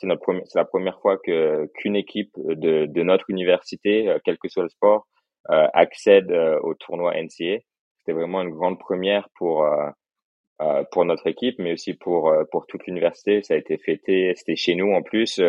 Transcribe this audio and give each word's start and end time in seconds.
c'est 0.00 0.06
notre 0.06 0.22
première, 0.22 0.42
c'est 0.46 0.58
la 0.58 0.64
première 0.64 0.98
fois 1.00 1.18
que 1.18 1.66
qu'une 1.76 1.96
équipe 1.96 2.32
de, 2.36 2.86
de 2.86 3.02
notre 3.02 3.28
université, 3.30 4.16
quel 4.24 4.38
que 4.38 4.48
soit 4.48 4.62
le 4.64 4.68
sport, 4.68 5.06
accède 5.48 6.32
au 6.62 6.74
tournoi 6.74 7.14
NCA. 7.14 7.58
C'était 7.98 8.12
vraiment 8.12 8.42
une 8.42 8.50
grande 8.50 8.78
première 8.78 9.28
pour 9.36 9.66
pour 10.92 11.04
notre 11.04 11.26
équipe, 11.26 11.58
mais 11.58 11.72
aussi 11.72 11.94
pour 11.94 12.32
pour 12.50 12.66
toute 12.66 12.86
l'université. 12.86 13.42
Ça 13.42 13.54
a 13.54 13.56
été 13.56 13.78
fêté, 13.78 14.32
c'était 14.36 14.56
chez 14.56 14.74
nous 14.74 14.92
en 14.92 15.02
plus 15.02 15.40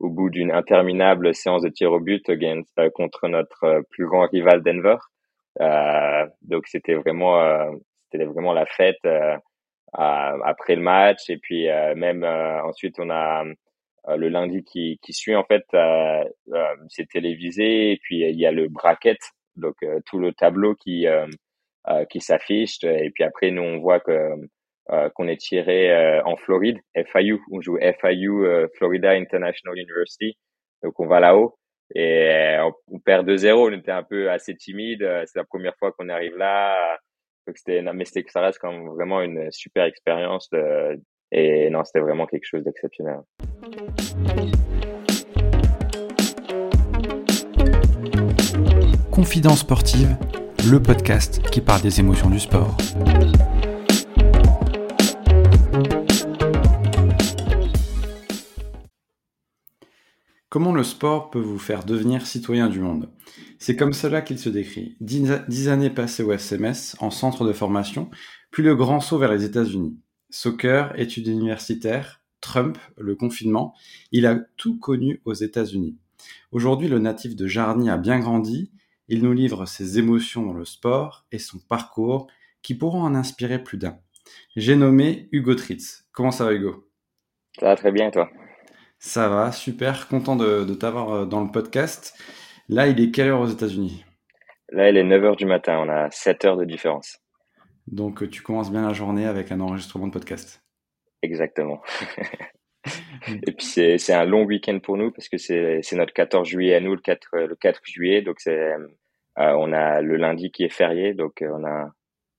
au 0.00 0.10
bout 0.10 0.30
d'une 0.30 0.52
interminable 0.52 1.34
séance 1.34 1.62
de 1.62 1.68
tir 1.68 1.92
au 1.92 2.00
but 2.00 2.28
against, 2.28 2.80
contre 2.94 3.28
notre 3.28 3.82
plus 3.90 4.06
grand 4.06 4.28
rival 4.28 4.62
Denver. 4.62 4.96
Euh, 5.60 6.26
donc 6.42 6.66
c'était 6.68 6.94
vraiment 6.94 7.40
euh, 7.40 7.70
c'était 8.10 8.26
vraiment 8.26 8.52
la 8.52 8.66
fête 8.66 9.04
euh, 9.06 9.36
après 9.92 10.76
le 10.76 10.82
match 10.82 11.28
et 11.30 11.38
puis 11.38 11.66
même 11.96 12.22
ensuite 12.24 13.00
on 13.00 13.10
a 13.10 13.44
le 14.16 14.28
lundi 14.28 14.64
qui, 14.64 14.98
qui 15.02 15.12
suit 15.12 15.36
en 15.36 15.44
fait 15.44 15.64
c'est 16.88 17.08
télévisé 17.08 17.92
et 17.92 17.98
puis 18.02 18.20
il 18.20 18.38
y 18.38 18.46
a 18.46 18.52
le 18.52 18.68
bracket 18.68 19.18
donc 19.56 19.76
tout 20.06 20.18
le 20.18 20.32
tableau 20.32 20.74
qui 20.74 21.06
qui 22.10 22.20
s'affiche 22.20 22.82
et 22.84 23.10
puis 23.14 23.24
après 23.24 23.50
nous 23.50 23.62
on 23.62 23.78
voit 23.78 24.00
que 24.00 24.30
qu'on 25.14 25.28
est 25.28 25.40
tiré 25.40 26.20
en 26.24 26.36
Floride 26.36 26.78
FIU 26.94 27.40
on 27.50 27.60
joue 27.60 27.78
FIU 27.78 28.66
Florida 28.76 29.12
International 29.12 29.78
University 29.78 30.36
donc 30.82 30.98
on 31.00 31.06
va 31.06 31.20
là-haut 31.20 31.58
et 31.94 32.58
euh, 32.58 32.70
on, 32.88 32.98
perd 32.98 33.28
2-0, 33.28 33.52
on 33.54 33.72
était 33.72 33.92
un 33.92 34.02
peu 34.02 34.30
assez 34.30 34.54
timide. 34.54 35.02
Euh, 35.02 35.24
c'est 35.26 35.38
la 35.38 35.44
première 35.44 35.76
fois 35.78 35.92
qu'on 35.92 36.08
arrive 36.08 36.36
là. 36.36 36.98
Donc 37.46 37.56
c'était, 37.56 37.82
mais 37.82 38.04
c'était, 38.04 38.24
ça 38.28 38.42
reste 38.42 38.58
quand 38.58 38.72
même 38.72 38.88
vraiment 38.88 39.22
une 39.22 39.50
super 39.52 39.84
expérience. 39.84 40.50
De, 40.50 41.00
et 41.32 41.68
non, 41.70 41.84
c'était 41.84 42.00
vraiment 42.00 42.26
quelque 42.26 42.46
chose 42.46 42.64
d'exceptionnel. 42.64 43.20
Confidence 49.10 49.60
sportive, 49.60 50.16
le 50.70 50.80
podcast 50.80 51.42
qui 51.50 51.60
parle 51.60 51.82
des 51.82 52.00
émotions 52.00 52.30
du 52.30 52.38
sport. 52.38 52.76
Comment 60.50 60.72
le 60.72 60.82
sport 60.82 61.30
peut 61.30 61.38
vous 61.38 61.58
faire 61.58 61.84
devenir 61.84 62.26
citoyen 62.26 62.68
du 62.68 62.80
monde? 62.80 63.10
C'est 63.58 63.76
comme 63.76 63.92
cela 63.92 64.22
qu'il 64.22 64.38
se 64.38 64.48
décrit. 64.48 64.96
Dix, 65.00 65.68
années 65.68 65.90
passées 65.90 66.22
au 66.22 66.32
SMS, 66.32 66.96
en 67.00 67.10
centre 67.10 67.44
de 67.44 67.52
formation, 67.52 68.08
puis 68.50 68.62
le 68.62 68.74
grand 68.74 69.00
saut 69.00 69.18
vers 69.18 69.30
les 69.30 69.44
États-Unis. 69.44 70.00
Soccer, 70.30 70.98
études 70.98 71.26
universitaires, 71.26 72.20
Trump, 72.40 72.78
le 72.96 73.14
confinement, 73.14 73.74
il 74.12 74.26
a 74.26 74.36
tout 74.56 74.78
connu 74.78 75.20
aux 75.24 75.34
États-Unis. 75.34 75.96
Aujourd'hui, 76.52 76.88
le 76.88 76.98
natif 76.98 77.36
de 77.36 77.46
Jarny 77.46 77.90
a 77.90 77.96
bien 77.96 78.18
grandi, 78.20 78.70
il 79.08 79.22
nous 79.22 79.32
livre 79.32 79.66
ses 79.66 79.98
émotions 79.98 80.44
dans 80.44 80.52
le 80.52 80.64
sport 80.64 81.26
et 81.32 81.38
son 81.38 81.58
parcours 81.58 82.26
qui 82.62 82.74
pourront 82.74 83.02
en 83.02 83.14
inspirer 83.14 83.62
plus 83.62 83.78
d'un. 83.78 83.98
J'ai 84.56 84.76
nommé 84.76 85.28
Hugo 85.32 85.54
Tritz. 85.54 86.06
Comment 86.12 86.30
ça 86.30 86.44
va 86.44 86.52
Hugo? 86.52 86.88
Ça 87.58 87.66
va 87.66 87.76
très 87.76 87.92
bien 87.92 88.10
toi? 88.10 88.30
Ça 88.98 89.28
va, 89.28 89.52
super, 89.52 90.08
content 90.08 90.36
de, 90.36 90.74
t'avoir 90.74 91.10
euh, 91.10 91.26
dans 91.26 91.42
le 91.42 91.50
podcast. 91.50 92.14
Là, 92.68 92.88
il 92.88 93.00
est 93.00 93.10
quelle 93.10 93.28
heure 93.28 93.40
aux 93.40 93.46
États-Unis? 93.46 94.04
Là, 94.70 94.90
il 94.90 94.96
est 94.96 95.04
9h 95.04 95.36
du 95.36 95.46
matin, 95.46 95.78
on 95.78 95.88
a 95.88 96.10
7 96.10 96.44
heures 96.44 96.56
de 96.56 96.64
différence. 96.64 97.18
Donc, 97.92 98.22
euh, 98.22 98.28
tu 98.28 98.42
commences 98.42 98.70
bien 98.70 98.86
la 98.86 98.92
journée 98.92 99.26
avec 99.26 99.50
un 99.52 99.60
enregistrement 99.60 100.06
de 100.06 100.12
podcast. 100.12 100.62
Exactement. 101.22 101.80
Et 103.46 103.52
puis, 103.52 103.66
c'est 103.66 104.12
un 104.12 104.24
long 104.24 104.44
week-end 104.44 104.78
pour 104.80 104.96
nous 104.96 105.10
parce 105.10 105.28
que 105.28 105.36
c'est 105.36 105.82
notre 105.92 106.12
14 106.12 106.48
juillet 106.48 106.74
à 106.74 106.80
nous, 106.80 106.94
le 106.94 107.00
4, 107.00 107.28
le 107.34 107.56
4 107.56 107.80
juillet. 107.84 108.22
Donc, 108.22 108.36
c'est 108.40 108.72
euh, 108.72 108.86
on 109.36 109.72
a 109.72 110.00
le 110.00 110.16
lundi 110.16 110.50
qui 110.50 110.64
est 110.64 110.72
férié. 110.72 111.14
Donc, 111.14 111.42
on 111.42 111.64
a 111.64 111.90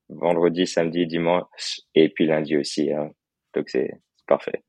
vendredi, 0.09 0.65
samedi, 0.65 1.05
dimanche 1.05 1.81
et 1.93 2.09
puis 2.09 2.25
lundi 2.25 2.57
aussi. 2.57 2.91
Hein. 2.91 3.11
Donc, 3.53 3.69
c'est 3.69 3.91
parfait. 4.27 4.63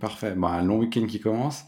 Parfait. 0.00 0.34
Bah, 0.36 0.48
un 0.48 0.64
long 0.64 0.78
week-end 0.78 1.06
qui 1.06 1.20
commence. 1.20 1.64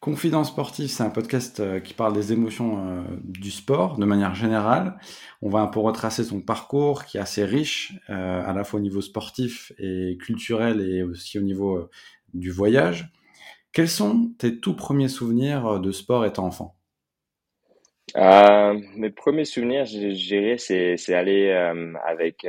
Confidence 0.00 0.48
sportive, 0.48 0.88
c'est 0.88 1.02
un 1.02 1.10
podcast 1.10 1.60
euh, 1.60 1.80
qui 1.80 1.94
parle 1.94 2.12
des 2.12 2.32
émotions 2.32 2.86
euh, 2.86 3.02
du 3.24 3.50
sport 3.50 3.96
de 3.96 4.04
manière 4.04 4.34
générale. 4.34 4.98
On 5.40 5.48
va 5.48 5.60
un 5.60 5.68
peu 5.68 5.80
retracer 5.80 6.22
son 6.22 6.42
parcours 6.42 7.06
qui 7.06 7.16
est 7.16 7.20
assez 7.20 7.44
riche, 7.44 7.94
euh, 8.10 8.42
à 8.44 8.52
la 8.52 8.62
fois 8.62 8.78
au 8.78 8.82
niveau 8.82 9.00
sportif 9.00 9.72
et 9.78 10.18
culturel 10.20 10.82
et 10.82 11.02
aussi 11.02 11.38
au 11.38 11.42
niveau 11.42 11.88
du 12.34 12.50
voyage. 12.50 13.10
Quels 13.72 13.88
sont 13.88 14.32
tes 14.38 14.60
tout 14.60 14.76
premiers 14.76 15.08
souvenirs 15.08 15.80
de 15.80 15.90
sport 15.92 16.26
étant 16.26 16.46
enfant? 16.46 16.76
Mes 18.14 19.10
premiers 19.10 19.44
souvenirs, 19.44 19.84
je 19.86 20.08
dirais, 20.08 20.56
c'est 20.58 21.14
aller 21.14 21.50
avec, 22.06 22.46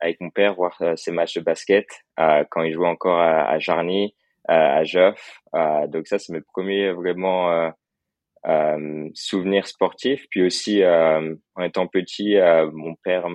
avec 0.00 0.20
mon 0.20 0.30
père 0.30 0.54
voir 0.54 0.80
ses 0.96 1.12
matchs 1.12 1.34
de 1.34 1.42
basket 1.42 1.86
quand 2.16 2.62
il 2.62 2.72
jouait 2.72 2.88
encore 2.88 3.18
à, 3.18 3.48
à 3.48 3.58
Jarny 3.58 4.14
à 4.48 4.84
Joff. 4.84 5.40
Euh, 5.54 5.86
donc 5.86 6.06
ça, 6.06 6.18
c'est 6.18 6.32
mes 6.32 6.40
premiers 6.40 6.92
vraiment 6.92 7.52
euh, 7.52 7.70
euh, 8.46 9.08
souvenirs 9.14 9.66
sportifs. 9.66 10.26
Puis 10.30 10.42
aussi, 10.44 10.82
en 10.84 11.62
étant 11.62 11.86
petit, 11.86 12.36
mon 12.72 12.94
père 13.02 13.26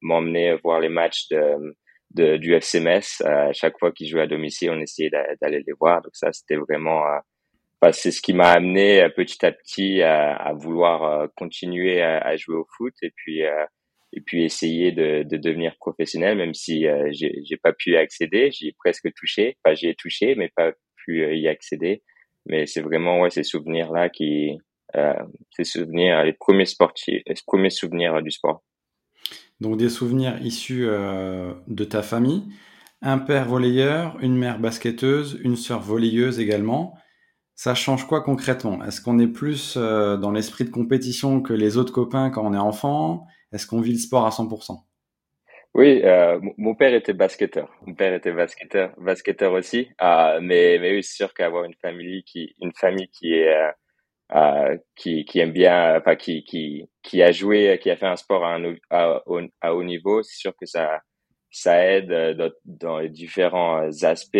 m'emmenait 0.00 0.56
voir 0.56 0.80
les 0.80 0.88
matchs 0.88 1.28
de, 1.28 1.74
de, 2.10 2.36
du 2.36 2.54
FCMS. 2.54 3.24
à 3.24 3.52
chaque 3.52 3.78
fois 3.78 3.92
qu'il 3.92 4.08
jouait 4.08 4.22
à 4.22 4.26
domicile, 4.26 4.70
on 4.70 4.80
essayait 4.80 5.10
d'aller 5.10 5.62
les 5.66 5.74
voir. 5.78 6.02
Donc 6.02 6.14
ça, 6.14 6.32
c'était 6.32 6.56
vraiment 6.56 7.02
c'est 7.92 8.10
ce 8.10 8.20
qui 8.20 8.32
m'a 8.32 8.50
amené 8.50 9.08
petit 9.14 9.46
à 9.46 9.52
petit 9.52 10.02
à, 10.02 10.34
à 10.34 10.52
vouloir 10.54 11.28
continuer 11.36 12.02
à, 12.02 12.18
à, 12.18 12.36
jouer 12.36 12.56
au 12.56 12.66
foot 12.76 12.94
et 13.02 13.12
puis 13.14 13.42
et 14.16 14.22
puis 14.22 14.44
essayer 14.44 14.92
de, 14.92 15.22
de 15.22 15.36
devenir 15.36 15.76
professionnel, 15.76 16.38
même 16.38 16.54
si 16.54 16.86
euh, 16.86 17.10
j'ai 17.12 17.56
pas 17.62 17.72
pu 17.74 17.92
y 17.92 17.96
accéder. 17.96 18.50
J'y 18.50 18.68
ai 18.68 18.74
presque 18.78 19.12
touché, 19.14 19.56
enfin 19.62 19.74
j'y 19.74 19.88
ai 19.88 19.94
touché, 19.94 20.34
mais 20.34 20.50
pas 20.56 20.72
pu 21.04 21.22
euh, 21.22 21.34
y 21.34 21.46
accéder. 21.48 22.02
Mais 22.46 22.66
c'est 22.66 22.80
vraiment 22.80 23.20
ouais 23.20 23.30
ces 23.30 23.42
souvenirs 23.42 23.92
là 23.92 24.08
qui, 24.08 24.56
euh, 24.96 25.12
ces 25.50 25.64
souvenirs, 25.64 26.24
les 26.24 26.32
premiers 26.32 26.64
sportifs, 26.64 27.22
les 27.26 27.34
premiers 27.46 27.70
souvenirs 27.70 28.22
du 28.22 28.30
sport. 28.30 28.62
Donc 29.60 29.76
des 29.76 29.90
souvenirs 29.90 30.40
issus 30.42 30.86
euh, 30.86 31.52
de 31.66 31.84
ta 31.84 32.02
famille, 32.02 32.44
un 33.02 33.18
père 33.18 33.46
volleyeur, 33.46 34.16
une 34.20 34.36
mère 34.36 34.58
basketteuse, 34.58 35.38
une 35.42 35.56
sœur 35.56 35.80
volleyeuse 35.80 36.40
également. 36.40 36.94
Ça 37.54 37.74
change 37.74 38.06
quoi 38.06 38.22
concrètement? 38.22 38.82
Est-ce 38.84 39.00
qu'on 39.00 39.18
est 39.18 39.26
plus 39.26 39.76
euh, 39.76 40.16
dans 40.16 40.30
l'esprit 40.30 40.64
de 40.64 40.70
compétition 40.70 41.42
que 41.42 41.52
les 41.52 41.76
autres 41.76 41.92
copains 41.92 42.30
quand 42.30 42.46
on 42.46 42.54
est 42.54 42.58
enfant? 42.58 43.26
Est-ce 43.52 43.66
qu'on 43.66 43.80
vit 43.80 43.92
le 43.92 43.98
sport 43.98 44.26
à 44.26 44.30
100% 44.30 44.78
Oui, 45.74 46.02
euh, 46.04 46.40
mon 46.58 46.74
père 46.74 46.94
était 46.94 47.12
basketteur. 47.12 47.72
Mon 47.86 47.94
père 47.94 48.14
était 48.14 48.32
basketteur, 48.32 48.92
basketteur 48.98 49.52
aussi. 49.52 49.88
Euh, 50.02 50.40
mais 50.42 50.78
mais 50.80 50.92
oui, 50.92 51.02
c'est 51.02 51.16
sûr 51.16 51.34
qu'avoir 51.34 51.64
une 51.64 51.74
famille 51.74 52.24
qui 52.24 52.54
une 52.60 52.72
famille 52.74 53.08
qui 53.08 53.34
est 53.34 53.54
euh, 53.54 53.70
euh 54.34 54.78
qui, 54.96 55.24
qui 55.24 55.38
aime 55.40 55.52
bien, 55.52 55.96
enfin 55.98 56.16
qui 56.16 56.44
qui 56.44 56.88
qui 57.02 57.22
a 57.22 57.32
joué, 57.32 57.78
qui 57.80 57.90
a 57.90 57.96
fait 57.96 58.06
un 58.06 58.16
sport 58.16 58.44
à, 58.44 58.56
un, 58.56 58.74
à, 58.90 59.22
à 59.60 59.74
haut 59.74 59.84
niveau, 59.84 60.22
c'est 60.22 60.36
sûr 60.36 60.54
que 60.56 60.66
ça 60.66 61.00
ça 61.50 61.84
aide 61.86 62.12
dans, 62.36 62.50
dans 62.64 62.98
les 62.98 63.08
différents 63.10 63.88
aspects 64.02 64.36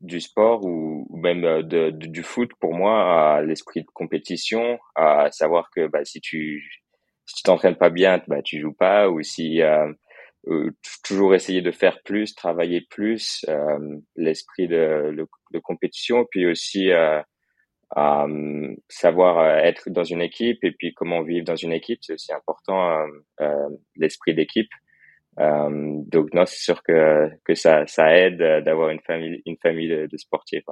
du 0.00 0.20
sport 0.20 0.64
ou, 0.64 1.06
même 1.16 1.62
de, 1.62 1.90
du 1.90 2.22
foot 2.22 2.50
pour 2.60 2.74
moi 2.74 3.42
l'esprit 3.42 3.82
de 3.82 3.86
compétition 3.94 4.78
à 4.94 5.30
savoir 5.32 5.70
que 5.74 5.88
bah, 5.88 6.04
si 6.04 6.20
tu 6.20 6.62
si 7.28 7.34
tu 7.36 7.42
t'entraînes 7.42 7.76
pas 7.76 7.90
bien, 7.90 8.22
bah 8.26 8.42
tu 8.42 8.58
joues 8.58 8.72
pas, 8.72 9.08
ou 9.10 9.22
si 9.22 9.62
euh, 9.62 9.92
euh 10.48 10.70
toujours 11.04 11.34
essayer 11.34 11.60
de 11.60 11.70
faire 11.70 12.02
plus, 12.02 12.34
travailler 12.34 12.86
plus, 12.90 13.44
euh, 13.48 13.78
l'esprit 14.16 14.66
de, 14.66 15.14
de, 15.52 15.58
compétition, 15.58 16.24
puis 16.30 16.46
aussi 16.46 16.90
euh, 16.90 17.20
euh 17.98 18.74
savoir 18.88 19.38
euh, 19.38 19.56
être 19.58 19.90
dans 19.90 20.04
une 20.04 20.22
équipe 20.22 20.64
et 20.64 20.72
puis 20.72 20.94
comment 20.94 21.22
vivre 21.22 21.44
dans 21.44 21.56
une 21.56 21.72
équipe, 21.72 21.98
c'est 22.02 22.14
aussi 22.14 22.32
important 22.32 23.06
l'esprit 23.96 24.34
d'équipe. 24.34 24.70
donc 25.36 26.32
non, 26.34 26.46
c'est 26.46 26.62
sûr 26.62 26.82
que 26.82 27.28
que 27.44 27.54
ça 27.54 27.86
ça 27.86 28.16
aide 28.16 28.38
d'avoir 28.64 28.88
une 28.90 29.00
famille 29.00 29.42
une 29.44 29.58
famille 29.62 29.88
de, 29.88 30.16
sportifs. 30.16 30.64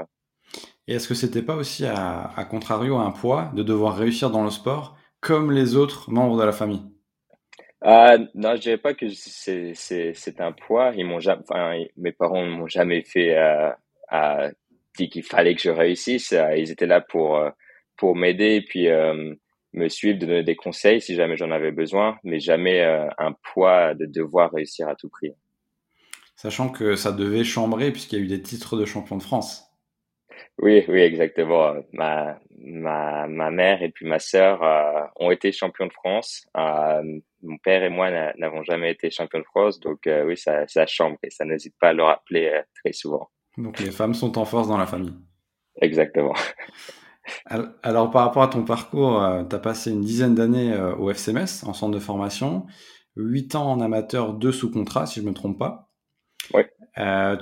Et 0.88 0.94
est-ce 0.94 1.08
que 1.08 1.14
c'était 1.14 1.42
pas 1.42 1.56
aussi 1.56 1.84
à, 1.84 2.30
à 2.36 2.44
contrario 2.44 2.96
un 2.96 3.10
poids 3.10 3.50
de 3.54 3.62
devoir 3.62 3.96
réussir 3.96 4.30
dans 4.30 4.44
le 4.44 4.50
sport 4.50 4.96
comme 5.26 5.50
les 5.50 5.74
autres 5.74 6.08
membres 6.08 6.38
de 6.38 6.44
la 6.44 6.52
famille? 6.52 6.82
Euh, 7.84 8.18
Non, 8.34 8.54
je 8.54 8.60
dirais 8.60 8.78
pas 8.78 8.94
que 8.94 9.06
c'est, 9.10 10.40
un 10.40 10.52
poids. 10.52 10.92
Ils 10.96 11.04
m'ont 11.04 11.18
jamais, 11.18 11.42
enfin, 11.48 11.84
mes 11.96 12.12
parents 12.12 12.44
ne 12.44 12.50
m'ont 12.50 12.68
jamais 12.68 13.02
fait 13.02 13.36
euh, 13.36 13.70
euh, 14.12 14.50
dit 14.96 15.08
qu'il 15.08 15.24
fallait 15.24 15.56
que 15.56 15.62
je 15.62 15.70
réussisse. 15.70 16.32
Euh, 16.32 16.56
ils 16.56 16.70
étaient 16.70 16.86
là 16.86 17.00
pour 17.00 17.36
euh, 17.36 17.50
pour 17.96 18.14
m'aider 18.14 18.56
et 18.56 18.62
puis 18.62 18.88
euh, 18.88 19.34
me 19.72 19.88
suivre, 19.88 20.18
de 20.18 20.26
donner 20.26 20.44
des 20.44 20.54
conseils 20.54 21.00
si 21.00 21.16
jamais 21.16 21.36
j'en 21.36 21.50
avais 21.50 21.72
besoin, 21.72 22.18
mais 22.22 22.38
jamais 22.38 22.82
un 23.18 23.32
poids 23.52 23.94
de 23.94 24.06
devoir 24.06 24.52
réussir 24.52 24.88
à 24.88 24.94
tout 24.94 25.08
prix. 25.08 25.32
Sachant 26.36 26.68
que 26.68 26.94
ça 26.94 27.12
devait 27.12 27.44
chambrer 27.44 27.90
puisqu'il 27.90 28.18
y 28.18 28.22
a 28.22 28.24
eu 28.24 28.28
des 28.28 28.42
titres 28.42 28.78
de 28.78 28.84
champion 28.84 29.16
de 29.16 29.22
France. 29.22 29.65
Oui, 30.58 30.84
oui, 30.88 31.00
exactement. 31.00 31.74
Ma, 31.92 32.38
ma, 32.58 33.26
ma 33.26 33.50
mère 33.50 33.82
et 33.82 33.90
puis 33.90 34.06
ma 34.06 34.18
sœur 34.18 34.62
euh, 34.62 35.04
ont 35.16 35.30
été 35.30 35.52
champions 35.52 35.86
de 35.86 35.92
France. 35.92 36.46
Euh, 36.56 37.02
mon 37.42 37.58
père 37.58 37.82
et 37.82 37.90
moi 37.90 38.10
n'avons 38.38 38.62
jamais 38.62 38.90
été 38.90 39.10
champions 39.10 39.38
de 39.38 39.44
France, 39.44 39.78
donc 39.80 40.06
euh, 40.06 40.24
oui, 40.24 40.36
ça, 40.36 40.66
ça 40.66 40.86
chambre 40.86 41.18
et 41.22 41.30
ça 41.30 41.44
n'hésite 41.44 41.74
pas 41.80 41.88
à 41.88 41.92
le 41.92 42.02
rappeler 42.02 42.62
très 42.82 42.92
souvent. 42.92 43.30
Donc 43.58 43.80
les 43.80 43.90
femmes 43.90 44.14
sont 44.14 44.38
en 44.38 44.44
force 44.44 44.68
dans 44.68 44.78
la 44.78 44.86
famille. 44.86 45.14
Exactement. 45.80 46.34
Alors 47.82 48.10
par 48.10 48.24
rapport 48.24 48.42
à 48.42 48.48
ton 48.48 48.64
parcours, 48.64 49.22
tu 49.48 49.54
as 49.54 49.58
passé 49.58 49.90
une 49.90 50.00
dizaine 50.00 50.34
d'années 50.34 50.74
au 50.98 51.10
FCMS 51.10 51.64
en 51.66 51.74
centre 51.74 51.92
de 51.92 51.98
formation, 51.98 52.66
8 53.16 53.56
ans 53.56 53.72
en 53.72 53.80
amateur, 53.80 54.32
2 54.32 54.52
sous 54.52 54.70
contrat 54.70 55.06
si 55.06 55.20
je 55.20 55.24
ne 55.24 55.30
me 55.30 55.34
trompe 55.34 55.58
pas. 55.58 55.90
Oui. 56.54 56.62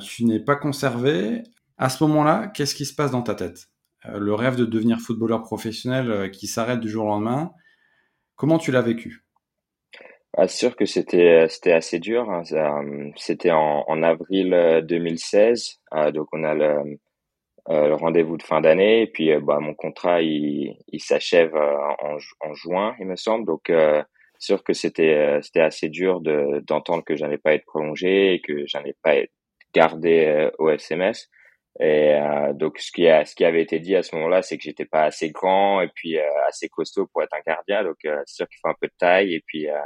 tu 0.00 0.24
n'es 0.24 0.40
pas 0.40 0.56
conservé. 0.56 1.42
À 1.76 1.88
ce 1.88 2.04
moment-là, 2.04 2.48
qu'est-ce 2.54 2.74
qui 2.74 2.84
se 2.84 2.94
passe 2.94 3.10
dans 3.10 3.22
ta 3.22 3.34
tête? 3.34 3.66
Euh, 4.06 4.18
Le 4.18 4.34
rêve 4.34 4.56
de 4.56 4.64
devenir 4.64 5.00
footballeur 5.00 5.42
professionnel 5.42 6.10
euh, 6.10 6.28
qui 6.28 6.46
s'arrête 6.46 6.80
du 6.80 6.88
jour 6.88 7.04
au 7.04 7.08
lendemain, 7.08 7.52
comment 8.36 8.58
tu 8.58 8.70
l'as 8.70 8.82
vécu? 8.82 9.24
Ah, 10.36 10.48
sûr 10.48 10.74
que 10.76 10.84
c'était 10.84 11.46
c'était 11.48 11.72
assez 11.72 12.00
dur. 12.00 12.28
Hein. 12.30 12.42
Euh, 12.52 13.10
c'était 13.16 13.52
en, 13.52 14.02
avril 14.02 14.82
2016, 14.84 15.80
donc 16.12 16.26
on 16.32 16.42
a 16.42 16.54
le, 16.54 16.98
rendez-vous 17.94 18.36
de 18.36 18.42
fin 18.42 18.60
d'année 18.60 19.02
et 19.02 19.06
puis 19.06 19.30
bah, 19.40 19.60
mon 19.60 19.74
contrat 19.74 20.22
il, 20.22 20.76
s'achève 20.98 21.54
en, 21.54 22.52
juin, 22.54 22.96
il 22.98 23.06
me 23.06 23.14
semble. 23.14 23.46
Donc 23.46 23.72
sûr 24.40 24.64
que 24.64 24.72
c'était 24.72 25.40
assez 25.54 25.88
dur 25.88 26.20
de 26.20 26.60
d'entendre 26.66 27.04
que 27.04 27.14
j'allais 27.14 27.38
pas 27.38 27.54
être 27.54 27.66
prolongé 27.66 28.34
et 28.34 28.40
que 28.40 28.66
j'allais 28.66 28.96
pas 29.04 29.14
être 29.14 29.32
gardé 29.72 30.50
au 30.58 30.68
SMS. 30.68 31.30
Et 31.80 32.14
euh, 32.14 32.52
donc 32.52 32.78
ce 32.78 32.92
qui 32.92 33.08
a, 33.08 33.24
ce 33.24 33.34
qui 33.34 33.44
avait 33.44 33.62
été 33.62 33.80
dit 33.80 33.96
à 33.96 34.02
ce 34.02 34.14
moment-là, 34.14 34.42
c'est 34.42 34.56
que 34.56 34.62
j'étais 34.62 34.84
pas 34.84 35.04
assez 35.04 35.30
grand 35.30 35.80
et 35.80 35.88
puis 35.88 36.18
euh, 36.18 36.46
assez 36.46 36.68
costaud 36.68 37.06
pour 37.06 37.22
être 37.22 37.34
un 37.34 37.42
gardien. 37.44 37.82
Donc 37.82 37.96
euh, 38.04 38.22
c'est 38.26 38.36
sûr 38.36 38.48
qu'il 38.48 38.58
faut 38.62 38.68
un 38.68 38.76
peu 38.80 38.86
de 38.86 38.94
taille 38.96 39.34
et 39.34 39.42
puis 39.44 39.68
euh, 39.68 39.80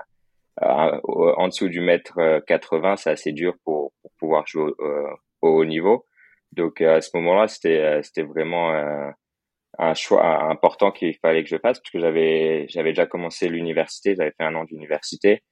en 0.60 1.48
dessous 1.48 1.68
du 1.68 1.80
mètre 1.80 2.42
80, 2.46 2.96
c'est 2.96 3.10
assez 3.10 3.32
dur 3.32 3.54
pour, 3.64 3.92
pour 4.02 4.10
pouvoir 4.18 4.46
jouer 4.46 4.72
au, 5.40 5.48
haut 5.48 5.64
niveau. 5.64 6.04
Donc 6.52 6.80
à 6.80 7.00
ce 7.00 7.10
moment-là, 7.14 7.46
c'était 7.48 8.02
c'était 8.02 8.22
vraiment 8.22 8.72
un 9.78 9.94
choix 9.94 10.50
important 10.50 10.90
qu'il 10.90 11.14
fallait 11.18 11.44
que 11.44 11.48
je 11.48 11.58
fasse 11.58 11.78
parce 11.78 11.90
que 11.90 12.00
j'avais 12.00 12.66
j'avais 12.68 12.90
déjà 12.90 13.06
commencé 13.06 13.48
l'université, 13.48 14.16
j'avais 14.16 14.32
fait 14.36 14.44
un 14.44 14.56
an 14.56 14.64
d'université. 14.64 15.42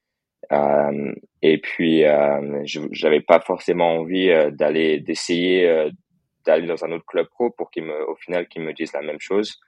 Euh, 0.51 1.13
et 1.41 1.57
puis, 1.59 2.03
euh, 2.05 2.63
j'avais 2.91 3.21
pas 3.21 3.39
forcément 3.39 3.97
envie 3.97 4.29
d'aller 4.51 4.99
d'essayer 4.99 5.89
d'aller 6.47 6.67
dans 6.67 6.83
un 6.83 6.91
autre 6.91 7.05
club 7.05 7.27
pro 7.27 7.51
pour 7.51 7.69
qu'ils 7.69 7.83
me, 7.83 8.09
au 8.09 8.15
final, 8.15 8.47
qu'ils 8.47 8.63
me 8.63 8.73
disent 8.73 8.93
la 8.93 9.01
même 9.01 9.19
chose. 9.19 9.59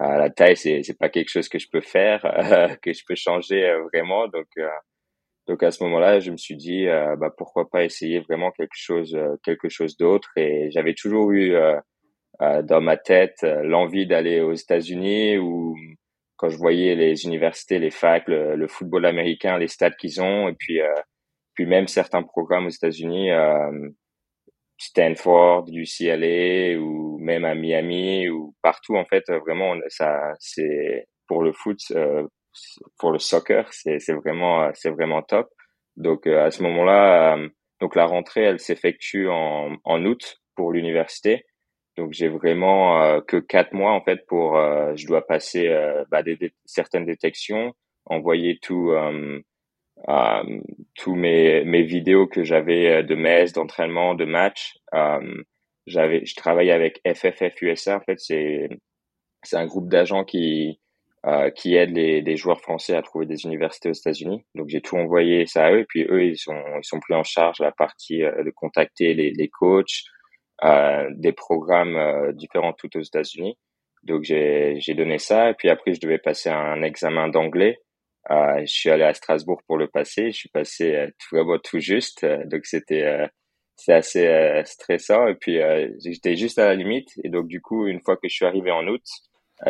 Euh, 0.00 0.18
la 0.18 0.30
taille, 0.30 0.56
c'est, 0.56 0.82
c'est 0.82 0.98
pas 0.98 1.08
quelque 1.08 1.30
chose 1.30 1.48
que 1.48 1.58
je 1.58 1.68
peux 1.70 1.80
faire, 1.80 2.24
euh, 2.52 2.74
que 2.82 2.92
je 2.92 3.04
peux 3.06 3.14
changer 3.14 3.64
euh, 3.64 3.82
vraiment. 3.84 4.28
Donc, 4.28 4.48
donc 5.46 5.62
à 5.62 5.70
ce 5.70 5.82
moment-là, 5.84 6.20
je 6.20 6.30
me 6.30 6.36
suis 6.36 6.56
dit, 6.56 6.86
bah 6.86 7.30
pourquoi 7.36 7.68
pas 7.68 7.84
essayer 7.84 8.20
vraiment 8.20 8.50
quelque 8.50 8.76
chose, 8.76 9.14
quelque 9.42 9.68
chose 9.68 9.96
d'autre. 9.98 10.30
Et 10.36 10.70
j'avais 10.70 10.94
toujours 10.94 11.32
eu 11.32 11.54
dans 12.40 12.80
ma 12.80 12.96
tête 12.96 13.42
l'envie 13.42 14.06
d'aller 14.06 14.40
aux 14.40 14.54
États-Unis 14.54 15.36
ou 15.36 15.76
quand 16.36 16.48
je 16.48 16.56
voyais 16.56 16.94
les 16.94 17.26
universités, 17.26 17.78
les 17.78 17.90
facs, 17.90 18.26
le, 18.26 18.56
le 18.56 18.68
football 18.68 19.04
américain, 19.04 19.58
les 19.58 19.68
stades 19.68 19.96
qu'ils 19.96 20.22
ont, 20.22 20.48
et 20.48 20.54
puis 20.54 20.80
puis 21.52 21.66
même 21.66 21.88
certains 21.88 22.22
programmes 22.22 22.66
aux 22.66 22.70
États-Unis. 22.70 23.30
Euh, 24.84 25.14
Stanford, 25.14 25.66
UCLA 25.72 26.78
ou 26.78 27.18
même 27.18 27.44
à 27.44 27.54
Miami 27.54 28.28
ou 28.28 28.54
partout 28.62 28.96
en 28.96 29.04
fait 29.04 29.24
vraiment 29.44 29.74
ça 29.88 30.32
c'est 30.38 31.06
pour 31.26 31.42
le 31.42 31.52
foot 31.52 31.78
euh, 31.92 32.26
pour 32.98 33.10
le 33.10 33.18
soccer 33.18 33.72
c'est 33.72 33.98
c'est 33.98 34.14
vraiment 34.14 34.70
c'est 34.74 34.90
vraiment 34.90 35.22
top. 35.22 35.48
Donc 35.96 36.26
euh, 36.26 36.44
à 36.44 36.50
ce 36.50 36.62
moment-là 36.62 37.36
euh, 37.36 37.48
donc 37.80 37.94
la 37.96 38.06
rentrée 38.06 38.42
elle 38.42 38.60
s'effectue 38.60 39.28
en 39.28 39.76
en 39.84 40.04
août 40.04 40.40
pour 40.56 40.72
l'université. 40.72 41.44
Donc 41.96 42.12
j'ai 42.12 42.28
vraiment 42.28 43.20
que 43.20 43.36
quatre 43.36 43.72
mois 43.72 43.92
en 43.92 44.02
fait 44.02 44.26
pour 44.26 44.56
je 44.96 45.06
dois 45.06 45.24
passer 45.24 45.68
bah, 46.10 46.24
des, 46.24 46.52
certaines 46.64 47.06
détections 47.06 47.72
envoyer 48.06 48.58
tout 48.60 48.92
euh, 50.08 50.60
tous 50.94 51.14
mes 51.14 51.64
mes 51.64 51.82
vidéos 51.82 52.26
que 52.26 52.44
j'avais 52.44 53.00
euh, 53.00 53.02
de 53.02 53.14
messe, 53.14 53.52
d'entraînement, 53.52 54.14
de 54.14 54.24
match. 54.24 54.74
Euh, 54.94 55.42
j'avais, 55.86 56.24
je 56.24 56.34
travaille 56.34 56.70
avec 56.70 57.00
FFF 57.06 57.60
USA. 57.62 57.96
En 57.96 58.00
fait, 58.00 58.18
c'est 58.18 58.68
c'est 59.42 59.56
un 59.56 59.66
groupe 59.66 59.88
d'agents 59.88 60.24
qui 60.24 60.80
euh, 61.26 61.50
qui 61.50 61.74
aide 61.74 61.90
les, 61.94 62.20
les, 62.20 62.36
joueurs 62.36 62.60
français 62.60 62.94
à 62.96 63.02
trouver 63.02 63.26
des 63.26 63.44
universités 63.44 63.88
aux 63.88 63.92
États-Unis. 63.94 64.44
Donc 64.54 64.68
j'ai 64.68 64.82
tout 64.82 64.96
envoyé 64.96 65.46
ça 65.46 65.66
à 65.66 65.72
eux 65.72 65.80
et 65.80 65.86
puis 65.86 66.04
eux 66.10 66.24
ils 66.24 66.36
sont 66.38 66.62
ils 66.78 66.84
sont 66.84 67.00
plus 67.00 67.14
en 67.14 67.22
charge 67.24 67.60
la 67.60 67.72
partie 67.72 68.18
de 68.20 68.50
contacter 68.50 69.14
les, 69.14 69.30
les 69.30 69.48
coachs, 69.48 70.04
euh, 70.62 71.10
des 71.14 71.32
programmes 71.32 71.96
euh, 71.96 72.32
différents 72.32 72.72
tout 72.72 72.96
aux 72.96 73.02
États-Unis. 73.02 73.58
Donc 74.04 74.22
j'ai 74.22 74.76
j'ai 74.78 74.94
donné 74.94 75.18
ça 75.18 75.50
et 75.50 75.54
puis 75.54 75.68
après 75.68 75.94
je 75.94 76.00
devais 76.00 76.18
passer 76.18 76.48
un 76.48 76.82
examen 76.82 77.28
d'anglais 77.28 77.80
euh, 77.80 77.83
je 78.30 78.66
suis 78.66 78.90
allé 78.90 79.04
à 79.04 79.14
Strasbourg 79.14 79.62
pour 79.66 79.76
le 79.76 79.88
passer. 79.88 80.32
Je 80.32 80.36
suis 80.36 80.48
passé 80.48 80.94
euh, 80.94 81.08
tout 81.18 81.36
vraiment 81.36 81.58
tout 81.58 81.78
juste, 81.78 82.24
euh, 82.24 82.44
donc 82.46 82.64
c'était 82.66 83.28
c'est 83.76 83.92
assez 83.92 84.62
stressant. 84.64 85.26
Et 85.26 85.34
puis 85.34 85.58
j'étais 86.04 86.36
juste 86.36 86.58
à 86.58 86.66
la 86.66 86.74
limite. 86.74 87.10
Et 87.24 87.28
donc 87.28 87.48
du 87.48 87.60
coup, 87.60 87.86
une 87.86 88.00
fois 88.00 88.16
que 88.16 88.28
je 88.28 88.34
suis 88.34 88.46
arrivé 88.46 88.70
en 88.70 88.86
août, 88.86 89.02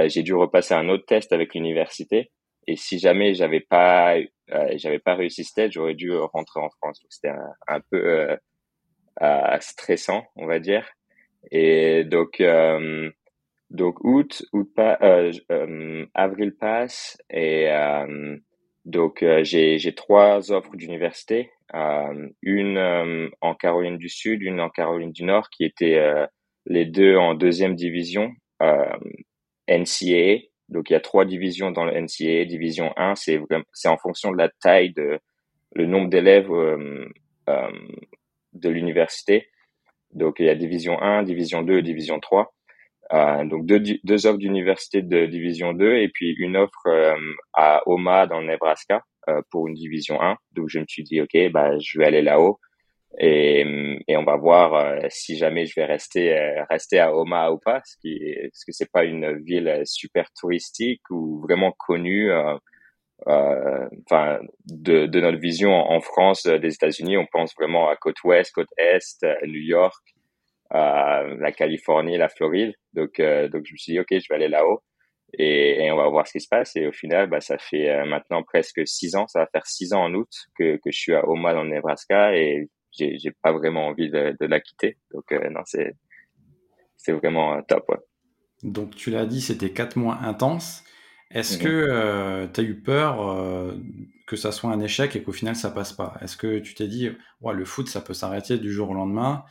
j'ai 0.06 0.22
dû 0.22 0.34
repasser 0.34 0.74
un 0.74 0.88
autre 0.88 1.06
test 1.06 1.32
avec 1.32 1.54
l'université. 1.54 2.30
Et 2.66 2.76
si 2.76 2.98
jamais 2.98 3.34
j'avais 3.34 3.60
pas 3.60 4.16
j'avais 4.76 4.98
pas 4.98 5.14
réussi 5.14 5.44
ce 5.44 5.54
test, 5.54 5.72
j'aurais 5.72 5.94
dû 5.94 6.12
rentrer 6.12 6.60
en 6.60 6.68
France. 6.68 7.00
C'était 7.08 7.30
un, 7.30 7.54
un, 7.66 7.80
peu 7.90 8.36
stressant, 9.60 10.24
on 10.36 10.46
va 10.46 10.58
dire. 10.58 10.86
Et 11.50 12.04
donc 12.04 12.42
donc 13.70 14.02
août, 14.04 14.44
août 14.52 14.68
pas, 14.74 14.98
euh, 15.02 15.32
euh, 15.50 16.06
avril 16.14 16.54
passe 16.56 17.16
et 17.30 17.68
euh, 17.70 18.36
donc 18.84 19.22
euh, 19.22 19.42
j'ai 19.44 19.78
j'ai 19.78 19.94
trois 19.94 20.52
offres 20.52 20.76
d'université, 20.76 21.50
euh, 21.74 22.28
une 22.42 22.76
euh, 22.76 23.28
en 23.40 23.54
Caroline 23.54 23.96
du 23.96 24.08
Sud, 24.08 24.42
une 24.42 24.60
en 24.60 24.68
Caroline 24.68 25.12
du 25.12 25.24
Nord, 25.24 25.48
qui 25.50 25.64
étaient 25.64 26.00
les 26.66 26.84
deux 26.84 27.16
en 27.16 27.34
deuxième 27.34 27.74
division 27.74 28.30
NCAA. 29.68 30.48
Donc 30.68 30.90
il 30.90 30.92
y 30.92 30.96
a 30.96 31.00
trois 31.00 31.24
divisions 31.24 31.70
dans 31.70 31.84
le 31.84 31.92
NCAA. 31.92 32.44
Division 32.44 32.92
1, 32.96 33.14
c'est 33.16 33.40
c'est 33.72 33.88
en 33.88 33.96
fonction 33.98 34.30
de 34.32 34.38
la 34.38 34.50
taille 34.60 34.92
de 34.92 35.18
le 35.74 35.86
nombre 35.86 36.08
d'élèves 36.10 36.48
de 37.48 38.68
l'université. 38.68 39.48
Donc 40.12 40.36
il 40.40 40.46
y 40.46 40.50
a 40.50 40.54
division 40.54 41.00
1, 41.00 41.22
division 41.22 41.62
2 41.62 41.78
et 41.78 41.82
division 41.82 42.20
3. 42.20 42.53
Euh, 43.14 43.44
donc 43.44 43.64
deux, 43.66 43.80
deux 44.02 44.26
offres 44.26 44.38
d'université 44.38 45.00
de 45.00 45.26
division 45.26 45.72
2 45.72 45.96
et 45.98 46.08
puis 46.08 46.34
une 46.36 46.56
offre 46.56 46.86
euh, 46.86 47.14
à 47.52 47.82
Omaha 47.86 48.26
dans 48.26 48.40
le 48.40 48.46
Nebraska 48.48 49.02
euh, 49.28 49.40
pour 49.50 49.68
une 49.68 49.74
division 49.74 50.20
1. 50.20 50.36
Donc 50.52 50.68
je 50.68 50.80
me 50.80 50.84
suis 50.88 51.04
dit 51.04 51.20
ok 51.20 51.52
bah 51.52 51.78
je 51.78 51.98
vais 51.98 52.06
aller 52.06 52.22
là-haut 52.22 52.58
et, 53.18 53.64
et 54.08 54.16
on 54.16 54.24
va 54.24 54.36
voir 54.36 54.98
si 55.10 55.36
jamais 55.36 55.66
je 55.66 55.74
vais 55.76 55.84
rester 55.84 56.34
rester 56.70 56.98
à 56.98 57.14
Omaha 57.14 57.52
ou 57.52 57.58
pas, 57.58 57.80
ce 57.84 57.96
qui 57.98 58.18
parce 58.42 58.64
que 58.64 58.72
c'est 58.72 58.90
pas 58.90 59.04
une 59.04 59.38
ville 59.44 59.82
super 59.84 60.28
touristique 60.32 61.02
ou 61.10 61.40
vraiment 61.40 61.72
connue. 61.78 62.32
Enfin, 63.26 64.40
de, 64.66 65.06
de 65.06 65.20
notre 65.20 65.38
vision 65.38 65.72
en 65.72 66.00
France 66.00 66.44
des 66.44 66.74
États-Unis, 66.74 67.16
on 67.16 67.26
pense 67.26 67.54
vraiment 67.54 67.88
à 67.88 67.96
côte 67.96 68.22
ouest, 68.24 68.52
côte 68.52 68.68
est, 68.76 69.22
New 69.46 69.60
York, 69.60 70.13
la 70.70 71.52
Californie, 71.52 72.16
la 72.16 72.28
Floride. 72.28 72.74
Donc, 72.92 73.20
euh, 73.20 73.48
donc 73.48 73.64
je 73.66 73.72
me 73.72 73.76
suis 73.76 73.92
dit, 73.92 74.00
OK, 74.00 74.08
je 74.10 74.26
vais 74.28 74.34
aller 74.34 74.48
là-haut 74.48 74.82
et, 75.38 75.84
et, 75.84 75.90
on 75.90 75.96
va 75.96 76.08
voir 76.08 76.26
ce 76.26 76.32
qui 76.32 76.40
se 76.40 76.48
passe. 76.48 76.76
Et 76.76 76.86
au 76.86 76.92
final, 76.92 77.28
bah, 77.28 77.40
ça 77.40 77.58
fait 77.58 77.90
euh, 77.90 78.04
maintenant 78.04 78.42
presque 78.42 78.86
six 78.86 79.16
ans, 79.16 79.26
ça 79.26 79.40
va 79.40 79.46
faire 79.46 79.66
six 79.66 79.92
ans 79.92 80.04
en 80.04 80.14
août 80.14 80.30
que, 80.58 80.76
que 80.76 80.90
je 80.90 80.98
suis 80.98 81.14
à 81.14 81.28
Omaha 81.28 81.54
dans 81.54 81.64
le 81.64 81.70
Nebraska 81.70 82.36
et 82.36 82.68
j'ai, 82.92 83.18
j'ai 83.18 83.32
pas 83.42 83.52
vraiment 83.52 83.88
envie 83.88 84.10
de, 84.10 84.36
de 84.38 84.46
la 84.46 84.60
quitter. 84.60 84.96
Donc, 85.12 85.24
euh, 85.32 85.50
non, 85.50 85.60
c'est, 85.64 85.96
c'est 86.96 87.12
vraiment 87.12 87.60
top. 87.62 87.88
Ouais. 87.88 87.98
Donc, 88.62 88.94
tu 88.94 89.10
l'as 89.10 89.26
dit, 89.26 89.40
c'était 89.40 89.70
quatre 89.70 89.96
mois 89.96 90.18
intenses. 90.22 90.84
Est-ce 91.30 91.58
que 91.58 91.68
euh, 91.68 92.46
tu 92.46 92.60
as 92.60 92.64
eu 92.64 92.80
peur 92.80 93.28
euh, 93.28 93.74
que 94.28 94.36
ça 94.36 94.52
soit 94.52 94.70
un 94.70 94.80
échec 94.80 95.16
et 95.16 95.22
qu'au 95.24 95.32
final 95.32 95.56
ça 95.56 95.72
passe 95.72 95.92
pas? 95.92 96.16
Est-ce 96.20 96.36
que 96.36 96.60
tu 96.60 96.74
t'es 96.74 96.86
dit, 96.86 97.10
ouais, 97.40 97.54
le 97.54 97.64
foot 97.64 97.88
ça 97.88 98.00
peut 98.00 98.14
s'arrêter 98.14 98.56
du 98.56 98.72
jour 98.72 98.90
au 98.90 98.94
lendemain 98.94 99.44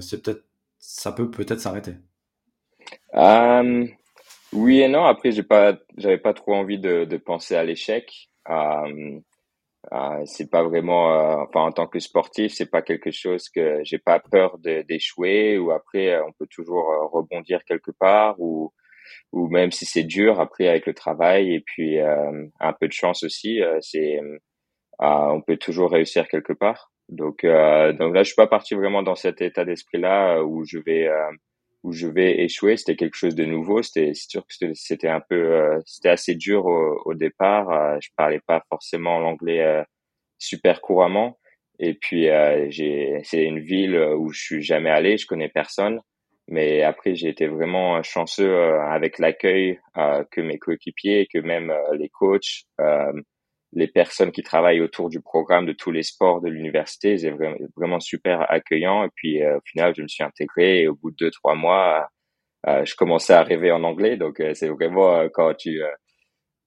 c'est 0.00 0.22
peut-être, 0.22 0.44
ça 0.78 1.12
peut 1.12 1.30
peut-être 1.30 1.60
s'arrêter. 1.60 1.94
Euh, 3.14 3.86
oui 4.52 4.80
et 4.80 4.88
non. 4.88 5.04
Après, 5.04 5.32
j'ai 5.32 5.42
pas, 5.42 5.78
j'avais 5.96 6.18
pas 6.18 6.34
trop 6.34 6.54
envie 6.54 6.78
de, 6.78 7.16
penser 7.18 7.54
à 7.54 7.64
l'échec. 7.64 8.30
Euh, 8.48 9.20
euh, 9.92 10.22
c'est 10.26 10.50
pas 10.50 10.62
vraiment, 10.62 11.12
euh, 11.12 11.44
enfin 11.48 11.62
en 11.62 11.72
tant 11.72 11.86
que 11.86 12.00
sportif, 12.00 12.52
c'est 12.54 12.70
pas 12.70 12.82
quelque 12.82 13.10
chose 13.10 13.48
que 13.48 13.80
j'ai 13.84 13.98
pas 13.98 14.20
peur 14.20 14.58
d'échouer 14.58 15.58
ou 15.58 15.70
après 15.70 16.20
on 16.20 16.32
peut 16.32 16.46
toujours 16.50 17.10
rebondir 17.12 17.64
quelque 17.64 17.90
part 17.92 18.38
ou 18.40 18.72
même 19.32 19.72
si 19.72 19.86
c'est 19.86 20.04
dur 20.04 20.40
après 20.40 20.68
avec 20.68 20.86
le 20.86 20.94
travail 20.94 21.54
et 21.54 21.60
puis 21.60 21.98
un 21.98 22.72
peu 22.78 22.88
de 22.88 22.92
chance 22.92 23.22
aussi, 23.22 23.60
c'est 23.80 24.20
on 24.98 25.40
peut 25.40 25.56
toujours 25.56 25.90
réussir 25.92 26.28
quelque 26.28 26.52
part. 26.52 26.92
Donc 27.10 27.42
donc 27.44 28.14
là 28.14 28.22
je 28.22 28.28
suis 28.28 28.36
pas 28.36 28.46
parti 28.46 28.74
vraiment 28.74 29.02
dans 29.02 29.16
cet 29.16 29.42
état 29.42 29.64
d'esprit 29.64 29.98
là 29.98 30.42
où 30.42 30.64
je 30.64 30.78
vais 30.78 31.10
où 31.82 31.92
je 31.92 32.06
vais 32.06 32.40
échouer. 32.40 32.76
C'était 32.76 32.96
quelque 32.96 33.16
chose 33.16 33.34
de 33.34 33.44
nouveau. 33.44 33.82
C'était 33.82 34.12
sûr 34.14 34.44
que 34.46 34.74
c'était 34.74 35.08
un 35.08 35.20
peu, 35.20 35.36
euh, 35.36 35.80
c'était 35.86 36.10
assez 36.10 36.34
dur 36.34 36.66
au, 36.66 37.00
au 37.04 37.14
départ. 37.14 37.70
Euh, 37.70 37.96
je 38.00 38.08
parlais 38.16 38.40
pas 38.46 38.62
forcément 38.68 39.18
l'anglais 39.18 39.62
euh, 39.62 39.82
super 40.38 40.80
couramment. 40.80 41.38
Et 41.78 41.94
puis 41.94 42.28
j'ai, 42.68 43.20
c'est 43.24 43.42
une 43.42 43.60
ville 43.60 43.96
où 43.96 44.30
je 44.32 44.38
suis 44.38 44.62
jamais 44.62 44.90
allé. 44.90 45.16
Je 45.16 45.26
connais 45.26 45.48
personne. 45.48 46.00
Mais 46.46 46.82
après, 46.82 47.14
j'ai 47.14 47.28
été 47.28 47.46
vraiment 47.46 48.02
chanceux 48.02 48.54
avec 48.80 49.18
l'accueil 49.18 49.80
que 50.30 50.42
mes 50.42 50.58
coéquipiers, 50.58 51.26
que 51.32 51.38
même 51.38 51.72
les 51.94 52.10
coachs 52.10 52.64
les 53.72 53.86
personnes 53.86 54.32
qui 54.32 54.42
travaillent 54.42 54.80
autour 54.80 55.08
du 55.08 55.20
programme 55.20 55.66
de 55.66 55.72
tous 55.72 55.92
les 55.92 56.02
sports 56.02 56.40
de 56.40 56.48
l'université, 56.48 57.18
c'est 57.18 57.30
vraiment, 57.76 58.00
super 58.00 58.50
accueillant. 58.50 59.04
Et 59.04 59.10
puis 59.14 59.42
euh, 59.42 59.58
au 59.58 59.60
final, 59.64 59.94
je 59.96 60.02
me 60.02 60.08
suis 60.08 60.24
intégré 60.24 60.82
et 60.82 60.88
au 60.88 60.94
bout 60.96 61.10
de 61.10 61.16
deux 61.16 61.30
trois 61.30 61.54
mois, 61.54 62.08
euh, 62.66 62.84
je 62.84 62.94
commençais 62.96 63.32
à 63.32 63.42
rêver 63.42 63.70
en 63.70 63.84
anglais. 63.84 64.16
Donc 64.16 64.40
euh, 64.40 64.54
c'est 64.54 64.68
vraiment 64.68 65.28
quand 65.32 65.54
tu 65.54 65.80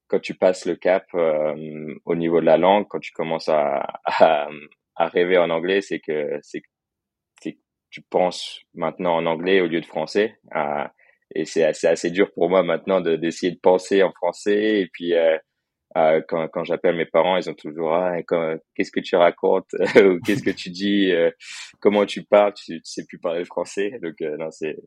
quand 0.07 0.19
tu 0.19 0.35
passes 0.35 0.65
le 0.65 0.75
cap 0.75 1.05
au 1.13 2.15
niveau 2.15 2.39
de 2.39 2.45
la 2.45 2.57
langue, 2.57 2.87
quand 2.87 2.99
tu 2.99 3.11
commences 3.13 3.49
à, 3.49 3.85
à, 4.05 4.47
à 4.95 5.07
rêver 5.07 5.37
en 5.37 5.49
anglais, 5.49 5.81
c'est 5.81 5.99
que 5.99 6.39
c'est 6.41 6.61
tu 7.89 8.01
penses 8.01 8.59
maintenant 8.73 9.15
en 9.17 9.27
anglais 9.27 9.61
au 9.61 9.67
lieu 9.67 9.79
de 9.79 9.85
français. 9.85 10.39
et 11.35 11.45
c'est 11.45 11.63
assez, 11.63 11.85
assez 11.85 12.09
dur 12.09 12.31
pour 12.33 12.49
moi 12.49 12.63
maintenant 12.63 13.01
d'essayer 13.01 13.51
de, 13.51 13.59
penser 13.59 14.01
en 14.01 14.11
français 14.11 14.81
et 14.81 14.87
puis 14.91 15.13
euh, 15.97 16.21
quand, 16.27 16.47
quand 16.47 16.63
j'appelle 16.63 16.95
mes 16.95 17.05
parents, 17.05 17.37
ils 17.37 17.49
ont 17.49 17.53
toujours 17.53 17.93
ah, 17.93 18.21
qu'est-ce 18.75 18.91
que 18.91 18.99
tu 18.99 19.15
racontes 19.15 19.73
ou 19.95 20.19
qu'est-ce 20.25 20.43
que 20.43 20.51
tu 20.51 20.69
dis, 20.69 21.11
euh, 21.11 21.31
comment 21.79 22.05
tu 22.05 22.23
parles, 22.23 22.53
tu, 22.53 22.79
sais 22.83 23.05
plus 23.05 23.19
parler 23.19 23.45
français. 23.45 23.99
Donc 24.01 24.15
euh, 24.21 24.37
non, 24.37 24.49
c'est 24.51 24.77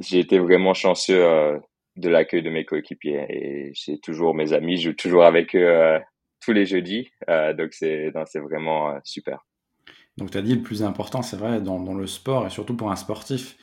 j'ai 0.00 0.20
été 0.20 0.38
vraiment 0.38 0.74
chanceux 0.74 1.60
de 1.96 2.08
l'accueil 2.08 2.42
de 2.42 2.50
mes 2.50 2.64
coéquipiers 2.64 3.26
et 3.30 3.72
j'ai 3.74 3.98
toujours 3.98 4.34
mes 4.34 4.52
amis, 4.52 4.76
je 4.76 4.90
joue 4.90 4.96
toujours 4.96 5.24
avec 5.24 5.56
eux 5.56 5.98
tous 6.40 6.52
les 6.52 6.66
jeudis. 6.66 7.10
donc 7.56 7.72
c'est 7.72 8.12
c'est 8.26 8.40
vraiment 8.40 8.98
super. 9.04 9.46
Donc 10.16 10.30
tu 10.30 10.38
as 10.38 10.42
dit 10.42 10.54
le 10.54 10.62
plus 10.62 10.82
important, 10.82 11.22
c'est 11.22 11.36
vrai 11.36 11.60
dans, 11.60 11.78
le 11.94 12.06
sport 12.06 12.46
et 12.46 12.50
surtout 12.50 12.74
pour 12.74 12.90
un 12.90 12.96
sportif, 12.96 13.56
euh, 13.56 13.60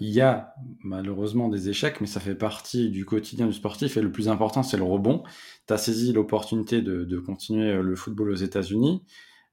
il 0.00 0.08
y 0.08 0.20
a 0.20 0.54
malheureusement 0.82 1.48
des 1.48 1.68
échecs, 1.68 2.00
mais 2.00 2.06
ça 2.06 2.18
fait 2.18 2.34
partie 2.34 2.90
du 2.90 3.04
quotidien 3.04 3.46
du 3.46 3.52
sportif. 3.52 3.96
Et 3.96 4.02
le 4.02 4.10
plus 4.10 4.28
important, 4.28 4.62
c'est 4.62 4.76
le 4.76 4.82
rebond. 4.82 5.22
Tu 5.68 5.74
as 5.74 5.78
saisi 5.78 6.12
l'opportunité 6.12 6.82
de, 6.82 7.18
continuer 7.18 7.70
euh, 7.70 7.82
le 7.82 7.94
football 7.94 8.30
aux 8.30 8.36
États-Unis. 8.36 9.04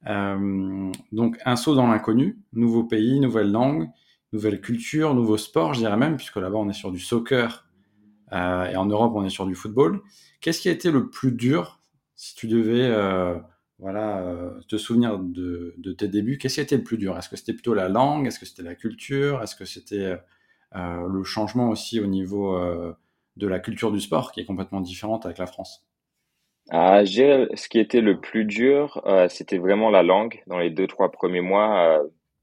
Euh, 0.07 0.91
donc 1.11 1.37
un 1.45 1.55
saut 1.55 1.75
dans 1.75 1.87
l'inconnu, 1.87 2.39
nouveau 2.53 2.83
pays, 2.83 3.19
nouvelle 3.19 3.51
langue, 3.51 3.89
nouvelle 4.33 4.61
culture, 4.61 5.13
nouveau 5.13 5.37
sport, 5.37 5.73
je 5.73 5.79
dirais 5.79 5.97
même, 5.97 6.15
puisque 6.15 6.37
là-bas 6.37 6.57
on 6.57 6.69
est 6.69 6.73
sur 6.73 6.91
du 6.91 6.99
soccer 6.99 7.65
et 8.31 8.75
en 8.75 8.85
Europe 8.85 9.13
on 9.15 9.25
est 9.25 9.29
sur 9.29 9.45
du 9.45 9.55
football. 9.55 10.01
Qu'est-ce 10.39 10.61
qui 10.61 10.69
a 10.69 10.71
été 10.71 10.91
le 10.91 11.09
plus 11.09 11.31
dur 11.31 11.81
si 12.15 12.35
tu 12.35 12.47
devais 12.47 12.87
voilà, 13.79 14.19
euh, 14.19 14.59
te 14.67 14.77
souvenir 14.77 15.17
de, 15.17 15.73
tes 15.97 16.09
débuts, 16.09 16.37
qu'est-ce 16.37 16.55
qui 16.55 16.59
a 16.59 16.63
été 16.63 16.77
le 16.77 16.83
plus 16.83 16.97
dur? 16.97 17.17
Est-ce 17.17 17.29
que 17.29 17.37
c'était 17.37 17.53
plutôt 17.53 17.73
la 17.73 17.87
langue? 17.87 18.27
Est-ce 18.27 18.39
que 18.39 18.45
c'était 18.45 18.63
la 18.63 18.75
culture? 18.75 19.41
Est-ce 19.41 19.55
que 19.55 19.65
c'était 19.65 20.17
euh, 20.75 21.07
le 21.07 21.23
changement 21.23 21.69
aussi 21.69 21.99
au 22.01 22.05
niveau 22.05 22.57
euh, 22.57 22.93
de 23.37 23.47
la 23.47 23.59
culture 23.59 23.91
du 23.91 24.01
sport 24.01 24.33
qui 24.33 24.41
est 24.41 24.45
complètement 24.45 24.81
différente 24.81 25.25
avec 25.25 25.37
la 25.37 25.47
France? 25.47 25.85
Ah, 26.71 27.03
ce 27.05 27.69
qui 27.69 27.79
était 27.79 28.01
le 28.01 28.19
plus 28.19 28.45
dur, 28.45 29.01
c'était 29.27 29.57
vraiment 29.57 29.89
la 29.89 30.03
langue. 30.03 30.43
Dans 30.45 30.59
les 30.59 30.69
deux, 30.69 30.85
trois 30.85 31.09
premiers 31.09 31.41
mois, 31.41 31.99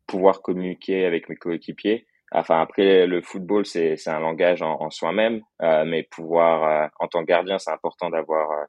pouvoir 0.08 0.42
communiquer 0.42 1.04
avec 1.04 1.28
mes 1.28 1.36
coéquipiers. 1.36 2.08
Enfin, 2.32 2.60
après, 2.60 3.06
le 3.06 3.22
football, 3.22 3.66
c'est 3.66 4.08
un 4.08 4.18
langage 4.18 4.62
en, 4.62 4.80
en 4.80 4.90
soi-même, 4.90 5.42
mais 5.60 6.02
pouvoir, 6.10 6.90
en 6.98 7.06
tant 7.06 7.20
que 7.20 7.26
gardien, 7.26 7.60
c'est 7.60 7.70
important 7.70 8.10
d'avoir 8.10 8.66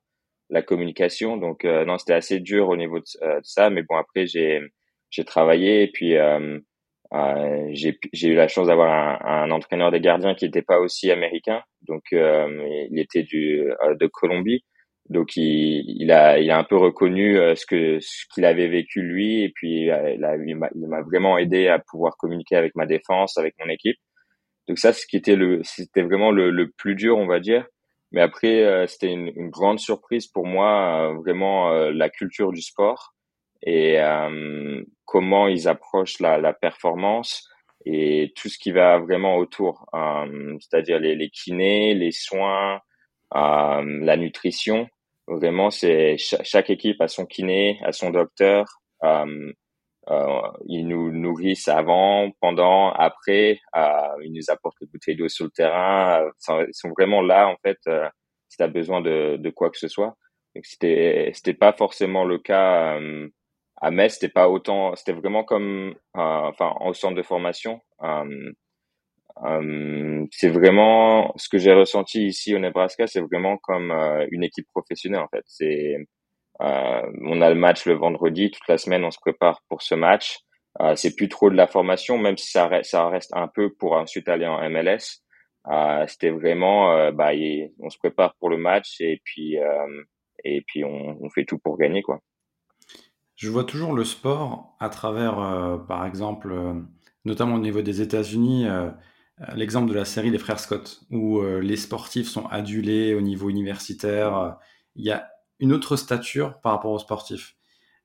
la 0.50 0.62
communication. 0.62 1.38
Donc 1.38 1.66
euh, 1.66 1.86
non, 1.86 1.98
c'était 1.98 2.14
assez 2.14 2.40
dur 2.40 2.70
au 2.70 2.78
niveau 2.78 2.98
euh, 3.22 3.38
de, 3.38 3.42
ça, 3.44 3.70
mais 3.70 3.84
bon 3.84 3.96
après 3.96 4.28
j'ai 4.28 4.62
j'ai 5.10 5.26
travaillé 5.26 5.84
et 5.84 5.92
puis 5.92 6.18
euh, 6.18 6.60
j'ai 7.72 7.98
j'ai 8.14 8.30
eu 8.30 8.36
la 8.36 8.48
chance 8.48 8.68
d'avoir 8.68 8.92
un, 8.92 9.46
un, 9.46 9.52
entraîneur 9.52 9.92
des 9.92 10.02
gardiens 10.02 10.36
qui 10.36 10.46
n'était 10.46 10.62
pas 10.62 10.80
aussi 10.80 11.12
américain, 11.12 11.62
donc 11.88 12.04
il 12.12 13.00
était 13.00 13.24
du 13.24 13.64
de 14.00 14.08
Colombie. 14.08 14.64
Donc 15.10 15.38
il, 15.38 15.86
il, 16.02 16.12
a 16.12 16.38
il 16.40 16.52
a 16.52 16.58
un 16.58 16.66
peu 16.66 16.76
reconnu 16.76 17.38
ce 17.56 17.66
que 17.66 18.00
ce 18.02 18.26
qu'il 18.34 18.44
avait 18.44 18.68
vécu 18.68 19.02
lui 19.02 19.42
et 19.44 19.50
puis 19.56 19.84
il, 19.86 19.92
a, 19.92 20.36
il 20.36 20.58
m'a 20.58 21.02
vraiment 21.02 21.38
aidé 21.38 21.70
à 21.70 21.80
pouvoir 21.80 22.18
communiquer 22.18 22.58
avec 22.58 22.76
ma 22.76 22.86
défense, 22.86 23.38
avec 23.38 23.56
mon 23.60 23.70
équipe. 23.70 23.98
Donc 24.68 24.80
ça, 24.80 24.92
ce 24.94 25.06
le 25.36 25.62
c'était 25.64 26.02
vraiment 26.04 26.32
le, 26.32 26.52
le 26.52 26.70
plus 26.78 26.96
dur, 26.96 27.18
on 27.18 27.28
va 27.28 27.40
dire. 27.40 27.66
Mais 28.12 28.22
après, 28.22 28.64
euh, 28.64 28.88
c'était 28.88 29.12
une, 29.12 29.32
une, 29.36 29.50
grande 29.50 29.80
surprise 29.80 30.28
pour 30.28 30.46
moi, 30.46 31.10
euh, 31.12 31.14
vraiment 31.16 31.72
euh, 31.72 31.92
la 31.92 32.10
culture 32.10 32.52
du 32.52 32.62
sport 32.62 33.14
et 33.64 33.98
comment 35.06 35.48
ils 35.48 35.68
approchent 35.68 36.20
la, 36.20 36.38
la, 36.38 36.54
performance 36.54 37.50
et 37.86 38.32
tout 38.36 38.50
ce 38.50 38.60
qui 38.60 38.72
va 38.72 39.00
vraiment 39.00 39.38
autour, 39.38 39.88
c'est-à-dire 40.60 41.00
les, 41.00 41.16
les, 41.16 41.30
kinés, 41.32 41.96
les 41.96 42.12
soins, 42.12 42.80
la 43.34 44.18
nutrition. 44.18 44.88
Vraiment, 45.28 45.72
c'est 45.72 46.18
chaque 46.18 46.70
équipe 46.70 47.02
a 47.02 47.08
son 47.08 47.26
kiné, 47.26 47.80
a 47.84 47.92
son 47.92 48.12
docteur. 48.12 48.66
Euh, 49.04 49.52
ils 50.66 50.88
nous 50.88 51.12
nourrissent 51.12 51.68
avant, 51.68 52.32
pendant, 52.42 52.92
après. 52.92 53.60
Euh, 53.76 54.24
ils 54.24 54.34
nous 54.34 54.50
apportent 54.50 54.78
des 54.82 54.88
bouteilles 54.88 55.16
d'eau 55.16 55.28
sur 55.30 55.46
le 55.46 55.52
terrain. 55.52 56.22
Euh, 56.50 56.66
ils 56.68 56.74
sont 56.74 56.90
vraiment 56.98 57.22
là, 57.22 57.48
en 57.48 57.56
fait, 57.64 57.78
euh, 57.88 58.08
si 58.50 58.58
tu 58.58 58.64
as 58.64 58.68
besoin 58.68 59.02
de, 59.02 59.38
de, 59.38 59.50
quoi 59.50 59.70
que 59.70 59.78
ce 59.78 59.88
soit. 59.88 60.16
Donc, 60.56 60.66
c'était, 60.66 61.32
c'était 61.34 61.54
pas 61.54 61.74
forcément 61.74 62.26
le 62.26 62.40
cas 62.40 63.00
euh, 63.00 63.28
à 63.82 63.92
Metz. 63.92 64.14
C'était 64.16 64.32
pas 64.32 64.50
autant, 64.50 64.96
c'était 64.96 65.14
vraiment 65.14 65.44
comme, 65.44 65.96
enfin, 66.14 66.74
au 66.82 66.94
centre 66.94 67.16
de 67.16 67.24
formation. 67.24 67.82
c'est 70.32 70.50
vraiment 70.50 71.34
ce 71.38 71.50
que 71.50 71.58
j'ai 71.58 71.74
ressenti 71.74 72.26
ici 72.28 72.56
au 72.56 72.60
Nebraska, 72.60 73.08
c'est 73.08 73.22
vraiment 73.22 73.58
comme 73.58 73.92
une 74.32 74.44
équipe 74.44 74.68
professionnelle 74.74 75.22
en 75.22 75.28
fait. 75.30 75.44
C'est 75.46 75.96
euh, 75.96 76.04
on 76.60 77.42
a 77.42 77.50
le 77.50 77.56
match 77.56 77.86
le 77.86 77.94
vendredi, 77.94 78.52
toute 78.52 78.68
la 78.68 78.78
semaine 78.78 79.04
on 79.04 79.12
se 79.12 79.20
prépare 79.20 79.62
pour 79.70 79.82
ce 79.82 79.96
match. 79.96 80.40
Euh, 80.82 80.96
c'est 80.96 81.16
plus 81.16 81.30
trop 81.30 81.50
de 81.50 81.56
la 81.56 81.68
formation, 81.68 82.18
même 82.18 82.38
si 82.38 82.52
ça 82.52 82.68
reste, 82.68 82.94
reste 82.94 83.32
un 83.36 83.48
peu 83.48 83.74
pour 83.74 83.94
ensuite 83.94 84.28
aller 84.28 84.46
en 84.46 84.70
MLS. 84.70 85.24
Euh, 85.70 86.06
c'était 86.08 86.30
vraiment, 86.30 86.92
euh, 86.92 87.12
bah, 87.12 87.32
on 87.80 87.90
se 87.90 87.98
prépare 87.98 88.36
pour 88.40 88.50
le 88.50 88.58
match 88.58 89.02
et 89.02 89.22
puis 89.24 89.58
euh, 89.58 90.04
on, 90.86 91.30
fait 91.30 91.46
tout 91.46 91.58
pour 91.58 91.78
gagner 91.78 92.02
quoi. 92.02 92.22
Je 93.36 93.50
vois 93.50 93.66
toujours 93.66 93.94
le 93.94 94.04
sport 94.04 94.76
à 94.80 94.90
travers, 94.90 95.40
euh, 95.40 95.78
par 95.78 96.06
exemple, 96.06 96.56
notamment 97.26 97.56
au 97.56 97.60
niveau 97.60 97.82
des 97.82 98.02
États-Unis, 98.02 98.68
l'exemple 99.54 99.90
de 99.90 99.94
la 99.94 100.06
série 100.06 100.32
des 100.32 100.40
frères 100.40 100.60
Scott, 100.60 101.02
où 101.12 101.42
les 101.42 101.76
sportifs 101.76 102.28
sont 102.28 102.48
adulés 102.48 103.14
au 103.14 103.22
niveau 103.22 103.50
universitaire. 103.50 104.58
Il 104.96 105.06
y 105.06 105.12
a 105.12 105.30
une 105.60 105.74
autre 105.74 105.96
stature 105.96 106.60
par 106.62 106.74
rapport 106.74 106.92
aux 106.92 107.00
sportifs. 107.00 107.56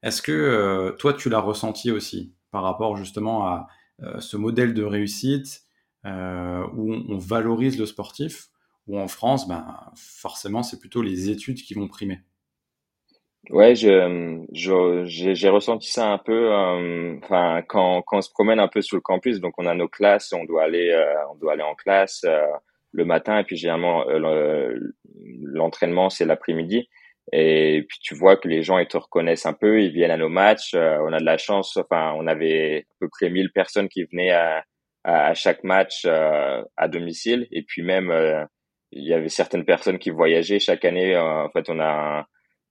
Est-ce 0.02 0.21
que 0.21 0.32
euh, 0.32 0.92
toi, 0.92 1.14
tu 1.14 1.28
l'as 1.28 1.40
ressenti 1.40 1.90
aussi 1.90 2.35
par 2.50 2.62
rapport 2.62 2.97
justement 2.97 3.47
à 3.47 3.66
euh, 4.02 4.21
ce 4.21 4.37
modèle 4.37 4.75
de 4.75 4.82
réussite 4.82 5.62
euh, 6.04 6.66
où 6.75 6.92
on, 6.92 7.18
valorise 7.18 7.78
le 7.78 7.87
sportif, 7.87 8.49
ou 8.88 8.99
en 8.99 9.06
France, 9.06 9.47
ben, 9.47 9.64
forcément, 9.94 10.64
c'est 10.64 10.80
plutôt 10.80 11.02
les 11.02 11.30
études 11.30 11.59
qui 11.59 11.75
vont 11.75 11.87
primer? 11.87 12.18
Ouais, 13.50 13.76
j'ai, 13.76 15.49
ressenti 15.49 15.90
ça 15.90 16.11
un 16.11 16.18
peu, 16.18 16.52
enfin, 17.23 17.62
quand, 17.68 18.02
quand 18.02 18.18
on 18.18 18.23
se 18.23 18.30
promène 18.30 18.59
un 18.59 18.66
peu 18.66 18.82
sur 18.82 18.97
le 18.97 19.00
campus, 19.00 19.38
donc 19.38 19.54
on 19.59 19.66
a 19.66 19.75
nos 19.75 19.88
classes, 19.88 20.32
on 20.32 20.44
doit 20.44 20.64
aller, 20.64 20.92
on 21.30 21.37
doit 21.37 21.52
aller 21.52 21.62
en 21.62 21.76
classe 21.76 22.25
le 22.90 23.04
matin, 23.04 23.38
et 23.38 23.44
puis 23.44 23.56
généralement 23.56 24.04
l'entraînement 25.42 26.11
c'est 26.11 26.25
l'après-midi. 26.25 26.88
Et 27.33 27.85
puis 27.88 27.99
tu 28.02 28.14
vois 28.14 28.37
que 28.37 28.49
les 28.49 28.62
gens 28.62 28.79
ils 28.79 28.88
te 28.88 28.97
reconnaissent 28.97 29.47
un 29.47 29.52
peu, 29.52 29.83
ils 29.83 29.93
viennent 29.93 30.11
à 30.11 30.17
nos 30.17 30.29
matchs. 30.29 30.75
Euh, 30.75 30.99
on 31.07 31.12
a 31.12 31.21
de 31.21 31.25
la 31.25 31.38
chance, 31.38 31.76
enfin 31.76 32.12
on 32.17 32.26
avait 32.26 32.87
à 32.91 32.95
peu 33.00 33.09
près 33.09 33.31
1000 33.31 33.52
personnes 33.52 33.88
qui 33.88 34.05
venaient 34.05 34.33
à, 34.33 34.64
à, 35.05 35.35
chaque 35.35 35.62
match 35.64 36.02
euh, 36.07 36.62
à 36.76 36.88
domicile. 36.88 37.47
Et 37.52 37.62
puis 37.62 37.83
même 37.83 38.11
euh, 38.11 38.45
il 38.91 39.05
y 39.05 39.14
avait 39.14 39.29
certaines 39.29 39.64
personnes 39.64 39.99
qui 39.99 40.11
voyageaient 40.11 40.59
chaque 40.59 40.85
année. 40.85 41.17
en 41.17 41.49
fait 41.50 41.71
on 41.71 41.81
a 41.81 42.26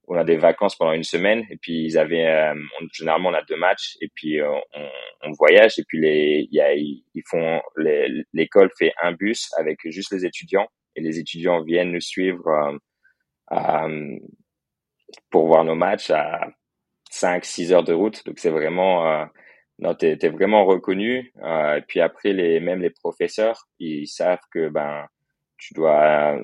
on 0.08 0.18
a 0.18 0.26
des 0.26 0.36
vacances 0.36 0.76
pendant 0.76 0.92
une 0.92 1.06
semaine 1.06 1.46
et 1.50 1.58
puis 1.58 1.86
ils 1.86 1.98
avaient 1.98 2.28
euh, 2.28 2.54
généralement 2.92 3.30
on 3.30 3.34
a 3.34 3.44
deux 3.44 3.56
matchs 3.56 3.98
et 4.02 4.10
puis 4.14 4.42
euh, 4.42 4.52
on, 4.74 4.90
on, 5.24 5.32
voyage 5.32 5.80
et 5.80 5.84
puis 5.88 6.02
les 6.02 6.48
y 6.52 6.60
a 6.60 6.74
ils 6.74 7.24
font 7.30 7.62
l'école 8.34 8.70
fait 8.78 8.92
un 9.02 9.14
bus 9.14 9.50
avec 9.58 9.80
juste 9.86 10.12
les 10.12 10.26
étudiants 10.26 10.68
et 10.98 11.02
les 11.02 11.18
étudiants 11.18 11.64
viennent 11.64 11.92
nous 11.92 12.02
suivre 12.02 12.78
euh, 13.54 14.18
pour 15.30 15.48
voir 15.48 15.64
nos 15.64 15.76
matchs 15.76 16.12
à 16.12 16.48
5 17.12 17.46
6 17.46 17.74
heures 17.74 17.84
de 17.84 17.94
route 17.94 18.26
donc 18.26 18.40
c'est 18.40 18.50
vraiment 18.50 19.28
non 19.80 19.94
t'es 19.96 20.18
es 20.22 20.30
vraiment 20.30 20.66
reconnu 20.66 21.34
et 21.44 21.82
puis 21.88 22.00
après 22.00 22.34
les 22.34 22.60
même 22.60 22.82
les 22.82 22.90
professeurs 22.90 23.68
ils 23.80 24.08
savent 24.08 24.40
que 24.54 24.70
ben 24.70 25.06
tu 25.58 25.74
dois 25.74 26.38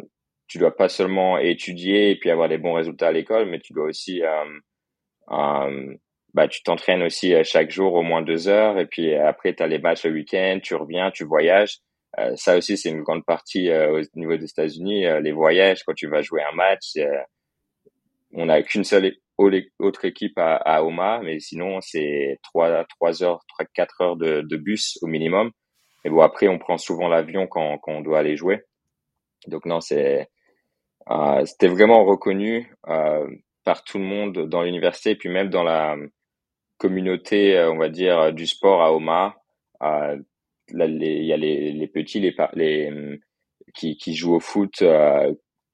tu 0.48 0.58
dois 0.60 0.76
pas 0.76 0.90
seulement 0.90 1.38
étudier 1.38 2.12
et 2.12 2.16
puis 2.16 2.30
avoir 2.30 2.50
des 2.50 2.58
bons 2.58 2.74
résultats 2.74 3.08
à 3.08 3.12
l'école, 3.12 3.48
mais 3.50 3.60
tu 3.60 3.74
dois 3.74 3.86
aussi, 3.86 4.24
euh, 4.24 4.46
euh, 5.32 5.96
bah, 6.34 6.48
tu 6.48 6.64
t'entraînes 6.64 7.04
aussi 7.04 7.34
euh, 7.34 7.44
chaque 7.44 7.70
jour 7.72 7.94
au 7.94 8.02
moins 8.02 8.22
deux 8.22 8.48
heures 8.48 8.80
et 8.80 8.86
puis 8.86 9.14
après 9.16 9.54
tu 9.54 9.64
as 9.64 9.68
les 9.68 9.80
matchs 9.80 10.06
le 10.06 10.14
week-end, 10.14 10.60
tu 10.64 10.76
reviens, 10.76 11.12
tu 11.12 11.26
voyages. 11.26 11.80
Euh, 12.20 12.34
ça 12.36 12.58
aussi, 12.58 12.78
c'est 12.78 12.90
une 12.90 13.04
grande 13.04 13.26
partie 13.26 13.72
au 13.72 14.02
niveau 14.16 14.38
des 14.38 14.46
États-Unis. 14.46 15.06
les 15.22 15.32
voyages, 15.32 15.84
quand 15.84 15.94
tu 15.94 16.08
vas 16.08 16.22
jouer 16.22 16.42
un 16.42 16.56
match, 16.56 16.94
on 18.34 18.46
n'a 18.48 18.62
qu'une 18.64 18.84
seule 18.84 19.16
autre 19.38 20.06
équipe 20.06 20.38
à, 20.38 20.56
à 20.56 20.82
Oma, 20.84 21.22
mais 21.24 21.40
sinon 21.40 21.80
c'est 21.82 22.38
trois 22.44 22.86
trois 22.86 23.24
heures, 23.24 23.44
trois 23.48 23.66
quatre 23.74 24.02
heures 24.02 24.18
de, 24.18 24.42
de 24.42 24.58
bus 24.58 24.98
au 25.02 25.08
minimum. 25.08 25.52
Et 26.04 26.10
bon 26.10 26.22
après, 26.22 26.48
on 26.48 26.58
prend 26.58 26.78
souvent 26.78 27.08
l'avion 27.08 27.48
quand, 27.48 27.78
quand 27.80 27.94
on 27.94 28.02
doit 28.02 28.20
aller 28.20 28.38
jouer. 28.38 28.64
Donc 29.48 29.66
non, 29.66 29.82
c'est 29.82 30.28
euh, 31.10 31.46
c'était 31.46 31.68
vraiment 31.68 32.04
reconnu 32.04 32.74
euh, 32.88 33.28
par 33.64 33.84
tout 33.84 33.98
le 33.98 34.04
monde 34.04 34.50
dans 34.50 34.64
l'université 34.64 35.12
et 35.12 35.16
puis 35.16 35.30
même 35.30 35.50
dans 35.50 35.64
la 35.64 35.96
communauté, 36.78 37.58
euh, 37.58 37.72
on 37.72 37.78
va 37.78 37.90
dire, 37.90 38.34
du 38.34 38.46
sport 38.48 38.82
à 38.82 38.94
Oma. 38.94 39.36
il 39.82 40.24
y 40.74 41.34
a 41.34 41.38
les, 41.38 41.72
les 41.72 41.88
petits, 41.88 42.20
les, 42.20 42.36
les 42.54 43.20
qui, 43.74 43.98
qui 43.98 44.16
jouent 44.16 44.36
au 44.36 44.40
foot 44.40 44.84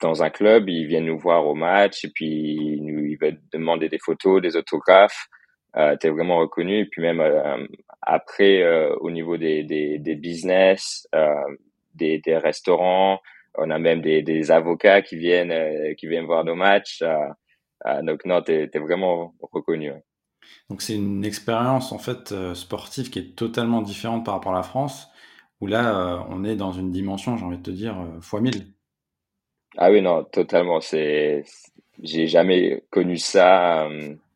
dans 0.03 0.21
un 0.21 0.29
club, 0.29 0.69
ils 0.69 0.85
viennent 0.87 1.05
nous 1.05 1.17
voir 1.17 1.47
au 1.47 1.55
match 1.55 2.05
et 2.05 2.09
puis 2.09 2.27
ils, 2.27 2.85
nous, 2.85 3.03
ils 3.05 3.17
veulent 3.17 3.41
demander 3.51 3.89
des 3.89 3.99
photos, 3.99 4.41
des 4.41 4.55
autographes. 4.55 5.27
Euh, 5.75 5.95
t'es 5.99 6.09
vraiment 6.09 6.37
reconnu 6.37 6.81
et 6.81 6.85
puis 6.85 7.01
même 7.01 7.19
après 8.01 8.63
au 8.99 9.09
niveau 9.09 9.37
des, 9.37 9.63
des, 9.63 10.15
business, 10.15 11.07
des, 11.95 12.19
des 12.19 12.37
restaurants, 12.37 13.19
on 13.57 13.69
a 13.69 13.79
même 13.79 14.01
des, 14.01 14.51
avocats 14.51 15.01
qui 15.01 15.15
viennent, 15.17 15.51
euh, 15.51 15.93
qui 15.95 16.07
viennent 16.07 16.25
voir 16.25 16.43
nos 16.43 16.55
matchs. 16.55 17.01
Euh, 17.01 17.15
euh, 17.85 18.01
donc 18.01 18.25
non, 18.25 18.41
tu 18.41 18.51
es, 18.51 18.79
vraiment 18.79 19.35
reconnu. 19.41 19.91
Donc 20.69 20.81
c'est 20.81 20.95
une 20.95 21.23
expérience 21.25 21.91
en 21.91 21.99
fait 21.99 22.33
sportive 22.53 23.09
qui 23.09 23.19
est 23.19 23.35
totalement 23.35 23.81
différente 23.81 24.25
par 24.25 24.35
rapport 24.35 24.53
à 24.53 24.57
la 24.57 24.63
France, 24.63 25.07
où 25.61 25.67
là 25.67 26.25
on 26.29 26.43
est 26.43 26.55
dans 26.55 26.71
une 26.71 26.91
dimension, 26.91 27.37
j'ai 27.37 27.45
envie 27.45 27.57
de 27.57 27.63
te 27.63 27.71
dire, 27.71 27.95
fois 28.21 28.41
mille. 28.41 28.65
Ah 29.77 29.91
oui, 29.91 30.01
non, 30.01 30.23
totalement. 30.23 30.81
C'est, 30.81 31.43
j'ai 32.01 32.27
jamais 32.27 32.83
connu 32.89 33.17
ça 33.17 33.87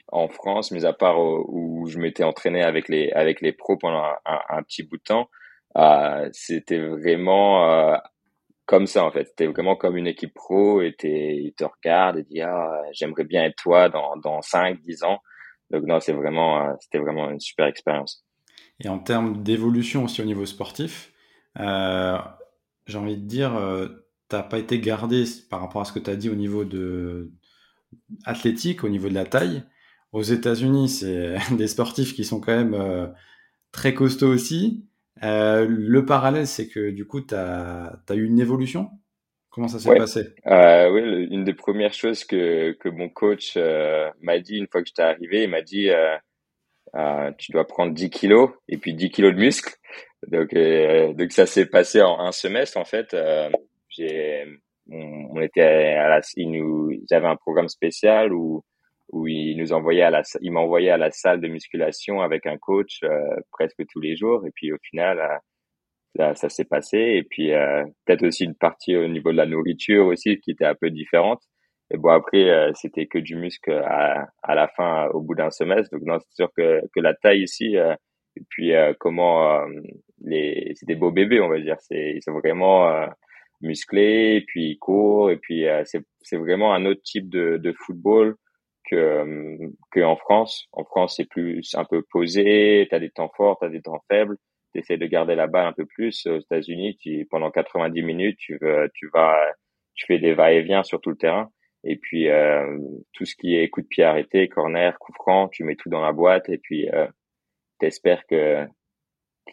en 0.10 0.28
France, 0.28 0.72
mis 0.72 0.86
à 0.86 0.94
part 0.94 1.20
où, 1.20 1.86
je 1.88 2.00
m'étais 2.00 2.24
entraîné 2.24 2.64
avec 2.64 2.90
les 2.90 3.12
avec 3.12 3.42
les 3.42 3.54
pros 3.54 3.78
pendant 3.78 4.04
un, 4.26 4.64
petit 4.64 4.84
bout 4.84 4.98
de 4.98 5.04
temps. 5.04 5.30
Euh, 5.78 6.30
c'était 6.34 6.80
vraiment 6.80 7.98
comme 8.66 8.88
ça 8.88 9.06
en 9.06 9.12
fait. 9.12 9.34
T'es 9.36 9.48
vraiment 9.48 9.76
comme 9.76 9.98
une 9.98 10.08
équipe 10.08 10.34
pro 10.34 10.82
et 10.82 10.96
ils 11.02 11.54
te 11.54 11.64
regardent 11.64 12.18
et 12.18 12.24
disent 12.24 12.46
ah 12.46 12.82
j'aimerais 12.92 13.26
bien 13.26 13.46
être 13.46 13.56
toi 13.56 13.90
dans 13.90 14.18
dans 14.18 14.42
cinq, 14.42 14.82
dix 14.82 15.04
ans. 15.04 15.20
Donc 15.72 15.84
non, 15.84 16.00
c'est 16.00 16.14
vraiment 16.14 16.76
c'était 16.80 17.00
vraiment 17.00 17.30
une 17.30 17.40
super 17.40 17.68
expérience. 17.68 18.26
Et 18.80 18.90
en 18.90 19.00
termes 19.00 19.44
d'évolution 19.44 20.04
aussi 20.04 20.22
au 20.22 20.26
niveau 20.26 20.46
sportif, 20.46 21.12
euh, 21.60 22.18
j'ai 22.86 22.98
envie 22.98 23.18
de 23.18 23.26
dire, 23.26 23.56
euh, 23.56 24.07
t'as 24.30 24.44
pas 24.44 24.60
été 24.60 24.80
gardé 24.80 25.24
par 25.50 25.62
rapport 25.62 25.82
à 25.82 25.86
ce 25.86 25.94
que 25.94 26.00
tu 26.00 26.10
as 26.10 26.16
dit 26.16 26.30
au 26.30 26.36
niveau 26.36 26.66
de 26.66 27.32
athlétique, 28.26 28.84
au 28.84 28.90
niveau 28.90 29.10
de 29.10 29.14
la 29.14 29.26
taille. 29.26 29.64
Aux 30.12 30.24
États-Unis, 30.24 30.90
c'est 30.90 31.36
des 31.58 31.68
sportifs 31.68 32.14
qui 32.14 32.24
sont 32.24 32.40
quand 32.40 32.56
même 32.56 32.74
euh, 32.74 33.08
très 33.72 33.94
costauds 33.94 34.28
aussi. 34.28 34.86
Euh, 35.24 35.66
le 35.68 36.06
parallèle, 36.06 36.48
c'est 36.48 36.68
que 36.68 36.92
du 36.92 37.06
coup, 37.06 37.22
tu 37.22 37.36
as, 37.36 38.00
eu 38.12 38.26
une 38.26 38.40
évolution? 38.40 38.90
Comment 39.50 39.68
ça 39.68 39.80
s'est 39.80 39.96
passé? 39.96 40.36
Euh, 40.46 40.92
Oui, 40.92 41.28
une 41.32 41.44
des 41.44 41.56
premières 41.56 41.94
choses 41.94 42.24
que, 42.24 42.74
que 42.74 42.90
mon 42.90 43.10
coach 43.10 43.58
m'a 44.22 44.40
dit 44.40 44.58
une 44.58 44.68
fois 44.68 44.82
que 44.82 44.88
j'étais 44.88 45.02
arrivé, 45.02 45.44
il 45.44 45.50
m'a 45.50 45.64
dit 45.64 45.90
tu 47.38 47.52
dois 47.52 47.66
prendre 47.66 47.94
10 47.94 48.10
kilos 48.12 48.52
et 48.68 48.78
puis 48.78 48.94
10 48.94 49.10
kilos 49.10 49.34
de 49.34 49.40
muscles. 49.40 49.74
Donc, 50.28 50.54
donc 51.16 51.32
ça 51.32 51.48
s'est 51.48 51.66
passé 51.66 52.04
en 52.04 52.20
un 52.20 52.32
semestre 52.32 52.78
en 52.78 52.86
fait. 52.86 53.16
On, 54.90 55.42
était 55.42 55.62
à 55.62 56.10
la, 56.10 56.22
il 56.36 56.52
nous, 56.52 56.92
j'avais 57.10 57.28
un 57.28 57.36
programme 57.36 57.70
spécial 57.70 58.34
où 58.34 58.64
où 59.10 59.28
il 59.28 59.58
nous 59.58 59.74
envoyait 59.74 60.04
à 60.04 60.10
la, 60.10 60.22
il 60.42 60.52
m'envoyait 60.52 60.90
à 60.90 60.98
la 60.98 61.12
salle 61.12 61.40
de 61.40 61.48
musculation 61.48 62.22
avec 62.22 62.46
un 62.46 62.58
coach 62.58 63.00
euh, 63.04 63.36
presque 63.52 63.84
tous 63.90 64.02
les 64.02 64.16
jours. 64.18 64.46
Et 64.46 64.52
puis 64.54 64.72
au 64.74 64.78
final, 64.90 65.40
euh, 66.20 66.34
ça 66.36 66.50
s'est 66.50 66.66
passé. 66.66 66.98
Et 66.98 67.24
puis 67.24 67.54
euh, 67.54 67.86
peut-être 68.06 68.26
aussi 68.26 68.44
une 68.46 68.56
partie 68.56 68.96
au 68.96 69.08
niveau 69.08 69.32
de 69.32 69.38
la 69.38 69.46
nourriture 69.46 70.08
aussi 70.08 70.40
qui 70.40 70.52
était 70.52 70.66
un 70.66 70.76
peu 70.76 70.90
différente. 70.90 71.42
Et 71.90 71.98
bon 71.98 72.10
après, 72.10 72.70
c'était 72.74 73.06
que 73.06 73.18
du 73.18 73.38
muscle 73.38 73.72
à, 73.72 74.56
la 74.56 74.68
fin, 74.76 75.08
au 75.14 75.22
bout 75.22 75.36
d'un 75.36 75.52
semestre. 75.52 75.90
Donc 75.96 76.06
non, 76.06 76.20
c'est 76.20 76.36
sûr 76.36 76.50
que, 76.54 76.82
que 76.94 77.00
la 77.00 77.14
taille 77.14 77.44
ici, 77.44 77.78
et 77.78 78.42
puis 78.50 78.74
comment 79.00 79.66
les, 80.20 80.74
c'est 80.76 80.86
des 80.86 80.96
beaux 80.96 81.12
bébés, 81.12 81.40
on 81.40 81.48
va 81.48 81.62
dire. 81.62 81.78
C'est, 81.80 82.16
ils 82.18 82.22
sont 82.22 82.34
vraiment 82.34 83.08
musclés, 83.62 84.36
et 84.38 84.42
puis 84.42 84.72
ils 84.72 84.78
courent, 84.78 85.32
et 85.32 85.38
puis 85.38 85.66
c'est, 85.86 86.04
c'est 86.22 86.38
vraiment 86.38 86.74
un 86.74 86.86
autre 86.86 87.02
type 87.04 87.30
de, 87.30 87.58
de 87.58 87.74
football 87.74 88.36
que 88.90 89.58
que 89.92 90.02
en 90.02 90.16
France. 90.16 90.68
En 90.72 90.84
France, 90.86 91.16
c'est 91.18 91.26
plus 91.30 91.76
un 91.76 91.86
peu 91.86 92.04
posé. 92.12 92.88
T'as 92.90 93.00
des 93.00 93.12
temps 93.12 93.32
forts, 93.36 93.58
t'as 93.60 93.70
des 93.70 93.82
temps 93.82 94.02
faibles. 94.10 94.38
T'essaies 94.74 94.98
de 94.98 95.06
garder 95.08 95.36
la 95.36 95.48
balle 95.48 95.68
un 95.68 95.74
peu 95.74 95.86
plus. 95.86 96.26
Aux 96.28 96.40
États-Unis, 96.40 96.98
tu, 96.98 97.26
pendant 97.30 97.52
90 97.52 98.02
minutes, 98.04 98.38
tu 98.40 98.58
veux, 98.62 98.90
tu 98.94 99.10
vas, 99.14 99.38
tu 99.96 100.06
fais 100.06 100.20
des 100.20 100.34
va-et-vient 100.34 100.84
sur 100.84 101.02
tout 101.02 101.10
le 101.10 101.18
terrain. 101.18 101.50
Et 101.84 101.98
puis 101.98 102.30
euh, 102.30 102.78
tout 103.14 103.26
ce 103.26 103.36
qui 103.36 103.56
est 103.56 103.70
coup 103.70 103.82
de 103.82 103.88
pied 103.88 104.04
arrêté, 104.04 104.50
corner, 104.50 104.98
coup 105.00 105.14
franc, 105.14 105.48
tu 105.50 105.64
mets 105.64 105.76
tout 105.76 105.90
dans 105.90 106.02
la 106.02 106.12
boîte 106.12 106.50
et 106.50 106.58
puis 106.58 106.90
euh, 106.90 107.08
t'espères 107.80 108.26
que 108.28 108.66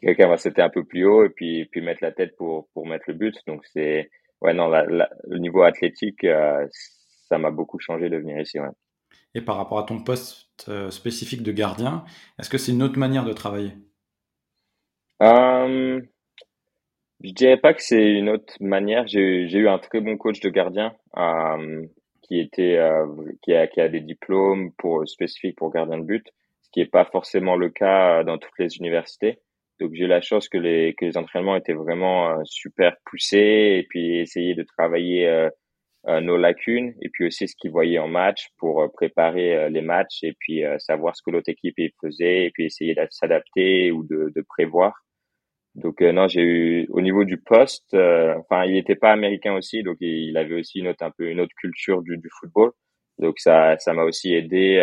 quelqu'un 0.01 0.29
va 0.29 0.37
sauter 0.37 0.63
un 0.63 0.71
peu 0.71 0.85
plus 0.85 1.05
haut 1.05 1.25
et 1.25 1.31
puis 1.31 1.67
puis 1.67 1.81
mettre 1.81 2.03
la 2.03 2.13
tête 2.13 2.37
pour 2.37 2.69
pour 2.73 2.87
mettre 2.87 3.05
le 3.09 3.15
but. 3.15 3.37
Donc 3.47 3.65
c'est 3.67 4.11
ouais 4.41 4.55
non 4.55 4.69
le 4.69 5.39
niveau 5.39 5.63
athlétique 5.63 6.25
euh, 6.25 6.67
ça 7.29 7.39
m'a 7.39 7.51
beaucoup 7.51 7.79
changé 7.79 8.09
de 8.09 8.17
venir 8.17 8.41
ici. 8.41 8.59
Ouais. 8.61 8.69
Et 9.35 9.41
par 9.41 9.57
rapport 9.57 9.79
à 9.79 9.85
ton 9.85 10.03
poste 10.03 10.67
euh, 10.69 10.91
spécifique 10.91 11.43
de 11.43 11.53
gardien, 11.53 12.05
est-ce 12.39 12.51
que 12.51 12.59
c'est 12.59 12.73
une 12.73 12.83
autre 12.83 12.99
manière 12.99 13.25
de 13.25 13.33
travailler? 13.33 13.73
Euh, 15.23 16.01
Je 17.23 17.33
dirais 17.33 17.57
pas 17.57 17.75
que 17.75 17.83
c'est 17.83 18.13
une 18.13 18.29
autre 18.29 18.55
manière. 18.61 19.07
J'ai 19.07 19.51
eu 19.51 19.69
un 19.69 19.79
très 19.79 20.01
bon 20.01 20.17
coach 20.17 20.41
de 20.41 20.51
gardien 20.51 20.95
euh, 21.17 21.87
qui 22.23 22.39
était 22.39 22.77
euh, 22.77 23.07
qui, 23.43 23.55
a, 23.55 23.67
qui 23.67 23.81
a 23.81 23.89
des 23.89 24.01
diplômes 24.01 24.73
pour 24.79 25.09
spécifiques 25.09 25.57
pour 25.57 25.73
gardien 25.73 25.99
de 25.99 26.05
but, 26.05 26.27
ce 26.63 26.71
qui 26.71 26.81
n'est 26.81 26.87
pas 26.87 27.05
forcément 27.07 27.57
le 27.57 27.71
cas 27.71 28.25
dans 28.25 28.39
toutes 28.39 28.59
les 28.59 28.77
universités. 28.77 29.41
Donc 29.81 29.93
j'ai 29.95 30.07
la 30.07 30.21
chance 30.21 30.49
que 30.49 30.59
les 30.59 30.95
que 30.95 31.05
les 31.05 31.17
entraînements 31.17 31.57
étaient 31.57 31.73
vraiment 31.73 32.45
super 32.45 32.97
poussés 33.05 33.79
et 33.79 33.87
puis 33.89 34.19
essayer 34.19 34.55
de 34.55 34.63
travailler 34.63 35.51
euh, 36.07 36.21
nos 36.21 36.37
lacunes 36.37 36.93
et 37.01 37.09
puis 37.09 37.27
aussi 37.27 37.49
ce 37.49 37.57
qu'ils 37.57 37.71
voyaient 37.71 37.99
en 37.99 38.09
match 38.09 38.51
pour 38.59 38.83
euh, 38.83 38.89
préparer 38.89 39.57
euh, 39.57 39.69
les 39.71 39.81
matchs 39.81 40.23
et 40.23 40.35
puis 40.39 40.63
savoir 40.79 41.17
ce 41.17 41.23
que 41.25 41.31
l'autre 41.31 41.49
équipe 41.49 41.77
faisait 41.99 42.45
et 42.45 42.51
puis 42.51 42.67
essayer 42.67 42.95
de 42.95 43.07
s'adapter 43.09 43.91
ou 43.91 44.05
de, 44.05 44.31
de, 44.37 44.45
prévoir. 44.47 44.93
Donc 45.75 46.03
non, 46.03 46.29
j'ai 46.29 46.43
eu 46.43 46.87
au 46.91 47.01
niveau 47.01 47.25
du 47.25 47.39
poste, 47.39 47.95
enfin 47.95 48.65
il 48.65 48.75
n'était 48.75 48.95
pas 48.97 49.13
américain 49.13 49.55
aussi, 49.55 49.83
donc 49.83 49.97
il 50.01 50.37
avait 50.37 50.55
aussi 50.61 50.81
une 50.81 50.89
autre 50.89 51.03
un 51.05 51.11
peu 51.11 51.29
une 51.31 51.41
autre 51.41 51.55
culture 51.59 52.03
du, 52.03 52.19
du 52.19 52.29
football. 52.39 52.73
Donc 53.19 53.39
ça 53.39 53.77
ça 53.79 53.95
m'a 53.95 54.05
aussi 54.05 54.35
aidé, 54.35 54.79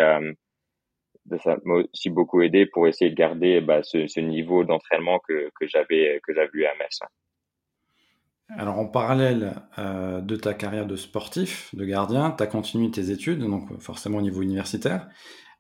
ça 1.44 1.58
m'a 1.66 1.76
aussi 1.76 2.10
beaucoup 2.10 2.42
aidé 2.42 2.66
pour 2.66 2.88
essayer 2.88 3.10
de 3.10 3.16
garder 3.16 3.62
bah, 3.62 3.84
ce, 3.84 4.08
ce 4.08 4.20
niveau 4.20 4.64
d'entraînement 4.64 5.20
que 5.28 5.50
que 5.60 5.68
j'avais 5.68 6.20
que 6.26 6.34
j'avais 6.34 6.50
eu 6.54 6.66
à 6.66 6.76
Metz. 6.80 7.00
Alors 8.58 8.80
en 8.80 8.86
parallèle 8.86 9.54
euh, 9.80 10.20
de 10.20 10.36
ta 10.36 10.54
carrière 10.54 10.86
de 10.86 10.98
sportif, 10.98 11.74
de 11.74 11.86
gardien, 11.86 12.32
tu 12.32 12.44
as 12.44 12.48
continué 12.48 12.92
tes 12.92 13.10
études, 13.10 13.40
donc 13.40 13.80
forcément 13.80 14.18
au 14.18 14.22
niveau 14.22 14.42
universitaire. 14.42 15.08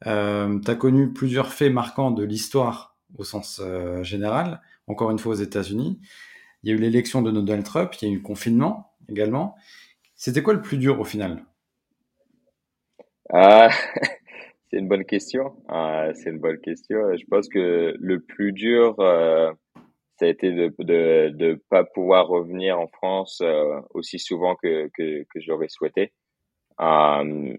Euh, 0.07 0.59
tu 0.59 0.69
as 0.69 0.75
connu 0.75 1.13
plusieurs 1.13 1.53
faits 1.53 1.71
marquants 1.71 2.11
de 2.11 2.23
l'histoire 2.23 2.97
au 3.17 3.23
sens 3.23 3.61
euh, 3.63 4.03
général, 4.03 4.61
encore 4.87 5.11
une 5.11 5.19
fois 5.19 5.33
aux 5.33 5.39
États-Unis. 5.39 6.01
Il 6.63 6.69
y 6.69 6.73
a 6.73 6.75
eu 6.75 6.79
l'élection 6.79 7.21
de 7.21 7.31
Donald 7.31 7.63
Trump, 7.63 7.93
il 8.01 8.07
y 8.07 8.11
a 8.11 8.13
eu 8.13 8.17
le 8.17 8.23
confinement 8.23 8.93
également. 9.07 9.55
C'était 10.15 10.43
quoi 10.43 10.53
le 10.53 10.61
plus 10.61 10.77
dur 10.77 10.99
au 10.99 11.05
final? 11.05 11.45
Ah, 13.33 13.69
c'est 14.71 14.79
une 14.79 14.87
bonne 14.87 15.05
question. 15.05 15.53
Ah, 15.67 16.09
c'est 16.13 16.29
une 16.29 16.39
bonne 16.39 16.59
question. 16.59 17.15
Je 17.15 17.25
pense 17.29 17.49
que 17.49 17.93
le 17.99 18.21
plus 18.21 18.53
dur, 18.53 18.95
euh, 18.99 19.51
ça 20.17 20.25
a 20.25 20.29
été 20.29 20.51
de 20.51 20.73
de 20.79 21.29
de 21.35 21.61
pas 21.69 21.83
pouvoir 21.83 22.27
revenir 22.27 22.79
en 22.79 22.87
France 22.87 23.41
euh, 23.41 23.81
aussi 23.93 24.19
souvent 24.19 24.55
que 24.55 24.89
que 24.95 25.23
que 25.23 25.39
j'aurais 25.41 25.67
souhaité. 25.69 26.13
Euh, 26.81 27.55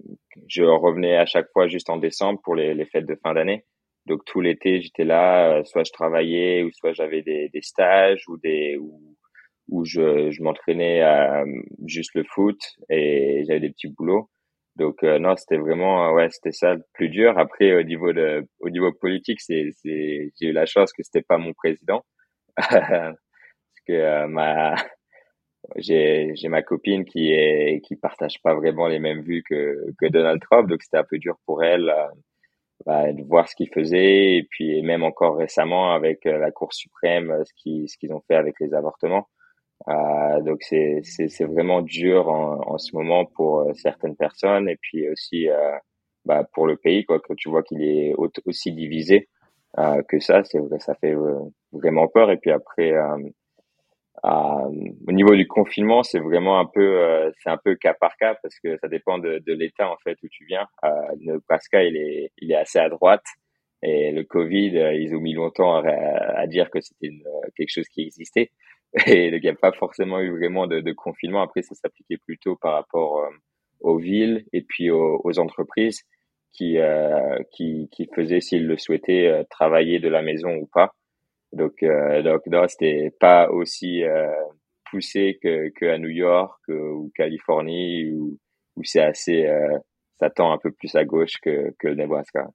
je 0.49 0.65
revenais 0.65 1.17
à 1.17 1.27
chaque 1.27 1.49
fois 1.53 1.69
juste 1.69 1.91
en 1.91 1.99
décembre 1.99 2.41
pour 2.43 2.55
les 2.57 2.75
les 2.75 2.87
fêtes 2.87 3.07
de 3.07 3.17
fin 3.23 3.35
d'année. 3.35 3.65
Donc 4.07 4.25
tout 4.27 4.41
l'été, 4.41 4.81
j'étais 4.81 5.05
là, 5.05 5.59
euh, 5.59 5.65
soit 5.65 5.85
je 5.85 5.93
travaillais 5.93 6.63
ou 6.65 6.73
soit 6.73 6.93
j'avais 6.95 7.23
des 7.23 7.51
des 7.51 7.63
stages 7.63 8.29
ou 8.29 8.39
des 8.39 8.79
ou 9.69 9.85
je 9.85 10.31
je 10.31 10.43
m'entraînais 10.43 11.03
à 11.03 11.45
juste 11.87 12.15
le 12.15 12.25
foot 12.25 12.59
et 12.91 13.45
j'avais 13.47 13.61
des 13.61 13.71
petits 13.71 13.89
boulots. 13.89 14.29
Donc 14.77 15.03
euh, 15.05 15.19
non, 15.19 15.37
c'était 15.37 15.59
vraiment 15.59 16.09
euh, 16.09 16.15
ouais, 16.15 16.29
c'était 16.31 16.53
ça 16.53 16.75
le 16.75 16.83
plus 16.95 17.09
dur. 17.09 17.39
Après 17.39 17.75
au 17.75 17.83
niveau 17.83 18.13
de 18.13 18.47
au 18.61 18.71
niveau 18.71 18.93
politique, 18.93 19.41
c'est 19.41 19.71
c'est 19.83 20.33
j'ai 20.41 20.49
eu 20.49 20.53
la 20.53 20.67
chance 20.67 20.93
que 20.93 21.03
c'était 21.03 21.23
pas 21.23 21.39
mon 21.39 21.53
président 21.53 22.05
parce 22.57 23.17
que 23.87 23.93
euh, 23.93 24.27
ma 24.29 24.75
j'ai 25.77 26.33
j'ai 26.37 26.49
ma 26.49 26.63
copine 26.63 27.05
qui 27.05 27.33
est 27.33 27.81
qui 27.85 27.97
partage 27.97 28.41
pas 28.43 28.55
vraiment 28.55 28.89
les 28.89 28.99
mêmes 28.99 29.23
vues 29.23 29.43
que 29.49 29.77
que 30.01 30.07
Donald 30.09 30.41
Trump, 30.43 30.69
donc 30.69 30.83
c'était 30.83 30.99
un 30.99 31.05
peu 31.05 31.19
dur 31.19 31.37
pour 31.47 31.65
elle 31.65 31.93
bah, 32.87 33.13
de 33.13 33.23
voir 33.25 33.49
ce 33.49 33.57
qu'il 33.57 33.69
faisait 33.73 34.37
et 34.37 34.49
puis 34.51 34.83
même 34.83 35.03
encore 35.05 35.37
récemment 35.37 35.93
avec 35.95 36.25
la 36.25 36.51
Cour 36.53 36.73
suprême 36.75 37.43
ce 37.45 37.53
qui 37.57 37.89
ce 37.89 37.97
qu'ils 37.99 38.13
ont 38.13 38.23
fait 38.29 38.37
avec 38.37 38.57
les 38.61 38.75
avortements. 38.75 39.29
Euh, 39.89 40.41
donc 40.43 40.63
c'est 40.63 41.01
c'est 41.03 41.45
vraiment 41.45 41.83
dur 41.83 42.29
en 42.29 42.61
en 42.75 42.79
ce 42.79 42.95
moment 42.97 43.25
pour 43.27 43.63
euh, 43.63 43.73
certaines 43.75 44.17
personnes 44.17 44.69
et 44.69 44.77
puis 44.77 45.09
aussi 45.11 45.49
euh, 45.49 45.77
bah 46.25 46.45
pour 46.55 46.67
le 46.69 46.77
pays 46.77 47.05
quoi 47.05 47.19
que 47.21 47.35
tu 47.35 47.49
vois 47.49 47.65
qu'il 47.65 47.83
est 47.83 48.15
aussi 48.47 48.73
divisé 48.73 49.29
euh, 49.79 50.03
que 50.09 50.21
ça 50.21 50.45
c'est 50.45 50.61
ça 50.79 50.95
fait 50.97 51.15
euh, 51.15 51.41
vraiment 51.73 52.07
peur. 52.09 52.31
Et 52.31 52.37
puis 52.37 52.53
après 52.53 52.93
euh, 52.93 53.17
au 54.25 55.13
niveau 55.13 55.35
du 55.35 55.49
confinement 55.49 56.03
c'est 56.05 56.21
vraiment 56.21 56.61
un 56.61 56.67
peu 56.67 57.33
c'est 57.43 57.51
un 57.51 57.59
peu 57.59 57.75
cas 57.75 57.95
par 57.95 58.17
cas 58.17 58.37
parce 58.43 58.59
que 58.61 58.77
ça 58.79 58.89
dépend 58.89 59.19
de 59.19 59.43
de 59.47 59.53
l'état 59.53 59.91
en 59.91 59.97
fait 60.05 60.17
où 60.23 60.29
tu 60.31 60.45
viens. 60.45 60.67
Euh, 60.85 60.89
Nebraska 61.21 61.83
il 61.85 61.97
est 61.97 62.31
il 62.39 62.53
est 62.53 62.57
assez 62.57 62.79
à 62.79 62.89
droite 62.89 63.25
et 63.83 64.13
le 64.13 64.23
Covid 64.25 64.73
ils 64.97 65.15
ont 65.17 65.21
mis 65.21 65.35
longtemps 65.35 65.77
à, 65.77 65.91
à 65.91 66.47
dire 66.47 66.71
que 66.71 66.81
c'était 66.81 67.11
quelque 67.57 67.71
chose 67.71 67.89
qui 67.89 68.03
existait 68.03 68.51
et 69.07 69.29
il 69.29 69.41
n'y 69.41 69.49
a 69.49 69.55
pas 69.55 69.73
forcément 69.73 70.21
eu 70.21 70.31
vraiment 70.31 70.67
de, 70.67 70.81
de 70.81 70.93
confinement. 70.93 71.43
Après, 71.43 71.63
ça 71.63 71.75
s'appliquait 71.75 72.19
plutôt 72.19 72.57
par 72.57 72.75
rapport 72.75 73.21
euh, 73.21 73.31
aux 73.81 73.99
villes 73.99 74.45
et 74.53 74.63
puis 74.63 74.91
aux, 74.91 75.21
aux 75.25 75.39
entreprises 75.39 76.03
qui, 76.53 76.79
euh, 76.79 77.39
qui, 77.53 77.89
qui 77.91 78.09
faisaient, 78.15 78.41
s'ils 78.41 78.67
le 78.67 78.77
souhaitaient, 78.77 79.27
euh, 79.29 79.45
travailler 79.49 80.01
de 80.01 80.09
la 80.09 80.23
maison 80.23 80.55
ou 80.55 80.67
pas. 80.67 80.93
Donc, 81.53 81.83
euh, 81.83 82.23
donc 82.23 82.43
non, 82.47 82.67
c'était 82.69 83.11
pas 83.19 83.51
aussi 83.51 84.05
euh, 84.05 84.31
poussé 84.91 85.39
que, 85.43 85.71
que 85.71 85.87
à 85.87 85.99
New 85.99 86.11
York 86.11 86.61
ou 86.69 87.11
Californie 87.15 88.13
où, 88.13 88.39
où 88.77 88.85
c'est 88.85 89.03
assez, 89.03 89.49
ça 90.19 90.31
tend 90.31 90.53
un 90.53 90.59
peu 90.59 90.71
plus 90.71 90.95
à 90.95 91.05
gauche 91.05 91.41
que, 91.43 91.75
que 91.79 91.89
le 91.89 91.95
Nebraska. 91.95 92.47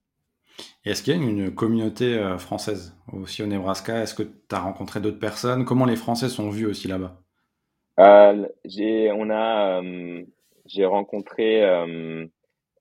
Est-ce 0.85 1.03
qu'il 1.03 1.15
y 1.15 1.19
a 1.19 1.21
une 1.21 1.53
communauté 1.53 2.15
euh, 2.15 2.37
française 2.37 2.95
aussi 3.11 3.43
au 3.43 3.45
Nebraska? 3.45 4.03
Est-ce 4.03 4.13
que 4.13 4.23
tu 4.23 4.55
as 4.55 4.59
rencontré 4.59 5.01
d'autres 5.01 5.19
personnes? 5.19 5.65
Comment 5.65 5.85
les 5.85 5.97
Français 5.97 6.29
sont 6.29 6.49
vus 6.49 6.65
aussi 6.65 6.87
là-bas? 6.87 7.17
Euh, 7.99 8.47
J'ai, 8.63 9.11
on 9.11 9.29
a, 9.29 9.81
euh, 9.81 10.23
j'ai 10.65 10.85
rencontré 10.85 11.61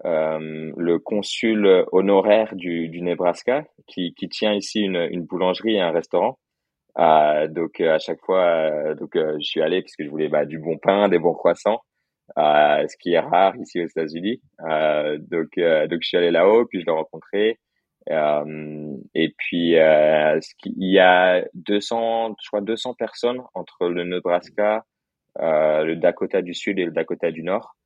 le 0.04 0.98
consul 0.98 1.84
honoraire 1.90 2.54
du, 2.54 2.88
du 2.88 3.00
Nebraska 3.02 3.64
qui, 3.86 4.14
qui 4.14 4.28
tient 4.28 4.54
ici 4.54 4.82
une, 4.82 5.08
une 5.10 5.24
boulangerie 5.24 5.76
et 5.76 5.80
un 5.80 5.90
restaurant. 5.90 6.38
Donc 6.96 7.80
à 7.80 7.98
chaque 7.98 8.20
fois, 8.24 8.94
donc 8.94 9.10
je 9.14 9.42
suis 9.42 9.62
allé 9.62 9.82
parce 9.82 9.96
que 9.96 10.04
je 10.04 10.10
voulais 10.10 10.28
bah, 10.28 10.44
du 10.46 10.58
bon 10.58 10.78
pain, 10.78 11.08
des 11.08 11.18
bons 11.18 11.34
croissants, 11.34 11.80
ce 12.36 12.96
qui 12.98 13.14
est 13.14 13.18
rare 13.20 13.56
ici 13.56 13.82
aux 13.82 13.86
États-Unis. 13.86 14.40
donc 14.60 15.50
donc 15.56 15.98
je 16.02 16.06
suis 16.08 16.16
allé 16.16 16.30
là-haut, 16.30 16.66
puis 16.66 16.80
je 16.80 16.86
l'ai 16.86 16.92
rencontré. 16.92 17.58
Euh, 18.10 18.96
et 19.14 19.34
puis, 19.36 19.76
euh, 19.76 20.38
il 20.64 20.90
y 20.90 20.98
a 20.98 21.44
200, 21.54 22.36
je 22.40 22.48
crois 22.48 22.60
200 22.60 22.94
personnes 22.94 23.42
entre 23.54 23.88
le 23.88 24.04
Nebraska, 24.04 24.84
euh, 25.40 25.84
le 25.84 25.96
Dakota 25.96 26.42
du 26.42 26.54
Sud 26.54 26.78
et 26.78 26.84
le 26.84 26.92
Dakota 26.92 27.30
du 27.30 27.42
Nord. 27.42 27.76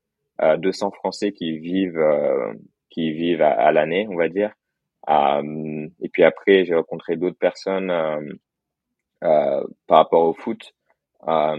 200 0.58 0.92
Français 0.92 1.32
qui 1.32 1.58
vivent, 1.58 2.02
qui 2.88 3.12
vivent 3.12 3.42
à, 3.42 3.70
l'année, 3.72 4.06
on 4.08 4.16
va 4.16 4.30
dire. 4.30 4.54
et 5.06 6.08
puis 6.10 6.24
après, 6.24 6.64
j'ai 6.64 6.74
rencontré 6.74 7.16
d'autres 7.16 7.36
personnes 7.36 7.92
par 9.20 9.66
rapport 9.98 10.24
au 10.24 10.32
foot 10.32 10.72
à 11.20 11.56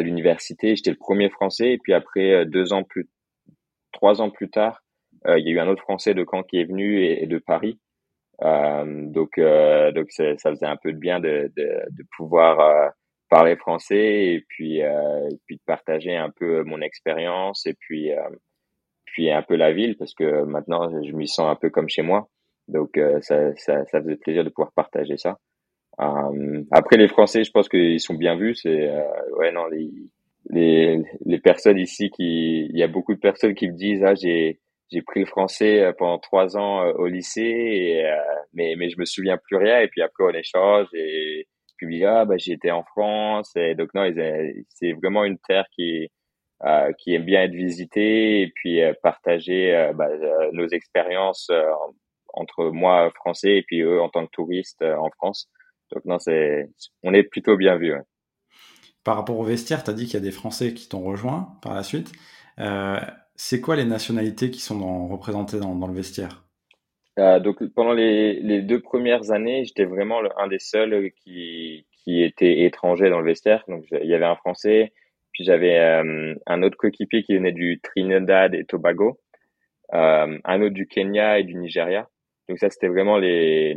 l'université. 0.00 0.76
J'étais 0.76 0.92
le 0.92 0.96
premier 0.96 1.28
Français. 1.28 1.72
Et 1.72 1.78
puis 1.78 1.92
après, 1.92 2.46
deux 2.46 2.72
ans 2.72 2.84
plus, 2.84 3.08
trois 3.90 4.22
ans 4.22 4.30
plus 4.30 4.48
tard, 4.48 4.84
il 5.26 5.44
y 5.44 5.48
a 5.48 5.52
eu 5.54 5.58
un 5.58 5.66
autre 5.66 5.82
Français 5.82 6.14
de 6.14 6.24
Caen 6.24 6.44
qui 6.44 6.60
est 6.60 6.66
venu 6.66 7.04
et 7.04 7.26
de 7.26 7.38
Paris. 7.38 7.80
Euh, 8.42 8.84
donc, 9.06 9.38
euh, 9.38 9.92
donc 9.92 10.10
ça 10.10 10.34
faisait 10.36 10.66
un 10.66 10.76
peu 10.76 10.92
de 10.92 10.98
bien 10.98 11.20
de, 11.20 11.50
de, 11.56 11.82
de 11.90 12.04
pouvoir 12.16 12.60
euh, 12.60 12.88
parler 13.30 13.56
français 13.56 14.34
et 14.34 14.44
puis, 14.48 14.78
et 14.78 15.38
puis 15.46 15.56
de 15.56 15.62
partager 15.66 16.14
un 16.16 16.30
peu 16.30 16.62
mon 16.64 16.80
expérience 16.80 17.66
et 17.66 17.74
puis, 17.74 18.10
puis 19.06 19.30
un 19.30 19.42
peu 19.42 19.56
la 19.56 19.72
ville 19.72 19.96
parce 19.96 20.14
que 20.14 20.44
maintenant 20.44 20.88
je 21.02 21.12
m'y 21.12 21.26
sens 21.26 21.50
un 21.50 21.56
peu 21.56 21.70
comme 21.70 21.88
chez 21.88 22.02
moi. 22.02 22.28
Donc 22.68 22.98
ça, 23.22 23.54
ça, 23.56 23.84
ça 23.86 24.00
faisait 24.00 24.16
plaisir 24.16 24.44
de 24.44 24.50
pouvoir 24.50 24.72
partager 24.72 25.16
ça. 25.16 25.38
après 26.70 26.96
les 26.96 27.08
Français, 27.08 27.44
je 27.44 27.50
pense 27.50 27.68
qu'ils 27.68 28.00
sont 28.00 28.14
bien 28.14 28.36
vus. 28.36 28.54
C'est 28.54 28.88
ouais 29.38 29.50
non 29.50 29.66
les, 29.66 29.90
les 30.50 31.02
les 31.24 31.38
personnes 31.40 31.78
ici 31.78 32.10
qui 32.10 32.66
il 32.66 32.78
y 32.78 32.84
a 32.84 32.88
beaucoup 32.88 33.14
de 33.14 33.20
personnes 33.20 33.54
qui 33.54 33.68
me 33.68 33.76
disent 33.76 34.04
ah 34.04 34.14
j'ai 34.14 34.60
j'ai 34.90 35.02
pris 35.02 35.20
le 35.20 35.26
français 35.26 35.80
euh, 35.82 35.92
pendant 35.96 36.18
trois 36.18 36.56
ans 36.56 36.82
euh, 36.82 36.92
au 36.94 37.06
lycée, 37.06 37.40
et, 37.42 38.06
euh, 38.06 38.16
mais 38.52 38.74
mais 38.76 38.90
je 38.90 38.98
me 38.98 39.04
souviens 39.04 39.38
plus 39.38 39.56
rien. 39.56 39.80
Et 39.80 39.88
puis 39.88 40.02
après 40.02 40.24
on 40.24 40.30
échange 40.30 40.88
et 40.94 41.46
puis 41.76 42.04
ah 42.04 42.24
bah 42.24 42.36
j'étais 42.38 42.70
en 42.70 42.84
France. 42.84 43.50
Et 43.56 43.74
donc 43.74 43.90
non, 43.94 44.10
c'est 44.68 44.92
vraiment 44.92 45.24
une 45.24 45.38
terre 45.38 45.66
qui 45.74 46.08
euh, 46.64 46.92
qui 46.98 47.14
aime 47.14 47.24
bien 47.24 47.42
être 47.42 47.54
visitée 47.54 48.42
et 48.42 48.52
puis 48.54 48.80
partager 49.02 49.90
bah, 49.94 50.08
nos 50.52 50.68
expériences 50.68 51.50
entre 52.32 52.70
moi 52.70 53.10
français 53.16 53.56
et 53.58 53.62
puis 53.62 53.82
eux 53.82 54.00
en 54.00 54.08
tant 54.08 54.26
que 54.26 54.30
touristes 54.32 54.82
en 54.82 55.10
France. 55.10 55.48
Donc 55.92 56.04
non, 56.04 56.18
c'est 56.18 56.68
on 57.02 57.12
est 57.14 57.24
plutôt 57.24 57.56
bien 57.56 57.76
vu. 57.76 57.92
Ouais. 57.94 58.02
Par 59.04 59.16
rapport 59.16 59.38
au 59.38 59.44
vestiaire, 59.44 59.84
tu 59.84 59.90
as 59.90 59.92
dit 59.92 60.06
qu'il 60.06 60.14
y 60.14 60.16
a 60.16 60.20
des 60.20 60.30
Français 60.30 60.72
qui 60.72 60.88
t'ont 60.88 61.02
rejoint 61.02 61.58
par 61.60 61.74
la 61.74 61.82
suite. 61.82 62.10
Euh, 62.58 62.98
c'est 63.36 63.60
quoi 63.60 63.76
les 63.76 63.84
nationalités 63.84 64.50
qui 64.50 64.60
sont 64.60 65.08
représentées 65.08 65.58
dans, 65.58 65.86
le 65.86 65.94
vestiaire? 65.94 66.44
Euh, 67.18 67.40
Donc 67.40 67.64
pendant 67.74 67.92
les, 67.92 68.62
deux 68.62 68.80
premières 68.80 69.30
années, 69.30 69.64
j'étais 69.64 69.84
vraiment 69.84 70.20
le, 70.20 70.30
un 70.38 70.48
des 70.48 70.58
seuls 70.58 71.10
qui, 71.22 71.86
qui 71.92 72.22
était 72.22 72.62
étranger 72.62 73.10
dans 73.10 73.20
le 73.20 73.26
vestiaire. 73.26 73.64
Donc 73.68 73.84
il 73.90 74.06
y 74.06 74.14
avait 74.14 74.24
un 74.24 74.36
Français, 74.36 74.92
puis 75.32 75.44
j'avais 75.44 75.78
euh, 75.78 76.34
un 76.46 76.62
autre 76.62 76.76
coéquipier 76.76 77.22
qui 77.22 77.34
venait 77.34 77.52
du 77.52 77.80
Trinidad 77.80 78.54
et 78.54 78.64
Tobago, 78.64 79.20
euh, 79.94 80.38
un 80.44 80.62
autre 80.62 80.74
du 80.74 80.86
Kenya 80.86 81.38
et 81.38 81.44
du 81.44 81.56
Nigeria. 81.56 82.08
Donc 82.48 82.58
ça 82.58 82.70
c'était 82.70 82.88
vraiment 82.88 83.18
les 83.18 83.76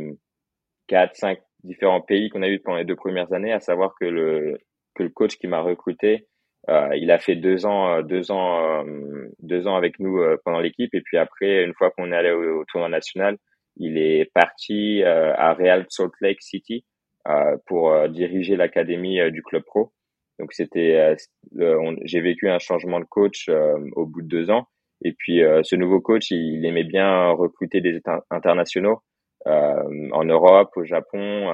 quatre, 0.86 1.16
cinq 1.16 1.40
différents 1.64 2.00
pays 2.00 2.28
qu'on 2.30 2.42
a 2.42 2.48
eu 2.48 2.60
pendant 2.60 2.78
les 2.78 2.84
deux 2.84 2.96
premières 2.96 3.32
années, 3.32 3.52
à 3.52 3.60
savoir 3.60 3.94
que 4.00 4.04
le 4.04 4.58
que 4.94 5.02
le 5.02 5.10
coach 5.10 5.36
qui 5.36 5.46
m'a 5.46 5.60
recruté 5.60 6.26
euh, 6.68 6.94
il 6.96 7.10
a 7.10 7.18
fait 7.18 7.36
deux 7.36 7.64
ans, 7.64 7.94
euh, 7.94 8.02
deux 8.02 8.30
ans, 8.30 8.84
euh, 8.84 9.28
deux 9.40 9.66
ans 9.66 9.76
avec 9.76 9.98
nous 9.98 10.20
pendant 10.44 10.60
l'équipe 10.60 10.94
et 10.94 11.00
puis 11.00 11.16
après, 11.16 11.64
une 11.64 11.74
fois 11.74 11.90
qu'on 11.90 12.12
est 12.12 12.16
allé 12.16 12.30
au, 12.30 12.64
tournoi 12.66 12.88
national, 12.88 13.38
il 13.76 13.96
est 13.96 14.30
parti 14.34 15.02
à 15.04 15.54
Real 15.54 15.86
Salt 15.88 16.12
Lake 16.20 16.42
City 16.42 16.84
pour 17.66 18.08
diriger 18.08 18.56
l'académie 18.56 19.20
du 19.30 19.40
club 19.42 19.62
pro. 19.62 19.92
Donc 20.40 20.52
c'était, 20.52 21.14
j'ai 22.02 22.20
vécu 22.20 22.48
un 22.50 22.58
changement 22.58 22.98
de 22.98 23.04
coach 23.04 23.48
au 23.48 24.06
bout 24.06 24.22
de 24.22 24.26
deux 24.26 24.50
ans. 24.50 24.66
Et 25.04 25.12
puis 25.12 25.42
ce 25.62 25.76
nouveau 25.76 26.00
coach, 26.00 26.32
il, 26.32 26.66
aimait 26.66 26.82
bien 26.82 27.30
recruter 27.30 27.80
des 27.80 28.00
internationaux 28.30 29.00
en 29.46 30.24
Europe, 30.24 30.72
au 30.74 30.84
Japon, 30.84 31.52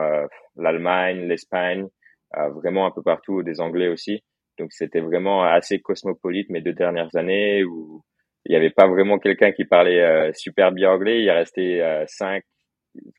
l'Allemagne, 0.56 1.26
l'Espagne, 1.26 1.88
vraiment 2.32 2.86
un 2.86 2.90
peu 2.90 3.02
partout, 3.02 3.42
des 3.42 3.60
Anglais 3.60 3.88
aussi. 3.88 4.22
Donc 4.58 4.72
c'était 4.72 5.00
vraiment 5.00 5.42
assez 5.42 5.80
cosmopolite 5.80 6.50
mes 6.50 6.60
deux 6.60 6.72
dernières 6.72 7.14
années 7.16 7.64
où 7.64 8.02
il 8.46 8.50
n'y 8.50 8.56
avait 8.56 8.70
pas 8.70 8.86
vraiment 8.86 9.18
quelqu'un 9.18 9.52
qui 9.52 9.64
parlait 9.64 10.02
euh, 10.02 10.32
super 10.34 10.72
bien 10.72 10.90
anglais. 10.90 11.22
Il 11.22 11.30
resté 11.30 11.82
euh, 11.82 12.04
cinq, 12.06 12.44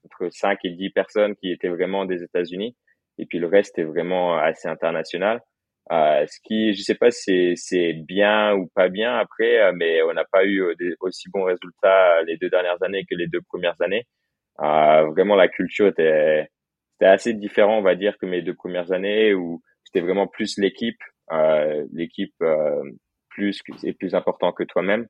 entre 0.06 0.30
5 0.32 0.60
et 0.64 0.72
10 0.72 0.92
personnes 0.92 1.36
qui 1.36 1.52
étaient 1.52 1.70
vraiment 1.70 2.06
des 2.06 2.24
États-Unis. 2.24 2.76
Et 3.18 3.26
puis 3.26 3.40
le 3.40 3.48
reste 3.48 3.80
est 3.80 3.84
vraiment 3.84 4.38
assez 4.38 4.68
international. 4.68 5.42
ce 5.90 6.40
qui, 6.44 6.74
je 6.74 6.82
sais 6.82 6.96
pas 6.96 7.12
si 7.12 7.54
c'est 7.56 7.94
bien 7.94 8.54
ou 8.56 8.68
pas 8.76 8.90
bien 8.90 9.16
après, 9.16 9.72
mais 9.74 10.02
on 10.04 10.14
n'a 10.14 10.26
pas 10.32 10.46
eu 10.46 10.76
des, 10.80 10.96
aussi 11.00 11.30
bons 11.30 11.44
résultats 11.44 12.22
les 12.24 12.38
deux 12.38 12.50
dernières 12.50 12.82
années 12.84 13.06
que 13.10 13.16
les 13.16 13.28
deux 13.28 13.42
premières 13.42 13.82
années. 13.82 14.06
vraiment, 14.60 15.36
la 15.36 15.48
culture 15.48 15.88
était, 15.88 16.48
c'était 16.96 17.12
assez 17.12 17.34
différent, 17.34 17.80
on 17.80 17.82
va 17.82 17.96
dire, 17.96 18.18
que 18.18 18.26
mes 18.26 18.42
deux 18.42 18.54
premières 18.54 18.92
années 18.92 19.34
où 19.34 19.62
c'était 19.84 20.06
vraiment 20.06 20.28
plus 20.28 20.58
l'équipe, 20.58 21.02
l'équipe 21.92 22.36
plus 23.36 23.62
est 23.84 23.94
plus 23.94 24.16
important 24.16 24.52
que 24.52 24.64
toi-même. 24.64 25.08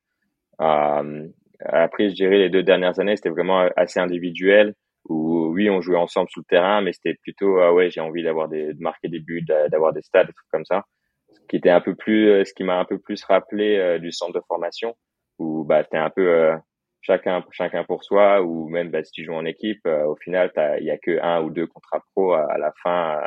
Euh, 0.61 1.27
après, 1.59 2.09
je 2.09 2.15
dirais 2.15 2.37
les 2.37 2.49
deux 2.49 2.63
dernières 2.63 2.99
années, 2.99 3.15
c'était 3.15 3.29
vraiment 3.29 3.69
assez 3.75 3.99
individuel. 3.99 4.73
Où 5.07 5.51
oui, 5.53 5.69
on 5.69 5.81
jouait 5.81 5.97
ensemble 5.97 6.29
sur 6.31 6.41
le 6.41 6.45
terrain, 6.49 6.81
mais 6.81 6.91
c'était 6.91 7.13
plutôt 7.21 7.59
ah 7.59 7.71
ouais, 7.71 7.91
j'ai 7.91 8.01
envie 8.01 8.23
d'avoir 8.23 8.49
des 8.49 8.73
de 8.73 8.81
marquer 8.81 9.07
des 9.07 9.19
buts, 9.19 9.45
d'avoir 9.69 9.93
des 9.93 10.01
stats, 10.01 10.23
des 10.23 10.33
trucs 10.33 10.49
comme 10.51 10.65
ça. 10.65 10.83
Ce 11.31 11.39
qui 11.47 11.57
était 11.57 11.69
un 11.69 11.81
peu 11.81 11.93
plus, 11.93 12.29
euh, 12.29 12.43
ce 12.43 12.53
qui 12.55 12.63
m'a 12.63 12.79
un 12.79 12.85
peu 12.85 12.97
plus 12.97 13.23
rappelé 13.23 13.77
euh, 13.77 13.99
du 13.99 14.11
centre 14.11 14.33
de 14.33 14.41
formation, 14.47 14.95
où 15.37 15.63
bah 15.63 15.83
c'était 15.83 15.97
un 15.97 16.09
peu 16.09 16.27
euh, 16.27 16.55
chacun 17.01 17.45
chacun 17.51 17.83
pour 17.83 18.03
soi, 18.03 18.41
ou 18.41 18.67
même 18.67 18.89
bah, 18.89 19.03
si 19.03 19.11
tu 19.11 19.23
joues 19.25 19.35
en 19.35 19.45
équipe, 19.45 19.85
au 19.85 20.15
final, 20.15 20.51
il 20.79 20.85
y 20.85 20.91
a 20.91 20.97
que 20.97 21.21
un 21.21 21.43
ou 21.43 21.51
deux 21.51 21.67
contrats 21.67 22.01
pro 22.15 22.33
à, 22.33 22.57
la 22.57 22.73
fin 22.81 23.21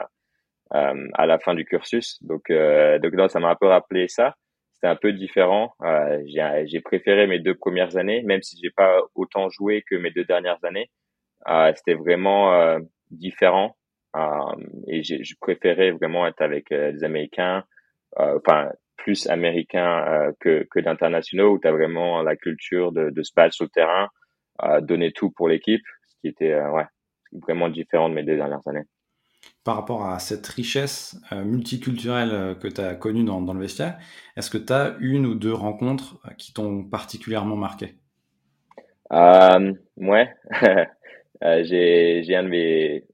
à 0.70 1.26
la 1.26 1.38
fin 1.38 1.54
du 1.54 1.64
cursus. 1.64 2.22
Donc 2.22 2.50
donc 2.50 3.12
non, 3.14 3.28
ça 3.28 3.40
m'a 3.40 3.50
un 3.50 3.56
peu 3.56 3.66
rappelé 3.66 4.08
ça 4.08 4.34
c'était 4.78 4.92
un 4.92 4.96
peu 4.96 5.12
différent. 5.12 5.74
Euh, 5.82 6.22
j'ai 6.66 6.80
préféré 6.80 7.26
mes 7.26 7.40
deux 7.40 7.56
premières 7.56 7.96
années, 7.96 8.22
même 8.22 8.42
si 8.42 8.56
j'ai 8.62 8.70
pas 8.70 9.00
autant 9.16 9.48
joué 9.48 9.82
que 9.82 9.96
mes 9.96 10.12
deux 10.12 10.24
dernières 10.24 10.64
années. 10.64 10.88
Euh, 11.48 11.72
c'était 11.74 11.94
vraiment 11.94 12.54
euh, 12.54 12.78
différent 13.10 13.76
euh, 14.16 14.54
et 14.86 15.02
je 15.02 15.34
préférais 15.40 15.90
vraiment 15.90 16.26
être 16.28 16.42
avec 16.42 16.70
euh, 16.70 16.92
des 16.92 17.02
Américains, 17.02 17.64
euh, 18.20 18.38
enfin 18.38 18.70
plus 18.96 19.28
américains 19.28 20.32
que, 20.40 20.66
que 20.70 20.80
d'internationaux 20.80 21.52
où 21.52 21.58
tu 21.60 21.68
as 21.68 21.72
vraiment 21.72 22.20
la 22.22 22.36
culture 22.36 22.90
de, 22.92 23.10
de 23.10 23.22
se 23.22 23.32
sur 23.50 23.64
le 23.64 23.70
terrain, 23.70 24.08
donner 24.80 25.12
tout 25.12 25.30
pour 25.30 25.48
l'équipe, 25.48 25.84
ce 26.08 26.16
qui 26.20 26.28
était 26.28 26.60
ouais 26.60 26.84
vraiment 27.32 27.68
différent 27.68 28.08
de 28.08 28.14
mes 28.14 28.24
deux 28.24 28.36
dernières 28.36 28.66
années 28.66 28.82
par 29.64 29.76
rapport 29.76 30.06
à 30.06 30.18
cette 30.18 30.46
richesse 30.46 31.16
euh, 31.32 31.44
multiculturelle 31.44 32.30
euh, 32.32 32.54
que 32.54 32.68
tu 32.68 32.80
as 32.80 32.94
connue 32.94 33.24
dans, 33.24 33.40
le 33.40 33.60
vestiaire, 33.60 33.98
est-ce 34.36 34.50
que 34.50 34.58
tu 34.58 34.72
as 34.72 34.96
une 35.00 35.26
ou 35.26 35.34
deux 35.34 35.52
rencontres 35.52 36.18
euh, 36.26 36.30
qui 36.38 36.52
t'ont 36.52 36.84
particulièrement 36.84 37.56
marqué? 37.56 37.96
Euh, 39.12 39.72
Ouais, 39.96 40.28
j'ai 41.42 42.34
un, 42.34 42.44
de 42.44 42.48
mes, 42.48 43.04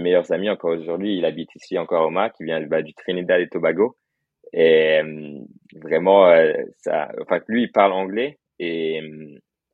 meilleurs 0.00 0.32
amis 0.32 0.50
encore 0.50 0.72
aujourd'hui, 0.72 1.18
il 1.18 1.24
habite 1.24 1.54
ici 1.54 1.78
encore 1.78 2.06
au 2.06 2.10
MAC, 2.10 2.34
qui 2.34 2.44
vient 2.44 2.60
bah, 2.66 2.82
du 2.82 2.94
Trinidad 2.94 3.40
et 3.40 3.48
Tobago. 3.48 3.96
Et 4.52 5.00
vraiment, 5.74 6.32
lui, 7.48 7.62
il 7.62 7.72
parle 7.72 7.92
anglais 7.92 8.38
et, 8.60 9.02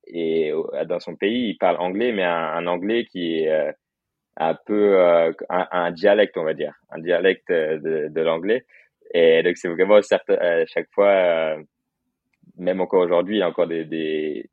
et 0.06 0.52
dans 0.86 1.00
son 1.00 1.16
pays, 1.16 1.50
il 1.50 1.58
parle 1.58 1.76
anglais, 1.76 2.12
mais 2.12 2.24
un, 2.24 2.30
un 2.30 2.66
anglais 2.66 3.04
qui 3.04 3.40
est 3.40 3.74
un 4.36 4.54
peu 4.54 4.98
euh, 4.98 5.32
un, 5.48 5.90
dialecte, 5.92 6.36
on 6.36 6.44
va 6.44 6.54
dire, 6.54 6.74
un 6.90 7.00
dialecte 7.00 7.50
de, 7.50 8.08
de 8.08 8.20
l'anglais. 8.20 8.64
Et 9.12 9.42
donc 9.42 9.56
c'est 9.56 9.68
vraiment 9.68 10.00
certain, 10.02 10.34
à 10.34 10.64
chaque 10.66 10.88
fois, 10.94 11.08
euh, 11.08 11.62
même 12.56 12.80
encore 12.80 13.02
aujourd'hui, 13.02 13.36
il 13.36 13.38
y 13.40 13.42
a 13.42 13.48
encore 13.48 13.66
des, 13.66 13.84
des, 13.84 14.48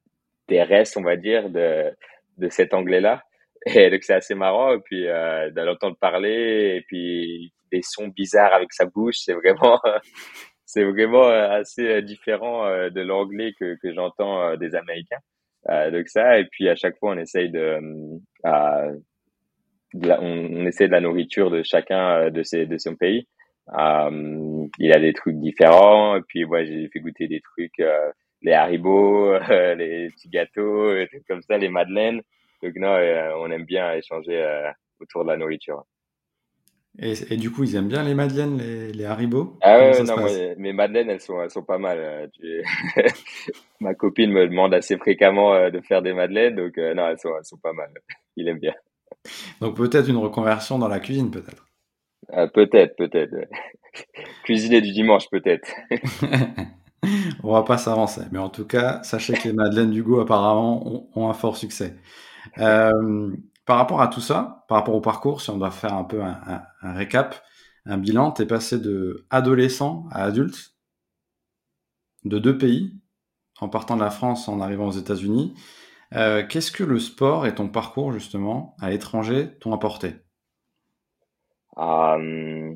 des 0.48 0.64
restes, 0.64 0.98
on 0.98 1.04
va 1.04 1.16
dire, 1.16 1.50
de, 1.50 1.92
de 2.38 2.50
cet 2.50 2.74
anglais-là. 2.74 3.22
Et 3.66 3.90
donc 3.90 4.04
c'est 4.04 4.14
assez 4.14 4.36
marrant. 4.36 4.74
Et 4.74 4.80
puis 4.80 5.08
euh, 5.08 5.50
l'entendre 5.56 5.98
parler, 6.00 6.78
et 6.78 6.82
puis 6.88 7.54
des 7.72 7.82
sons 7.82 8.08
bizarres 8.08 8.54
avec 8.54 8.74
sa 8.74 8.86
bouche, 8.86 9.18
c'est 9.20 9.34
vraiment, 9.34 9.80
c'est 10.66 10.84
vraiment 10.84 11.28
assez 11.28 12.02
différent 12.02 12.66
de 12.90 13.02
l'anglais 13.02 13.54
que, 13.60 13.78
que 13.82 13.94
j'entends 13.94 14.56
des 14.56 14.74
Américains. 14.76 15.20
donc 15.92 16.08
ça, 16.08 16.40
et 16.40 16.46
puis 16.46 16.70
à 16.70 16.76
chaque 16.76 16.98
fois 16.98 17.12
on 17.12 17.18
essaye 17.18 17.50
de 17.50 17.80
on, 20.22 20.66
essaie 20.66 20.88
de 20.88 20.92
la 20.92 21.02
nourriture 21.02 21.50
de 21.50 21.64
chacun 21.64 22.10
euh, 22.12 22.30
de, 22.30 22.44
ses, 22.44 22.66
de 22.66 22.78
son 22.78 22.96
pays. 22.96 23.28
Euh, 23.78 24.68
il 24.80 24.94
a 24.94 25.00
des 25.00 25.14
trucs 25.14 25.38
différents. 25.40 26.16
Et 26.16 26.22
puis, 26.28 26.46
moi, 26.46 26.64
j'ai 26.64 26.90
fait 26.92 27.00
goûter 27.00 27.28
des 27.28 27.42
trucs, 27.42 27.80
euh, 27.80 28.12
les 28.42 28.54
haribots, 28.54 29.38
les 29.50 30.10
petits 30.10 30.30
gâteaux, 30.30 30.94
des 30.94 31.08
trucs 31.08 31.28
comme 31.28 31.42
ça, 31.42 31.58
les 31.58 31.70
madeleines. 31.70 32.22
Donc, 32.64 32.76
non, 32.76 32.98
on 33.40 33.52
aime 33.52 33.66
bien 33.66 33.94
échanger 33.94 34.44
autour 35.00 35.24
de 35.24 35.30
la 35.30 35.38
nourriture. 35.38 35.84
Et, 37.00 37.14
et, 37.30 37.38
du 37.38 37.52
coup, 37.52 37.64
ils 37.64 37.76
aiment 37.76 37.90
bien 37.90 38.02
les 38.02 38.16
madeleines, 38.16 38.58
les, 38.58 38.92
les 38.92 39.06
haribots? 39.06 39.60
Ah 39.62 39.78
ouais, 39.78 40.02
non, 40.02 40.18
moi, 40.18 40.32
mes 40.58 40.74
madeleines, 40.74 41.12
elles 41.12 41.22
sont, 41.22 41.40
elles 41.40 41.52
sont 41.52 41.62
pas 41.62 41.78
mal. 41.78 42.32
Ma 43.80 43.94
copine 43.94 44.32
me 44.32 44.48
demande 44.48 44.74
assez 44.74 44.98
fréquemment 44.98 45.70
de 45.70 45.80
faire 45.82 46.02
des 46.02 46.14
madeleines, 46.14 46.56
donc 46.56 46.76
non, 46.78 47.08
elles 47.08 47.20
sont, 47.20 47.38
elles 47.38 47.46
sont 47.46 47.60
pas 47.60 47.74
mal. 47.74 47.92
Il 48.36 48.48
aime 48.48 48.58
bien. 48.58 48.74
Donc 49.62 49.76
peut-être 49.76 50.10
une 50.10 50.18
reconversion 50.18 50.80
dans 50.80 50.88
la 50.88 51.00
cuisine, 51.00 51.32
peut-être. 51.32 51.68
Euh, 52.34 52.48
peut-être, 52.48 52.96
peut-être. 52.96 53.34
Cuisiner 54.44 54.82
du 54.82 54.92
dimanche, 54.92 55.30
peut-être. 55.30 55.70
On 57.44 57.54
va 57.54 57.64
pas 57.64 57.78
s'avancer, 57.78 58.22
mais 58.32 58.40
en 58.40 58.50
tout 58.50 58.66
cas, 58.66 59.02
sachez 59.04 59.34
que 59.34 59.48
les 59.48 59.54
madeleines 59.54 59.92
d'Hugo 59.92 60.20
apparemment 60.20 61.10
ont, 61.16 61.30
un 61.30 61.34
fort 61.34 61.56
succès. 61.56 61.96
Euh, 62.58 63.32
par 63.66 63.78
rapport 63.78 64.02
à 64.02 64.08
tout 64.08 64.22
ça, 64.22 64.66
par 64.68 64.80
rapport 64.80 64.96
au 64.96 65.02
parcours, 65.02 65.42
si 65.42 65.50
on 65.50 65.58
doit 65.58 65.72
faire 65.72 65.94
un 65.94 66.04
peu 66.04 66.22
un, 66.22 66.64
récap, 66.82 67.42
un 67.86 67.98
bilan, 67.98 68.32
tu 68.32 68.42
es 68.42 68.46
passé 68.46 68.80
de 68.80 69.26
adolescent 69.30 70.06
à 70.12 70.24
adulte, 70.24 70.74
de 72.26 72.40
deux 72.40 72.58
pays, 72.58 72.94
en 73.60 73.70
partant 73.70 73.96
de 73.96 74.02
la 74.02 74.10
France, 74.10 74.48
en 74.48 74.60
arrivant 74.60 74.88
aux 74.88 74.92
États-Unis. 74.92 75.54
Euh, 76.14 76.46
qu'est-ce 76.48 76.72
que 76.72 76.84
le 76.84 77.00
sport 77.00 77.46
et 77.46 77.56
ton 77.56 77.68
parcours 77.68 78.14
justement 78.14 78.76
à 78.80 78.90
l'étranger 78.90 79.50
t'ont 79.60 79.74
apporté? 79.74 80.14
Euh, 81.78 82.74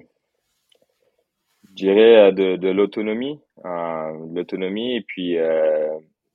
Je 1.70 1.74
dirais 1.74 2.28
euh, 2.28 2.32
de, 2.32 2.70
l'autonomie, 2.70 3.40
l'autonomie 3.64 4.96
et 4.96 5.02
puis 5.02 5.38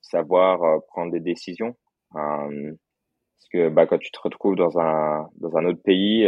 savoir 0.01 0.83
prendre 0.89 1.13
des 1.13 1.21
décisions. 1.21 1.77
parce 2.13 3.49
que 3.53 3.69
bah, 3.69 3.87
quand 3.87 3.99
tu 3.99 4.11
te 4.11 4.21
retrouves 4.21 4.57
dans 4.57 4.79
un 4.79 5.29
dans 5.37 5.57
un 5.57 5.67
autre 5.67 5.83
pays 5.83 6.27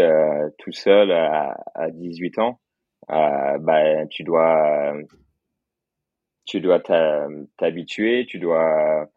tout 0.59 0.73
seul 0.73 1.13
à, 1.13 1.57
à 1.75 1.91
18 1.91 2.39
ans, 2.41 2.61
bah, 3.09 4.07
tu 4.11 4.23
dois 4.23 4.93
tu 6.45 6.61
dois 6.61 6.81
t'habituer, 7.57 8.27
tu 8.27 8.39
dois 8.39 9.09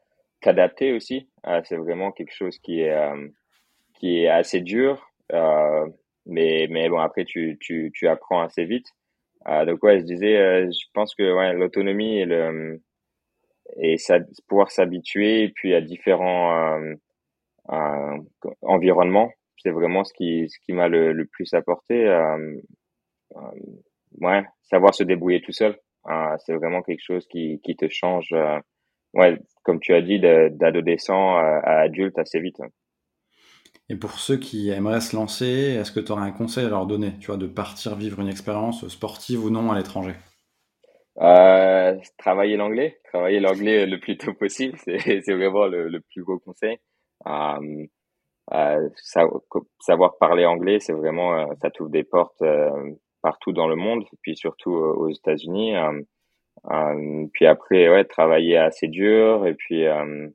t'adapter 0.41 0.93
aussi. 0.93 1.29
Euh, 1.47 1.61
c'est 1.65 1.77
vraiment 1.77 2.11
quelque 2.11 2.33
chose 2.35 2.57
qui 2.59 2.81
est 2.81 2.91
euh, 2.91 3.27
qui 3.95 4.23
est 4.23 4.27
assez 4.27 4.61
dur, 4.61 5.09
euh, 5.33 5.87
mais 6.25 6.67
mais 6.69 6.89
bon 6.89 6.99
après 6.99 7.25
tu 7.25 7.57
tu 7.61 7.91
tu 7.93 8.07
apprends 8.07 8.41
assez 8.41 8.65
vite. 8.65 8.87
donc 9.67 9.83
ouais, 9.83 9.99
je 9.99 10.05
disais, 10.05 10.35
je 10.71 10.85
pense 10.93 11.15
que 11.15 11.23
l'autonomie 11.53 12.19
et 12.19 12.25
le 12.25 12.81
et 13.77 13.95
pouvoir 14.47 14.71
s'habituer 14.71 15.49
puis 15.55 15.73
à 15.75 15.81
différents 15.81 16.79
environnements, 18.61 19.31
c'est 19.57 19.71
vraiment 19.71 20.03
ce 20.03 20.13
qui 20.13 20.49
ce 20.49 20.59
qui 20.65 20.73
m'a 20.73 20.87
le, 20.87 21.13
le 21.13 21.25
plus 21.25 21.53
apporté. 21.53 22.07
ouais, 24.21 24.43
savoir 24.63 24.93
se 24.93 25.03
débrouiller 25.03 25.41
tout 25.41 25.51
seul, 25.53 25.77
c'est 26.45 26.53
vraiment 26.55 26.81
quelque 26.81 27.03
chose 27.03 27.27
qui 27.27 27.59
qui 27.63 27.75
te 27.75 27.87
change 27.89 28.33
ouais, 29.13 29.37
comme 29.63 29.79
tu 29.79 29.93
as 29.93 30.01
dit, 30.01 30.19
d'adolescent 30.19 31.35
à 31.37 31.81
adulte 31.81 32.17
assez 32.17 32.39
vite. 32.39 32.61
Et 33.91 33.97
pour 33.97 34.11
ceux 34.11 34.37
qui 34.37 34.69
aimeraient 34.69 35.01
se 35.01 35.15
lancer, 35.15 35.75
est-ce 35.77 35.91
que 35.91 35.99
tu 35.99 36.13
aurais 36.13 36.21
un 36.21 36.31
conseil 36.31 36.65
à 36.65 36.69
leur 36.69 36.85
donner, 36.85 37.11
tu 37.19 37.27
vois, 37.27 37.35
de 37.35 37.45
partir 37.45 37.95
vivre 37.97 38.21
une 38.21 38.29
expérience 38.29 38.87
sportive 38.87 39.43
ou 39.43 39.49
non 39.49 39.69
à 39.69 39.77
l'étranger? 39.77 40.13
Euh, 41.19 41.97
Travailler 42.17 42.55
l'anglais, 42.55 43.01
travailler 43.11 43.41
l'anglais 43.41 43.85
le 43.85 43.99
plus 43.99 44.17
tôt 44.17 44.33
possible, 44.33 44.77
c'est 44.77 44.95
vraiment 45.33 45.67
le, 45.67 45.89
le, 45.89 45.99
plus 45.99 46.23
gros 46.23 46.39
conseil. 46.39 46.77
Euh, 47.27 47.85
euh, 48.53 48.89
savoir 49.79 50.17
parler 50.19 50.45
anglais, 50.45 50.79
c'est 50.79 50.93
vraiment, 50.93 51.53
ça 51.61 51.69
t'ouvre 51.69 51.89
des 51.89 52.05
portes 52.05 52.41
partout 53.21 53.51
dans 53.51 53.67
le 53.67 53.75
monde, 53.75 54.03
et 54.03 54.17
puis 54.21 54.37
surtout 54.37 54.71
aux 54.71 55.09
États-Unis. 55.09 55.73
Euh, 56.69 57.25
puis 57.33 57.47
après, 57.47 57.89
ouais, 57.89 58.05
travailler 58.05 58.57
assez 58.57 58.87
dur 58.87 59.47
et 59.47 59.55
puis 59.55 59.85
euh, 59.87 60.29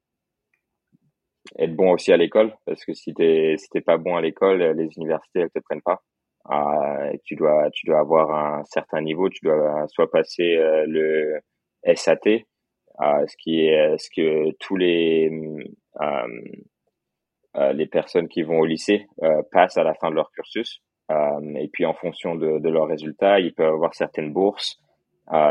être 1.58 1.74
bon 1.76 1.92
aussi 1.92 2.12
à 2.12 2.16
l'école 2.16 2.52
parce 2.66 2.84
que 2.84 2.92
si 2.94 3.14
t'es 3.14 3.54
si 3.58 3.68
t'es 3.70 3.80
pas 3.80 3.96
bon 3.96 4.16
à 4.16 4.20
l'école, 4.20 4.62
les 4.62 4.88
universités 4.96 5.40
elles 5.40 5.50
te 5.50 5.60
prennent 5.60 5.82
pas. 5.82 6.02
Euh, 6.50 7.12
tu 7.24 7.36
dois 7.36 7.70
tu 7.72 7.86
dois 7.86 8.00
avoir 8.00 8.30
un 8.32 8.64
certain 8.64 9.00
niveau, 9.00 9.28
tu 9.28 9.44
dois 9.44 9.86
soit 9.88 10.10
passer 10.10 10.56
le 10.86 11.40
SAT, 11.94 12.44
ce 13.00 13.36
qui 13.38 13.66
est 13.66 13.98
ce 13.98 14.10
que 14.10 14.52
tous 14.58 14.76
les 14.76 15.30
les 17.72 17.86
personnes 17.86 18.28
qui 18.28 18.42
vont 18.42 18.58
au 18.60 18.66
lycée 18.66 19.06
passent 19.52 19.76
à 19.76 19.84
la 19.84 19.94
fin 19.94 20.10
de 20.10 20.16
leur 20.16 20.30
cursus. 20.32 20.82
et 21.10 21.68
puis 21.72 21.86
en 21.86 21.94
fonction 21.94 22.34
de, 22.36 22.58
de, 22.58 22.68
leurs 22.68 22.88
résultats, 22.88 23.40
ils 23.40 23.54
peuvent 23.54 23.74
avoir 23.74 23.94
certaines 23.94 24.32
bourses 24.32 24.80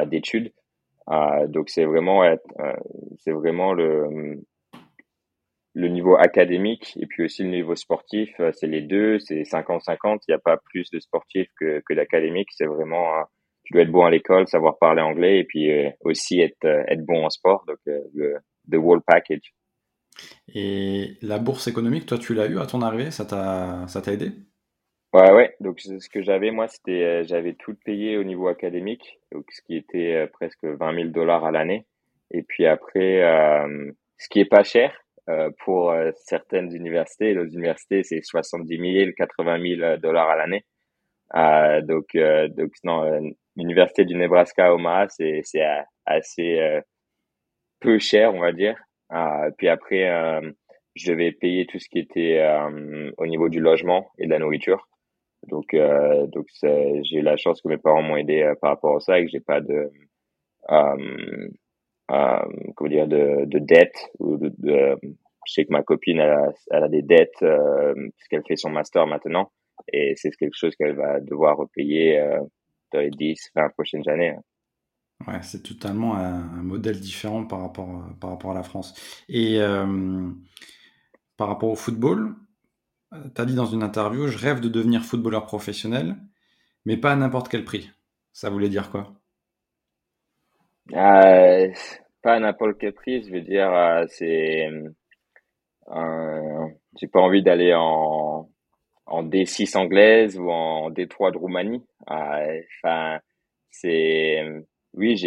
d'études. 0.07 0.51
donc 1.47 1.69
c'est 1.69 1.85
vraiment 1.85 2.23
c'est 3.19 3.31
vraiment 3.31 3.73
le 3.73 4.41
le 5.77 5.89
niveau 5.89 6.15
académique 6.15 6.97
et 7.01 7.05
puis 7.05 7.25
aussi 7.25 7.43
le 7.43 7.49
niveau 7.49 7.75
sportif, 7.75 8.29
c'est 8.53 8.67
les 8.67 8.81
deux, 8.81 9.19
c'est 9.19 9.41
50-50. 9.41 10.19
Il 10.27 10.31
n'y 10.31 10.33
a 10.33 10.39
pas 10.39 10.55
plus 10.55 10.89
de 10.89 10.99
sportifs 10.99 11.49
que, 11.59 11.81
que 11.85 11.93
d'académiques. 11.93 12.47
C'est 12.51 12.65
vraiment, 12.65 13.11
tu 13.65 13.73
dois 13.73 13.81
être 13.81 13.91
bon 13.91 14.05
à 14.05 14.09
l'école, 14.09 14.47
savoir 14.47 14.77
parler 14.79 15.01
anglais 15.01 15.39
et 15.39 15.43
puis 15.43 15.69
aussi 15.99 16.39
être, 16.39 16.63
être 16.63 17.05
bon 17.05 17.25
en 17.25 17.29
sport. 17.29 17.65
Donc, 17.67 17.77
le 17.85 18.37
the 18.71 18.75
whole 18.75 19.01
package. 19.05 19.53
Et 20.53 21.17
la 21.21 21.39
bourse 21.39 21.67
économique, 21.67 22.05
toi, 22.05 22.17
tu 22.17 22.33
l'as 22.33 22.47
eu 22.47 22.59
à 22.59 22.65
ton 22.65 22.81
arrivée? 22.81 23.11
Ça 23.11 23.25
t'a 23.25 24.11
aidé? 24.11 24.31
Ouais, 25.15 25.31
ouais. 25.31 25.55
Donc, 25.61 25.79
ce 25.79 26.09
que 26.09 26.21
j'avais, 26.21 26.51
moi, 26.51 26.67
c'était, 26.67 27.03
euh, 27.03 27.23
j'avais 27.23 27.53
tout 27.53 27.73
payé 27.85 28.17
au 28.17 28.25
niveau 28.25 28.49
académique, 28.49 29.17
donc 29.31 29.45
ce 29.49 29.61
qui 29.61 29.77
était 29.77 30.13
euh, 30.13 30.27
presque 30.27 30.65
20 30.65 30.93
000 30.93 31.07
dollars 31.11 31.45
à 31.45 31.51
l'année. 31.51 31.85
Et 32.31 32.43
puis 32.43 32.65
après, 32.65 33.23
euh, 33.23 33.91
ce 34.17 34.27
qui 34.27 34.41
est 34.41 34.49
pas 34.49 34.63
cher 34.63 34.93
pour 35.59 35.91
certaines 36.17 36.71
universités, 36.75 37.33
les 37.33 37.55
universités, 37.55 38.03
c'est 38.03 38.21
70 38.21 38.77
000, 38.77 39.11
80 39.17 39.59
000 39.77 39.97
dollars 39.97 40.29
à 40.29 40.35
l'année. 40.35 40.65
donc, 41.87 42.15
donc 42.55 42.71
non, 42.83 43.33
l'université 43.55 44.05
du 44.05 44.13
Nebraska 44.15 44.75
Omaha, 44.75 45.07
c'est, 45.09 45.41
c'est 45.43 45.65
assez 46.05 46.59
peu 47.79 47.97
cher, 47.97 48.35
on 48.35 48.39
va 48.39 48.51
dire. 48.51 48.77
Puis 49.57 49.67
après, 49.67 50.41
je 50.93 51.11
devais 51.11 51.31
payer 51.31 51.65
tout 51.65 51.79
ce 51.79 51.89
qui 51.89 51.97
était 51.97 52.39
au 53.17 53.25
niveau 53.25 53.49
du 53.49 53.59
logement 53.59 54.11
et 54.19 54.27
de 54.27 54.31
la 54.31 54.37
nourriture. 54.37 54.87
Donc, 55.47 55.75
donc 56.31 56.47
j'ai 56.61 57.21
la 57.21 57.37
chance 57.37 57.61
que 57.61 57.67
mes 57.67 57.77
parents 57.77 58.01
m'ont 58.01 58.17
aidé 58.17 58.53
par 58.61 58.71
rapport 58.71 58.97
à 58.97 58.99
ça 58.99 59.19
et 59.19 59.25
que 59.25 59.31
j'ai 59.31 59.39
pas 59.39 59.61
de 59.61 59.91
comment 62.07 62.89
dire 62.89 63.07
de, 63.07 63.45
de 63.45 63.59
dette 63.59 64.11
ou 64.19 64.37
je 65.45 65.53
sais 65.53 65.65
que 65.65 65.71
ma 65.71 65.83
copine 65.83 66.19
elle 66.19 66.83
a, 66.83 66.87
des 66.87 67.01
dettes 67.01 67.41
euh, 67.43 67.93
puisqu'elle 68.17 68.43
fait 68.47 68.55
son 68.55 68.69
master 68.69 69.07
maintenant 69.07 69.51
et 69.91 70.13
c'est 70.15 70.31
quelque 70.31 70.57
chose 70.57 70.75
qu'elle 70.75 70.95
va 70.95 71.19
devoir 71.19 71.57
repayer 71.57 72.19
euh, 72.19 72.39
dans 72.93 72.99
les 72.99 73.11
10 73.11 73.51
20 73.55 73.69
prochaines 73.69 74.07
années. 74.09 74.29
Hein. 74.29 74.41
Ouais, 75.27 75.41
c'est 75.41 75.63
totalement 75.63 76.15
un, 76.15 76.63
modèle 76.63 76.99
différent 76.99 77.45
par 77.45 77.61
rapport, 77.61 78.03
par 78.19 78.31
rapport 78.31 78.51
à 78.51 78.53
la 78.53 78.63
France. 78.63 78.93
Et 79.29 79.61
euh, 79.61 80.29
par 81.37 81.47
rapport 81.47 81.69
au 81.69 81.75
football, 81.75 82.35
euh, 83.15 83.29
tu 83.33 83.41
as 83.41 83.45
dit 83.45 83.55
dans 83.55 83.65
une 83.65 83.83
interview, 83.83 84.27
je 84.27 84.37
rêve 84.37 84.59
de 84.61 84.69
devenir 84.69 85.03
footballeur 85.03 85.45
professionnel, 85.45 86.15
mais 86.85 86.97
pas 86.97 87.13
à 87.13 87.15
n'importe 87.15 87.49
quel 87.49 87.65
prix. 87.65 87.89
Ça 88.33 88.49
voulait 88.49 88.69
dire 88.69 88.91
quoi? 88.91 89.13
Euh, 90.93 91.71
Pas 92.21 92.33
à 92.35 92.39
n'importe 92.39 92.77
quel 92.79 92.93
prix, 92.93 93.23
je 93.23 93.31
veux 93.31 93.41
dire, 93.41 94.05
c'est... 94.09 94.69
J'ai 96.99 97.07
pas 97.07 97.19
envie 97.21 97.43
d'aller 97.43 97.73
en, 97.73 98.49
en 99.05 99.23
D6 99.23 99.77
anglaise 99.77 100.37
ou 100.39 100.49
en 100.49 100.89
D3 100.91 101.31
de 101.33 101.37
Roumanie. 101.37 101.83
Enfin, 102.07 103.19
c'est 103.71 104.43
oui, 104.93 105.17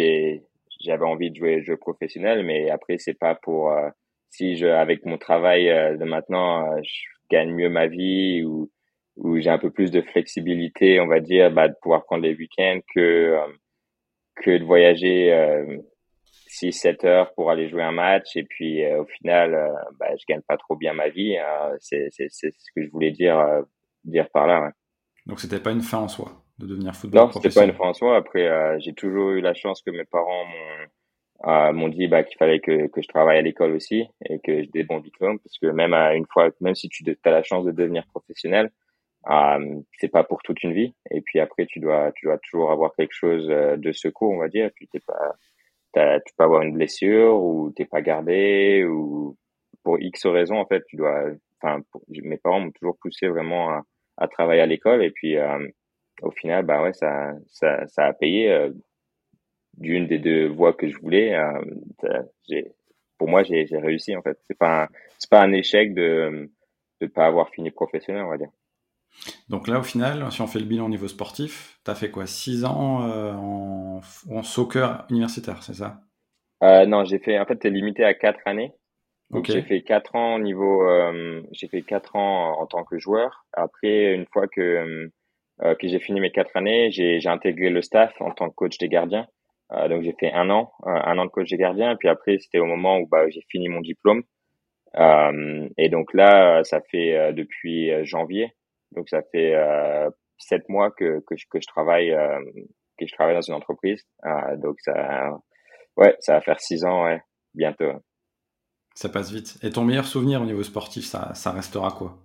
j'avais 0.81 1.05
envie 1.05 1.31
de 1.31 1.35
jouer 1.35 1.63
jeu 1.63 1.77
professionnel, 1.77 2.43
mais 2.45 2.69
après 2.69 2.97
c'est 2.97 3.13
pas 3.13 3.35
pour 3.35 3.71
euh, 3.71 3.89
si 4.31 4.57
je 4.57 4.65
avec 4.67 5.05
mon 5.05 5.17
travail 5.17 5.69
euh, 5.69 5.97
de 5.97 6.05
maintenant 6.05 6.71
euh, 6.73 6.81
je 6.83 7.18
gagne 7.29 7.51
mieux 7.53 7.69
ma 7.69 7.87
vie 7.87 8.43
ou 8.43 8.69
ou 9.17 9.37
j'ai 9.39 9.49
un 9.49 9.57
peu 9.57 9.69
plus 9.69 9.91
de 9.91 10.01
flexibilité, 10.01 11.01
on 11.01 11.07
va 11.07 11.19
dire, 11.19 11.51
bah, 11.51 11.67
de 11.67 11.75
pouvoir 11.81 12.05
prendre 12.05 12.23
les 12.23 12.35
week-ends 12.35 12.79
que 12.93 13.37
que 14.37 14.57
de 14.57 14.63
voyager 14.63 15.31
6-7 16.49 17.05
heures 17.05 17.33
pour 17.33 17.51
aller 17.51 17.69
jouer 17.69 17.83
un 17.83 17.91
match 17.91 18.37
et 18.37 18.43
puis 18.43 18.85
au 18.93 19.05
final 19.05 19.51
bah, 19.99 20.07
je 20.17 20.23
gagne 20.27 20.41
pas 20.47 20.57
trop 20.57 20.75
bien 20.75 20.93
ma 20.93 21.09
vie. 21.09 21.37
Hein. 21.37 21.75
c'est 21.79 22.09
ce 22.11 22.71
que 22.75 22.83
je 22.83 22.89
voulais 22.89 23.11
dire 23.11 23.63
dire 24.05 24.29
par 24.29 24.47
là. 24.47 24.61
Ouais. 24.61 24.71
Donc 25.25 25.39
c'était 25.39 25.59
pas 25.59 25.71
une 25.71 25.81
fin 25.81 25.99
en 25.99 26.07
soi 26.07 26.43
de 26.59 26.67
devenir 26.67 26.95
footballeur 26.95 27.27
Non, 27.27 27.33
c'était 27.33 27.53
pas 27.53 27.65
une 27.65 27.73
fin 27.73 27.85
en 27.85 27.93
soi. 27.93 28.17
Après, 28.17 28.47
euh, 28.47 28.77
j'ai 28.79 28.93
toujours 28.93 29.31
eu 29.31 29.41
la 29.41 29.53
chance 29.53 29.81
que 29.81 29.91
mes 29.91 30.05
parents 30.05 30.45
m'ont 30.45 30.87
euh, 31.45 31.71
m'ont 31.73 31.89
dit 31.89 32.07
bah, 32.07 32.23
qu'il 32.23 32.37
fallait 32.37 32.59
que, 32.59 32.87
que 32.87 33.01
je 33.01 33.07
travaille 33.07 33.37
à 33.37 33.41
l'école 33.41 33.71
aussi 33.71 34.07
et 34.25 34.39
que 34.39 34.61
j'ai 34.61 34.67
des 34.67 34.83
bons 34.83 34.99
diplômes 34.99 35.39
parce 35.39 35.57
que 35.57 35.67
même 35.67 35.93
à 35.93 36.15
une 36.15 36.25
fois, 36.27 36.49
même 36.61 36.75
si 36.75 36.89
tu 36.89 37.03
as 37.23 37.31
la 37.31 37.43
chance 37.43 37.65
de 37.65 37.71
devenir 37.71 38.05
professionnel, 38.07 38.71
euh, 39.29 39.81
c'est 39.99 40.09
pas 40.09 40.23
pour 40.23 40.41
toute 40.43 40.63
une 40.63 40.73
vie. 40.73 40.93
Et 41.11 41.21
puis 41.21 41.39
après, 41.39 41.65
tu 41.65 41.79
dois 41.79 42.11
tu 42.13 42.25
dois 42.27 42.37
toujours 42.39 42.71
avoir 42.71 42.93
quelque 42.95 43.13
chose 43.13 43.47
euh, 43.49 43.77
de 43.77 43.91
secours, 43.91 44.31
on 44.31 44.39
va 44.39 44.49
dire. 44.49 44.65
Et 44.67 44.71
puis 44.71 44.87
t'es 44.87 44.99
pas 44.99 45.35
tu 46.25 46.33
peux 46.37 46.43
avoir 46.43 46.61
une 46.61 46.73
blessure 46.73 47.35
ou 47.41 47.71
t'es 47.75 47.85
pas 47.85 48.01
gardé 48.01 48.85
ou 48.85 49.37
pour 49.83 49.99
X 49.99 50.25
raisons 50.27 50.57
en 50.57 50.65
fait, 50.65 50.83
tu 50.87 50.97
dois. 50.97 51.25
Enfin, 51.61 51.81
mes 52.09 52.37
parents 52.37 52.61
m'ont 52.61 52.71
toujours 52.71 52.97
poussé 53.01 53.27
vraiment 53.27 53.69
à, 53.69 53.83
à 54.17 54.27
travailler 54.27 54.61
à 54.61 54.65
l'école 54.65 55.03
et 55.03 55.11
puis 55.11 55.37
euh, 55.37 55.67
au 56.21 56.31
final, 56.31 56.65
bah 56.65 56.81
ouais, 56.83 56.93
ça, 56.93 57.33
ça, 57.47 57.87
ça 57.87 58.05
a 58.05 58.13
payé 58.13 58.51
euh, 58.51 58.71
d'une 59.79 60.07
des 60.07 60.19
deux 60.19 60.47
voies 60.47 60.73
que 60.73 60.87
je 60.87 60.97
voulais. 60.97 61.33
Euh, 61.33 62.23
j'ai, 62.47 62.71
pour 63.17 63.27
moi, 63.27 63.43
j'ai, 63.43 63.65
j'ai 63.65 63.77
réussi 63.77 64.15
en 64.15 64.21
fait. 64.21 64.37
C'est 64.47 64.57
pas, 64.57 64.87
c'est 65.17 65.29
pas 65.29 65.41
un 65.41 65.51
échec 65.51 65.93
de 65.93 66.49
ne 67.01 67.07
pas 67.07 67.25
avoir 67.25 67.49
fini 67.49 67.71
professionnel, 67.71 68.23
on 68.23 68.29
va 68.29 68.37
dire. 68.37 68.51
Donc 69.49 69.67
là, 69.67 69.79
au 69.79 69.83
final, 69.83 70.31
si 70.31 70.41
on 70.41 70.47
fait 70.47 70.59
le 70.59 70.65
bilan 70.65 70.85
au 70.85 70.89
niveau 70.89 71.07
sportif, 71.07 71.79
tu 71.83 71.91
as 71.91 71.95
fait 71.95 72.11
quoi 72.11 72.27
6 72.27 72.65
ans 72.65 73.09
euh, 73.09 73.33
en, 73.33 74.01
en, 74.29 74.43
soccer 74.43 75.05
universitaire, 75.09 75.63
c'est 75.63 75.73
ça? 75.73 76.01
Euh, 76.63 76.85
Non, 76.85 77.05
j'ai 77.05 77.19
fait. 77.19 77.39
En 77.39 77.45
fait, 77.45 77.63
es 77.65 77.69
limité 77.69 78.03
à 78.03 78.13
4 78.13 78.39
années. 78.45 78.73
Donc 79.31 79.45
j'ai 79.45 79.61
fait 79.61 79.81
4 79.81 80.15
ans 80.15 80.35
au 80.35 80.39
niveau. 80.39 80.83
Euh, 80.87 81.43
j'ai 81.51 81.67
fait 81.67 81.83
4 81.83 82.15
ans 82.15 82.59
en 82.59 82.65
tant 82.65 82.83
que 82.83 82.97
joueur. 82.97 83.45
Après, 83.53 84.13
une 84.13 84.25
fois 84.25 84.47
que 84.47 85.11
que 85.77 85.89
j'ai 85.89 85.99
fini 85.99 86.21
mes 86.21 86.31
quatre 86.31 86.55
années, 86.55 86.89
j'ai 86.89 87.27
intégré 87.27 87.69
le 87.69 87.81
staff 87.81 88.13
en 88.21 88.31
tant 88.31 88.49
que 88.49 88.55
coach 88.55 88.77
des 88.77 88.87
gardiens. 88.87 89.27
Euh, 89.71 89.87
donc 89.87 90.03
j'ai 90.03 90.15
fait 90.19 90.31
un 90.31 90.49
an, 90.49 90.71
euh, 90.85 90.89
un 90.89 91.17
an 91.17 91.25
de 91.25 91.29
coach 91.29 91.49
des 91.49 91.57
gardiens. 91.57 91.91
Et 91.91 91.95
puis 91.95 92.09
après, 92.09 92.37
c'était 92.39 92.59
au 92.59 92.65
moment 92.65 92.99
où 92.99 93.07
bah, 93.07 93.29
j'ai 93.29 93.43
fini 93.49 93.69
mon 93.69 93.81
diplôme. 93.81 94.23
et 95.77 95.89
donc 95.89 96.13
là, 96.13 96.63
ça 96.63 96.81
fait 96.81 97.33
depuis 97.33 97.91
janvier. 98.05 98.53
Donc 98.91 99.09
ça 99.09 99.21
fait 99.31 99.53
sept 100.37 100.67
mois 100.69 100.91
que, 100.91 101.19
que, 101.27 101.35
je, 101.37 101.45
que 101.49 101.59
je 101.61 101.67
travaille 101.67 102.15
que 102.97 103.05
je 103.05 103.13
travaille 103.13 103.35
dans 103.35 103.41
une 103.41 103.53
entreprise. 103.53 104.03
donc 104.57 104.79
ça, 104.81 105.37
ouais, 105.97 106.15
ça 106.19 106.33
va 106.33 106.41
faire 106.41 106.59
six 106.59 106.83
ans, 106.85 107.05
ouais, 107.05 107.21
bientôt. 107.53 107.91
Ça 108.95 109.09
passe 109.09 109.31
vite. 109.31 109.57
Et 109.63 109.69
ton 109.69 109.85
meilleur 109.85 110.05
souvenir 110.05 110.41
au 110.41 110.45
niveau 110.45 110.63
sportif, 110.63 111.05
ça, 111.05 111.33
ça 111.33 111.51
restera 111.51 111.91
quoi? 111.91 112.17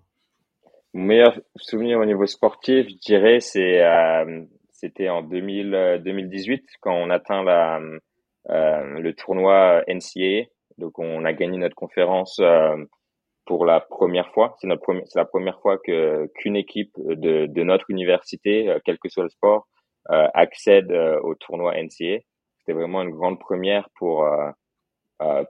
Mon 0.92 1.04
meilleur 1.04 1.40
souvenir 1.56 1.98
au 1.98 2.04
niveau 2.04 2.26
sportif, 2.26 2.88
je 2.88 2.96
dirais, 2.96 3.40
c'est 3.40 3.82
euh, 3.82 4.44
c'était 4.84 5.08
en 5.08 5.22
2000, 5.22 6.02
2018 6.04 6.52
euh, 6.52 6.66
quand 6.82 6.94
on 6.94 7.08
atteint 7.08 7.42
la, 7.42 7.80
euh, 8.50 8.98
le 9.00 9.14
tournoi 9.14 9.82
NCAA. 9.88 10.44
Donc 10.76 10.98
on 10.98 11.24
a 11.24 11.32
gagné 11.32 11.56
notre 11.56 11.74
conférence 11.74 12.38
euh, 12.40 12.76
pour 13.46 13.64
la 13.64 13.80
première 13.80 14.30
fois. 14.32 14.56
C'est 14.60 14.66
notre 14.66 14.82
première, 14.82 15.04
c'est 15.06 15.18
la 15.18 15.24
première 15.24 15.58
fois 15.60 15.78
que 15.78 16.30
qu'une 16.36 16.56
équipe 16.56 16.92
de, 16.98 17.46
de 17.46 17.62
notre 17.62 17.90
université, 17.90 18.76
quel 18.84 18.98
que 18.98 19.08
soit 19.08 19.24
le 19.24 19.30
sport, 19.30 19.66
accède 20.08 20.92
au 21.22 21.34
tournoi 21.34 21.74
NCAA. 21.76 22.18
C'était 22.58 22.72
vraiment 22.74 23.02
une 23.02 23.10
grande 23.10 23.38
première 23.38 23.88
pour 23.96 24.26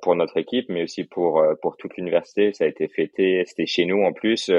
pour 0.02 0.14
notre 0.14 0.36
équipe, 0.36 0.68
mais 0.68 0.84
aussi 0.84 1.04
pour 1.04 1.42
pour 1.62 1.76
toute 1.76 1.96
l'université. 1.96 2.52
Ça 2.52 2.64
a 2.64 2.68
été 2.68 2.86
fêté. 2.88 3.44
C'était 3.46 3.66
chez 3.66 3.84
nous 3.84 4.02
en 4.04 4.12
plus 4.12 4.50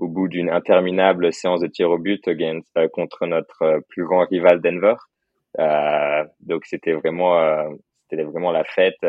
au 0.00 0.08
bout 0.08 0.28
d'une 0.28 0.50
interminable 0.50 1.32
séance 1.32 1.60
de 1.60 1.66
tir 1.66 1.90
au 1.90 1.98
but 1.98 2.26
against, 2.26 2.74
euh, 2.78 2.88
contre 2.88 3.26
notre 3.26 3.62
euh, 3.62 3.80
plus 3.88 4.04
grand 4.04 4.26
rival 4.26 4.60
Denver. 4.60 4.94
Euh, 5.58 6.24
donc 6.40 6.64
c'était 6.64 6.92
vraiment, 6.92 7.36
c'était 8.08 8.22
vraiment 8.22 8.52
la 8.52 8.64
fête 8.64 9.04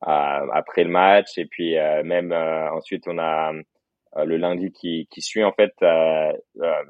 après 0.00 0.84
le 0.84 0.90
match. 0.90 1.38
Et 1.38 1.44
puis 1.44 1.74
même 2.02 2.32
ensuite 2.32 3.06
on 3.06 3.18
a 3.18 3.52
le 4.16 4.36
lundi 4.38 4.72
qui, 4.72 5.06
qui 5.10 5.20
suit 5.20 5.44
en 5.44 5.52
fait 5.52 5.74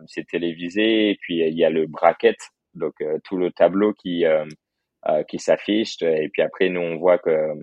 c'est 0.07 0.27
télévisé 0.29 1.11
et 1.11 1.17
puis 1.21 1.39
il 1.41 1.59
y 1.59 1.65
a 1.65 1.71
le 1.71 1.87
bracket 1.89 2.37
donc 2.75 2.95
tout 3.25 3.37
le 3.37 3.51
tableau 3.51 3.93
qui 3.93 4.25
qui 5.29 5.39
s'affiche. 5.41 6.01
Et 6.03 6.29
puis 6.29 6.43
après 6.43 6.69
nous 6.69 6.81
on 6.81 6.97
voit 6.97 7.19
que 7.19 7.31
euh, 7.31 7.55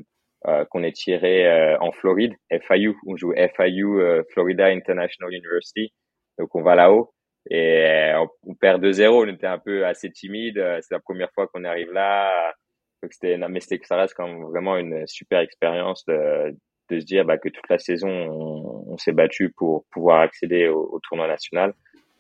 qu'on 0.44 0.84
est 0.84 0.96
tiré 0.96 1.48
euh, 1.48 1.78
en 1.80 1.92
Floride, 1.92 2.34
FIU. 2.52 2.96
On 3.06 3.16
joue 3.16 3.34
FIU, 3.34 4.00
euh, 4.00 4.24
Florida 4.32 4.68
International 4.68 5.34
University. 5.34 5.94
Donc 6.38 6.56
on 6.56 6.62
va 6.62 6.76
là-haut 6.76 7.14
et 7.50 8.14
on, 8.44 8.54
perd 8.56 8.84
2-0. 8.84 9.08
On 9.10 9.34
était 9.34 9.48
un 9.48 9.60
peu 9.60 9.86
assez 9.86 10.12
timide. 10.12 10.64
C'est 10.82 10.94
la 10.94 11.00
première 11.00 11.32
fois 11.34 11.48
qu'on 11.48 11.64
arrive 11.64 11.92
là. 11.92 12.54
Donc 13.02 13.14
c'était, 13.14 13.38
mais 13.38 13.60
c'était, 13.60 13.80
ça 13.86 13.96
reste 13.96 14.14
quand 14.16 14.28
même 14.28 14.44
vraiment 14.44 14.78
une 14.78 15.06
super 15.08 15.40
expérience 15.40 16.04
de, 16.06 16.56
de 16.90 17.00
se 17.00 17.06
dire 17.06 17.26
bah, 17.26 17.38
que 17.38 17.50
toute 17.50 17.68
la 17.70 17.80
saison 17.80 18.10
on, 18.10 18.98
s'est 18.98 19.12
battu 19.12 19.52
pour 19.52 19.86
pouvoir 19.92 20.22
accéder 20.22 20.68
au, 20.68 21.00
tournoi 21.08 21.28
national. 21.28 21.74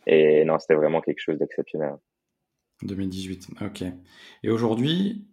Et 0.05 0.45
non, 0.45 0.59
c'était 0.59 0.75
vraiment 0.75 1.01
quelque 1.01 1.19
chose 1.19 1.37
d'exceptionnel. 1.37 1.95
2018, 2.83 3.47
ok. 3.61 3.83
Et 4.43 4.49
aujourd'hui, 4.49 5.25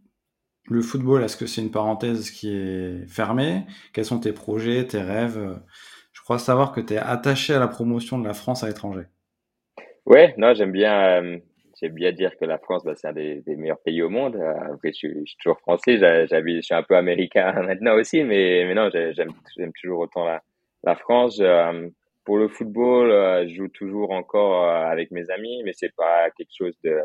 le 0.66 0.80
football, 0.80 1.22
est-ce 1.22 1.36
que 1.36 1.46
c'est 1.46 1.60
une 1.60 1.70
parenthèse 1.70 2.30
qui 2.30 2.54
est 2.54 3.06
fermée? 3.06 3.64
Quels 3.92 4.04
sont 4.04 4.20
tes 4.20 4.32
projets, 4.32 4.86
tes 4.86 5.00
rêves? 5.00 5.60
Je 6.12 6.22
crois 6.22 6.38
savoir 6.38 6.72
que 6.72 6.80
tu 6.80 6.94
es 6.94 6.98
attaché 6.98 7.52
à 7.52 7.58
la 7.58 7.68
promotion 7.68 8.18
de 8.18 8.26
la 8.26 8.34
France 8.34 8.64
à 8.64 8.68
l'étranger. 8.68 9.04
Ouais, 10.06 10.34
non, 10.36 10.54
j'aime 10.54 10.72
bien, 10.72 11.22
euh, 11.22 11.38
j'aime 11.80 11.94
bien 11.94 12.12
dire 12.12 12.36
que 12.38 12.44
la 12.44 12.58
France, 12.58 12.84
bah, 12.84 12.94
c'est 12.94 13.08
un 13.08 13.12
des, 13.12 13.42
meilleurs 13.46 13.80
pays 13.80 14.02
au 14.02 14.10
monde. 14.10 14.36
Euh, 14.36 14.72
après, 14.72 14.92
je, 14.92 15.08
suis 15.24 15.36
toujours 15.42 15.58
français, 15.60 15.98
je 15.98 16.60
suis 16.62 16.74
un 16.74 16.82
peu 16.82 16.96
américain 16.96 17.52
maintenant 17.66 17.94
aussi, 17.94 18.22
mais, 18.22 18.64
mais 18.66 18.74
non, 18.74 18.90
j'aime, 18.90 19.72
toujours 19.80 20.00
autant 20.00 20.24
la, 20.24 20.96
France. 20.96 21.40
Euh, 21.40 21.88
pour 22.24 22.38
le 22.38 22.48
football, 22.48 23.48
je 23.48 23.54
joue 23.54 23.68
toujours 23.68 24.10
encore 24.12 24.66
avec 24.66 25.10
mes 25.10 25.28
amis, 25.30 25.62
mais 25.62 25.72
c'est 25.74 25.94
pas 25.94 26.30
quelque 26.30 26.52
chose 26.56 26.74
de 26.82 26.98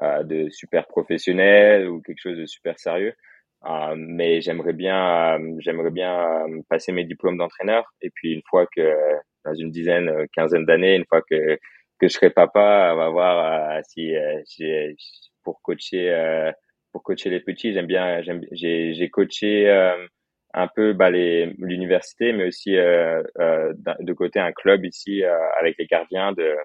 de 0.00 0.48
super 0.50 0.86
professionnel 0.86 1.88
ou 1.88 2.00
quelque 2.02 2.20
chose 2.20 2.38
de 2.38 2.46
super 2.46 2.78
sérieux. 2.78 3.14
Euh, 3.66 3.94
mais 3.96 4.40
j'aimerais 4.42 4.74
bien, 4.74 5.38
euh, 5.38 5.56
j'aimerais 5.58 5.90
bien 5.90 6.46
passer 6.68 6.92
mes 6.92 7.04
diplômes 7.04 7.38
d'entraîneur. 7.38 7.84
Et 8.02 8.10
puis 8.10 8.32
une 8.32 8.42
fois 8.48 8.66
que 8.66 8.94
dans 9.44 9.54
une 9.54 9.70
dizaine, 9.70 10.26
quinzaine 10.34 10.66
d'années, 10.66 10.96
une 10.96 11.06
fois 11.06 11.22
que 11.22 11.58
que 12.00 12.08
je 12.08 12.14
serai 12.14 12.30
papa, 12.30 12.90
on 12.92 12.96
va 12.96 13.08
voir 13.10 13.80
si 13.84 14.14
j'ai 14.58 14.96
pour 15.44 15.62
coacher 15.62 16.52
pour 16.92 17.02
coacher 17.02 17.30
les 17.30 17.40
petits. 17.40 17.72
J'aime 17.72 17.86
bien, 17.86 18.22
j'ai 18.52 18.94
j'ai 18.94 19.10
coaché 19.10 19.70
un 20.54 20.68
peu 20.74 20.92
bah, 20.92 21.10
l'université, 21.10 22.32
mais 22.32 22.46
aussi 22.48 22.76
euh, 22.76 23.22
de 24.00 24.12
côté 24.12 24.40
un 24.40 24.52
club 24.52 24.84
ici 24.84 25.22
avec 25.24 25.76
les 25.78 25.86
gardiens 25.86 26.32
de 26.32 26.56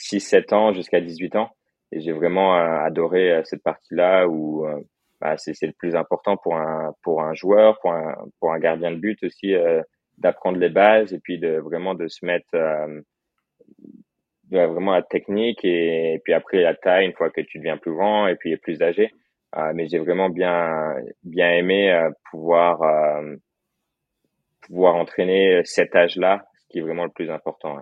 6-7 0.00 0.54
ans 0.54 0.72
jusqu'à 0.72 1.00
18 1.00 1.36
ans. 1.36 1.50
Et 1.92 2.00
j'ai 2.00 2.12
vraiment 2.12 2.56
euh, 2.56 2.84
adoré 2.84 3.32
euh, 3.32 3.42
cette 3.44 3.62
partie-là 3.62 4.28
où 4.28 4.66
euh, 4.66 4.80
bah, 5.20 5.36
c'est 5.36 5.60
le 5.62 5.72
plus 5.72 5.96
important 5.96 6.36
pour 6.36 6.56
un 6.56 6.94
pour 7.02 7.22
un 7.22 7.34
joueur, 7.34 7.78
pour 7.80 7.92
un 7.92 8.14
pour 8.38 8.52
un 8.52 8.58
gardien 8.58 8.90
de 8.92 8.96
but 8.96 9.22
aussi 9.22 9.54
d'apprendre 10.16 10.58
les 10.58 10.70
bases 10.70 11.12
et 11.12 11.18
puis 11.18 11.38
de 11.38 11.58
vraiment 11.58 11.94
de 11.94 12.08
se 12.08 12.24
mettre 12.24 12.56
vraiment 14.50 14.92
la 14.92 15.02
technique 15.02 15.64
et, 15.64 16.20
puis 16.24 16.32
après 16.32 16.62
la 16.62 16.74
taille 16.74 17.06
une 17.06 17.12
fois 17.12 17.30
que 17.30 17.42
tu 17.42 17.58
deviens 17.58 17.76
plus 17.76 17.92
grand 17.92 18.28
et 18.28 18.36
puis 18.36 18.56
plus 18.56 18.80
âgé. 18.80 19.10
mais 19.74 19.88
j'ai 19.88 19.98
vraiment 19.98 20.30
bien 20.30 20.94
bien 21.22 21.50
aimé 21.50 22.08
pouvoir 22.30 22.80
pouvoir 24.62 24.96
entraîner 24.96 25.60
cet 25.64 25.94
âge-là, 25.94 26.46
ce 26.62 26.66
qui 26.68 26.78
est 26.78 26.82
vraiment 26.82 27.04
le 27.04 27.10
plus 27.10 27.30
important. 27.30 27.76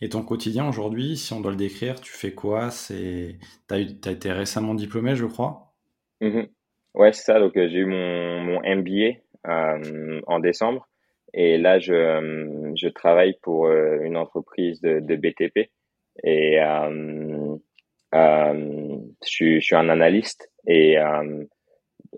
Et 0.00 0.08
ton 0.08 0.22
quotidien 0.22 0.68
aujourd'hui, 0.68 1.16
si 1.16 1.32
on 1.32 1.40
doit 1.40 1.50
le 1.50 1.56
décrire, 1.56 2.00
tu 2.00 2.12
fais 2.12 2.32
quoi? 2.32 2.70
C'est, 2.70 3.38
t'as 3.66 3.76
as 3.76 4.10
été 4.10 4.32
récemment 4.32 4.74
diplômé, 4.74 5.16
je 5.16 5.26
crois? 5.26 5.72
Mmh 6.20 6.42
ouais, 6.94 7.12
c'est 7.12 7.24
ça. 7.24 7.38
Donc 7.38 7.56
euh, 7.56 7.68
j'ai 7.68 7.78
eu 7.78 7.86
mon, 7.86 8.40
mon 8.40 8.60
MBA 8.62 9.18
euh, 9.46 10.20
en 10.26 10.40
décembre, 10.40 10.88
et 11.32 11.58
là 11.58 11.78
je, 11.78 11.94
euh, 11.94 12.72
je 12.76 12.88
travaille 12.88 13.34
pour 13.42 13.70
une 13.70 14.16
entreprise 14.16 14.80
de, 14.80 15.00
de 15.00 15.16
BTP, 15.16 15.70
et 16.24 16.58
je 16.60 17.58
je 19.22 19.60
suis 19.60 19.76
un 19.76 19.88
analyste, 19.88 20.50
et 20.66 20.96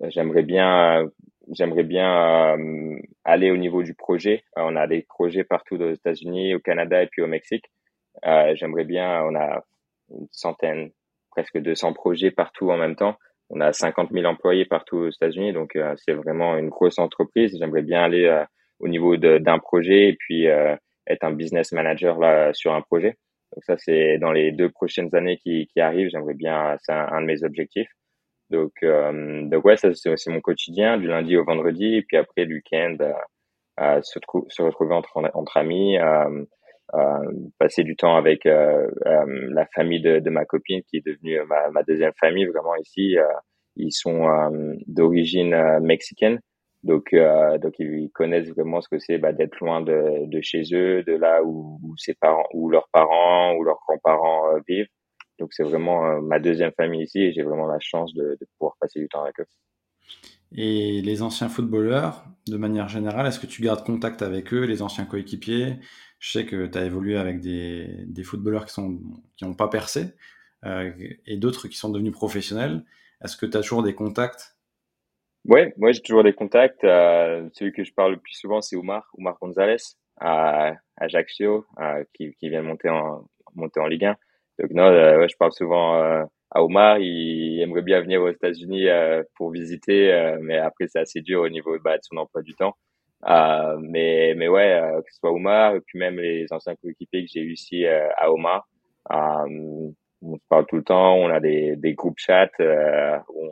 j'aimerais 0.08 0.42
bien 0.42 1.10
j'aimerais 1.50 1.82
bien 1.82 2.56
euh, 2.58 2.98
aller 3.24 3.50
au 3.50 3.56
niveau 3.56 3.82
du 3.82 3.94
projet. 3.94 4.44
Euh, 4.56 4.62
on 4.64 4.76
a 4.76 4.86
des 4.86 5.02
projets 5.02 5.44
partout 5.44 5.76
aux 5.76 5.92
États-Unis, 5.92 6.54
au 6.54 6.60
Canada 6.60 7.02
et 7.02 7.06
puis 7.06 7.22
au 7.22 7.26
Mexique. 7.26 7.66
Euh, 8.26 8.54
j'aimerais 8.54 8.84
bien, 8.84 9.22
on 9.24 9.34
a 9.34 9.64
une 10.10 10.26
centaine, 10.30 10.90
presque 11.30 11.58
200 11.58 11.92
projets 11.92 12.30
partout 12.30 12.70
en 12.70 12.76
même 12.76 12.96
temps. 12.96 13.16
On 13.50 13.60
a 13.60 13.72
50 13.72 14.10
000 14.12 14.26
employés 14.26 14.64
partout 14.64 14.98
aux 14.98 15.10
États-Unis, 15.10 15.52
donc 15.52 15.76
c'est 15.96 16.12
vraiment 16.12 16.56
une 16.56 16.68
grosse 16.68 17.00
entreprise. 17.00 17.56
J'aimerais 17.58 17.82
bien 17.82 18.04
aller 18.04 18.44
au 18.78 18.86
niveau 18.86 19.16
d'un 19.16 19.58
projet 19.58 20.08
et 20.08 20.12
puis 20.16 20.44
être 20.44 21.24
un 21.24 21.32
business 21.32 21.72
manager 21.72 22.20
là 22.20 22.52
sur 22.52 22.72
un 22.74 22.80
projet. 22.80 23.16
Donc 23.52 23.64
ça, 23.64 23.76
c'est 23.76 24.18
dans 24.18 24.30
les 24.30 24.52
deux 24.52 24.70
prochaines 24.70 25.14
années 25.16 25.36
qui, 25.38 25.66
qui 25.66 25.80
arrivent. 25.80 26.10
J'aimerais 26.10 26.34
bien, 26.34 26.76
c'est 26.82 26.92
un, 26.92 27.20
de 27.20 27.26
mes 27.26 27.42
objectifs. 27.42 27.90
Donc, 28.50 28.72
euh, 28.82 29.42
donc 29.48 29.64
ouais, 29.64 29.76
ça 29.76 29.94
c'est 29.94 30.30
mon 30.30 30.40
quotidien 30.40 30.98
du 30.98 31.06
lundi 31.06 31.36
au 31.36 31.44
vendredi 31.44 31.94
et 31.96 32.02
puis 32.02 32.16
après 32.16 32.44
le 32.44 32.56
week-end 32.56 32.96
euh, 33.80 34.00
se, 34.02 34.62
retrouver 34.62 34.94
entre, 34.94 35.22
entre 35.34 35.56
amis, 35.56 35.98
euh, 35.98 36.44
euh, 36.94 37.32
passer 37.58 37.84
du 37.84 37.94
temps 37.94 38.16
avec 38.16 38.46
euh, 38.46 38.88
euh, 39.06 39.48
la 39.50 39.66
famille 39.66 40.00
de, 40.00 40.28
ma 40.30 40.44
copine 40.44 40.82
qui 40.82 40.96
est 40.96 41.06
devenue 41.06 41.38
ma, 41.46 41.70
ma 41.70 41.82
deuxième 41.84 42.12
famille 42.18 42.46
vraiment 42.46 42.74
ici. 42.76 43.16
ils 43.76 43.92
sont 43.92 44.26
d'origine 44.88 45.78
mexicaine, 45.80 46.40
donc 46.82 47.14
donc 47.62 47.74
ils 47.78 48.10
connaissent 48.12 48.50
vraiment 48.50 48.80
ce 48.80 48.88
que 48.88 48.98
c'est 48.98 49.18
bah, 49.18 49.32
d'être 49.32 49.58
loin 49.60 49.80
de, 49.82 50.26
de 50.26 50.40
chez 50.40 50.62
eux, 50.72 51.02
de 51.04 51.12
là 51.14 51.42
où, 51.44 51.78
où 51.84 51.96
ses 51.96 52.14
parents, 52.14 52.46
où 52.54 52.68
leurs 52.70 52.88
parents 52.92 53.54
ou 53.54 53.62
leurs 53.64 53.78
grands-parents 53.86 54.58
vivent. 54.68 54.88
Donc 55.40 55.54
c'est 55.54 55.64
vraiment 55.64 56.06
euh, 56.06 56.20
ma 56.20 56.38
deuxième 56.38 56.70
famille 56.72 57.02
ici 57.02 57.18
et 57.20 57.32
j'ai 57.32 57.42
vraiment 57.42 57.66
la 57.66 57.80
chance 57.80 58.14
de, 58.14 58.38
pouvoir 58.58 58.76
passer 58.78 59.00
du 59.00 59.08
temps 59.08 59.22
avec 59.22 59.40
eux. 59.40 59.46
Et 60.52 61.00
les 61.00 61.22
anciens 61.22 61.48
footballeurs, 61.48 62.24
de 62.46 62.56
manière 62.56 62.88
générale, 62.88 63.26
est-ce 63.26 63.40
que 63.40 63.46
tu 63.46 63.62
gardes 63.62 63.84
contact 63.84 64.20
avec 64.20 64.52
eux, 64.52 64.64
les 64.64 64.82
anciens 64.82 65.06
coéquipiers? 65.06 65.78
Je 66.18 66.30
sais 66.30 66.44
que 66.44 66.66
tu 66.66 66.76
as 66.76 66.84
évolué 66.84 67.16
avec 67.16 67.40
des, 67.40 68.04
des 68.06 68.22
footballeurs 68.22 68.66
qui 68.66 68.80
n'ont 68.80 68.98
qui 69.36 69.56
pas 69.56 69.68
percé 69.68 70.14
euh, 70.66 70.92
et 71.24 71.36
d'autres 71.38 71.68
qui 71.68 71.78
sont 71.78 71.88
devenus 71.88 72.12
professionnels. 72.12 72.84
Est-ce 73.24 73.36
que 73.36 73.46
tu 73.46 73.56
as 73.56 73.62
toujours 73.62 73.82
des 73.82 73.94
contacts? 73.94 74.56
Ouais, 75.46 75.72
moi 75.78 75.92
j'ai 75.92 76.02
toujours 76.02 76.24
des 76.24 76.34
contacts. 76.34 76.84
Euh, 76.84 77.48
celui 77.54 77.72
que 77.72 77.82
je 77.82 77.94
parle 77.94 78.12
le 78.12 78.18
plus 78.18 78.34
souvent, 78.34 78.60
c'est 78.60 78.76
Omar, 78.76 79.08
Omar 79.16 79.38
Gonzalez 79.40 79.76
à 80.18 80.74
Ajaccio, 80.98 81.64
qui, 82.12 82.34
qui 82.34 82.50
vient 82.50 82.62
de 82.62 82.66
monter 82.66 82.90
en, 82.90 83.24
monter 83.54 83.80
en 83.80 83.86
Ligue 83.86 84.04
1. 84.04 84.16
Donc 84.60 84.72
non, 84.72 84.84
euh, 84.84 85.18
ouais, 85.18 85.28
je 85.28 85.36
parle 85.38 85.52
souvent 85.52 85.96
euh, 85.96 86.24
à 86.50 86.62
Omar. 86.62 86.98
Il 86.98 87.60
aimerait 87.62 87.82
bien 87.82 88.00
venir 88.02 88.20
aux 88.22 88.28
États-Unis 88.28 88.88
euh, 88.88 89.22
pour 89.36 89.50
visiter, 89.50 90.36
mais 90.42 90.58
après 90.58 90.86
c'est 90.88 91.00
assez 91.00 91.20
dur 91.22 91.42
au 91.42 91.48
niveau 91.48 91.78
bah, 91.80 91.96
de 91.96 92.02
son 92.02 92.16
emploi 92.18 92.42
du 92.42 92.54
temps. 92.54 92.76
mais 93.80 94.34
mais 94.36 94.48
ouais, 94.48 94.80
que 95.04 95.12
ce 95.12 95.18
soit 95.18 95.32
Omar 95.32 95.76
et 95.76 95.80
puis 95.80 95.98
même 95.98 96.18
les 96.18 96.46
anciens 96.52 96.74
coéquipiers 96.76 97.24
que 97.24 97.30
j'ai 97.32 97.40
eu 97.40 97.52
ici 97.52 97.86
à 97.86 98.30
Omar. 98.32 98.68
on 99.10 99.94
se 100.36 100.42
parle 100.48 100.66
tout 100.66 100.76
le 100.76 100.84
temps, 100.84 101.14
on 101.16 101.30
a 101.30 101.40
des, 101.40 101.76
des 101.76 101.94
groupes 101.94 102.18
chat 102.18 102.50
où 102.58 103.46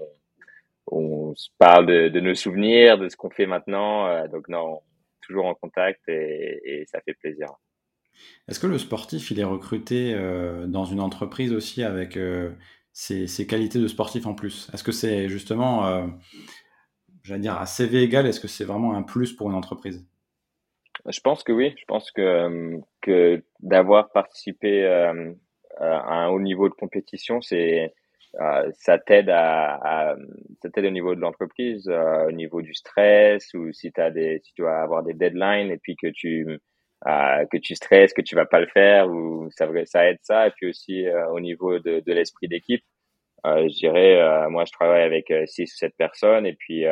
on, 0.91 1.31
on, 1.31 1.35
se 1.35 1.49
parle 1.59 1.87
de, 1.87 2.09
de, 2.09 2.21
nos 2.21 2.35
souvenirs, 2.35 2.99
de 2.99 3.09
ce 3.09 3.17
qu'on 3.17 3.31
fait 3.31 3.47
maintenant. 3.47 4.27
donc 4.29 4.49
non, 4.49 4.81
toujours 5.23 5.47
en 5.47 5.55
contact 5.55 6.01
et, 6.09 6.61
et 6.65 6.87
ça 6.87 7.01
fait 7.01 7.15
plaisir. 7.15 7.49
Est-ce 8.49 8.61
que 8.61 8.67
le 8.67 8.79
sportif, 8.79 9.31
il 9.31 9.39
est 9.39 9.45
recruté 9.45 10.15
euh, 10.15 10.67
dans 10.67 10.85
une 10.85 11.01
entreprise 11.01 11.53
aussi 11.53 11.83
avec 11.83 12.17
euh, 12.17 12.51
ses, 12.93 13.47
qualités 13.47 13.79
de 13.79 13.89
sportif 13.89 14.27
en 14.27 14.35
plus? 14.35 14.71
Est-ce 14.73 14.83
que 14.83 14.93
c'est 14.93 15.29
justement, 15.29 15.87
euh, 15.87 16.07
j'allais 17.23 17.41
dire, 17.41 17.59
à 17.59 17.67
CV 17.67 18.03
égal, 18.03 18.27
est-ce 18.27 18.41
que 18.41 18.49
c'est 18.49 18.65
vraiment 18.65 18.95
un 18.95 19.03
plus 19.03 19.35
pour 19.35 19.51
une 19.51 19.57
entreprise? 19.57 20.07
Je 21.07 21.21
pense 21.21 21.45
que 21.45 21.53
oui. 21.53 21.75
Je 21.79 21.85
pense 21.87 22.11
que, 22.11 23.43
d'avoir 23.61 24.11
participé 24.13 24.87
à 24.87 26.25
un 26.25 26.29
haut 26.29 26.41
niveau 26.41 26.69
de 26.69 26.75
compétition, 26.75 27.41
c'est 27.41 27.95
ça 28.73 28.99
t'aide 28.99 29.29
ça 29.29 30.17
au 30.77 30.91
niveau 30.91 31.15
de 31.15 31.21
l'entreprise, 31.21 31.89
au 31.89 32.33
niveau 32.33 32.63
du 32.63 32.75
stress 32.75 33.55
ou 33.55 33.73
si 33.73 33.93
as 33.97 34.11
des, 34.11 34.41
si 34.43 34.53
tu 34.55 34.63
dois 34.63 34.81
avoir 34.81 35.03
des 35.03 35.15
deadlines 35.15 35.71
et 35.71 35.79
puis 35.79 35.97
que 35.97 36.09
tu 36.09 36.61
euh, 37.07 37.47
que 37.51 37.59
tu 37.59 37.75
stresses, 37.77 38.13
que 38.13 38.23
tu 38.23 38.35
vas 38.35 38.47
pas 38.47 38.61
le 38.61 38.67
faire, 38.67 39.09
ou 39.09 39.49
ça, 39.53 39.69
ça 39.87 40.09
aide 40.11 40.19
ça. 40.23 40.49
Et 40.49 40.51
puis 40.51 40.69
aussi 40.69 41.07
euh, 41.07 41.29
au 41.31 41.41
niveau 41.41 41.79
de, 41.79 42.01
de 42.01 42.13
l'esprit 42.13 42.49
d'équipe, 42.49 42.83
euh, 43.47 43.69
je 43.69 43.75
dirais, 43.77 44.21
euh, 44.21 44.51
moi 44.51 44.65
je 44.65 44.73
travaille 44.73 45.03
avec 45.03 45.33
six 45.47 45.73
ou 45.73 45.77
sept 45.77 45.95
personnes, 45.97 46.47
et 46.47 46.55
puis 46.55 46.85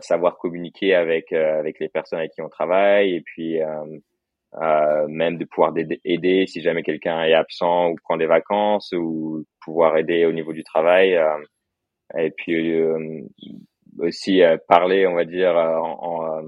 savoir 0.00 0.36
communiquer 0.38 0.94
avec 0.94 1.32
avec 1.32 1.80
les 1.80 1.88
personnes 1.88 2.20
avec 2.20 2.32
qui 2.32 2.42
on 2.42 2.48
travaille, 2.48 3.14
et 3.14 3.22
puis 3.22 3.58
même 5.08 5.38
de 5.38 5.44
pouvoir 5.46 5.74
aider 6.04 6.46
si 6.46 6.60
jamais 6.60 6.82
quelqu'un 6.82 7.22
est 7.24 7.34
absent 7.34 7.90
ou 7.90 7.96
prend 8.04 8.16
des 8.16 8.26
vacances, 8.26 8.92
ou 8.92 9.44
pouvoir 9.64 9.96
aider 9.96 10.26
au 10.26 10.32
niveau 10.32 10.52
du 10.52 10.62
travail. 10.62 11.18
et 12.16 12.30
puis 12.30 12.80
aussi 13.98 14.42
parler, 14.68 15.06
on 15.06 15.14
va 15.14 15.24
dire, 15.24 15.56
en, 15.56 16.42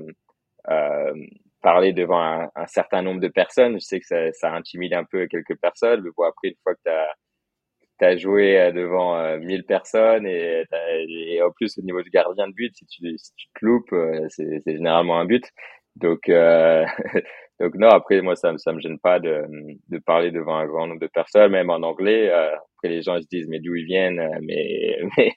en 0.69 1.15
parler 1.63 1.93
devant 1.93 2.21
un, 2.23 2.51
un, 2.57 2.67
certain 2.67 3.03
nombre 3.03 3.21
de 3.21 3.29
personnes. 3.29 3.75
Je 3.75 3.85
sais 3.85 4.01
que 4.01 4.07
ça, 4.07 4.33
ça, 4.33 4.53
intimide 4.55 4.95
un 4.95 5.05
peu 5.05 5.27
quelques 5.27 5.57
personnes, 5.61 6.03
mais 6.03 6.11
bon, 6.17 6.25
après, 6.25 6.49
une 6.49 6.55
fois 6.63 6.75
que 6.75 6.81
tu 7.99 8.05
as, 8.05 8.17
joué 8.17 8.59
euh, 8.61 8.73
devant 8.73 9.17
euh, 9.17 9.39
1000 9.39 9.65
personnes 9.65 10.27
et, 10.27 10.65
et, 11.09 11.43
en 11.43 11.51
plus, 11.51 11.79
au 11.79 11.83
niveau 11.83 12.03
du 12.03 12.11
gardien 12.11 12.49
de 12.49 12.55
but, 12.55 12.75
si 12.77 12.87
tu, 12.87 13.19
si 13.19 13.33
tu 13.37 13.47
te 13.55 13.65
loupes, 13.65 13.93
euh, 13.93 14.27
c'est 14.31 14.63
généralement 14.67 15.19
un 15.21 15.27
but. 15.27 15.45
Donc, 15.97 16.29
euh, 16.29 16.85
donc 17.61 17.75
non, 17.77 17.89
après 17.89 18.23
moi 18.23 18.37
ça 18.37 18.57
ça 18.59 18.73
me 18.73 18.81
gêne 18.81 18.99
pas 18.99 19.21
de 19.21 19.45
de 19.89 19.99
parler 19.99 20.31
devant 20.31 20.57
un 20.57 20.67
grand 20.67 20.87
nombre 20.87 21.01
de 21.01 21.07
personnes, 21.09 21.53
même 21.53 21.71
en 21.71 21.83
anglais. 21.83 22.31
Euh, 22.31 22.55
après 22.55 22.89
les 22.89 23.03
gens 23.03 23.17
ils 23.17 23.23
se 23.25 23.29
disent 23.29 23.49
mais 23.49 23.61
d'où 23.61 23.75
ils 23.75 23.85
viennent, 23.85 24.21
euh, 24.21 24.39
mais 24.43 24.99
mais 25.19 25.33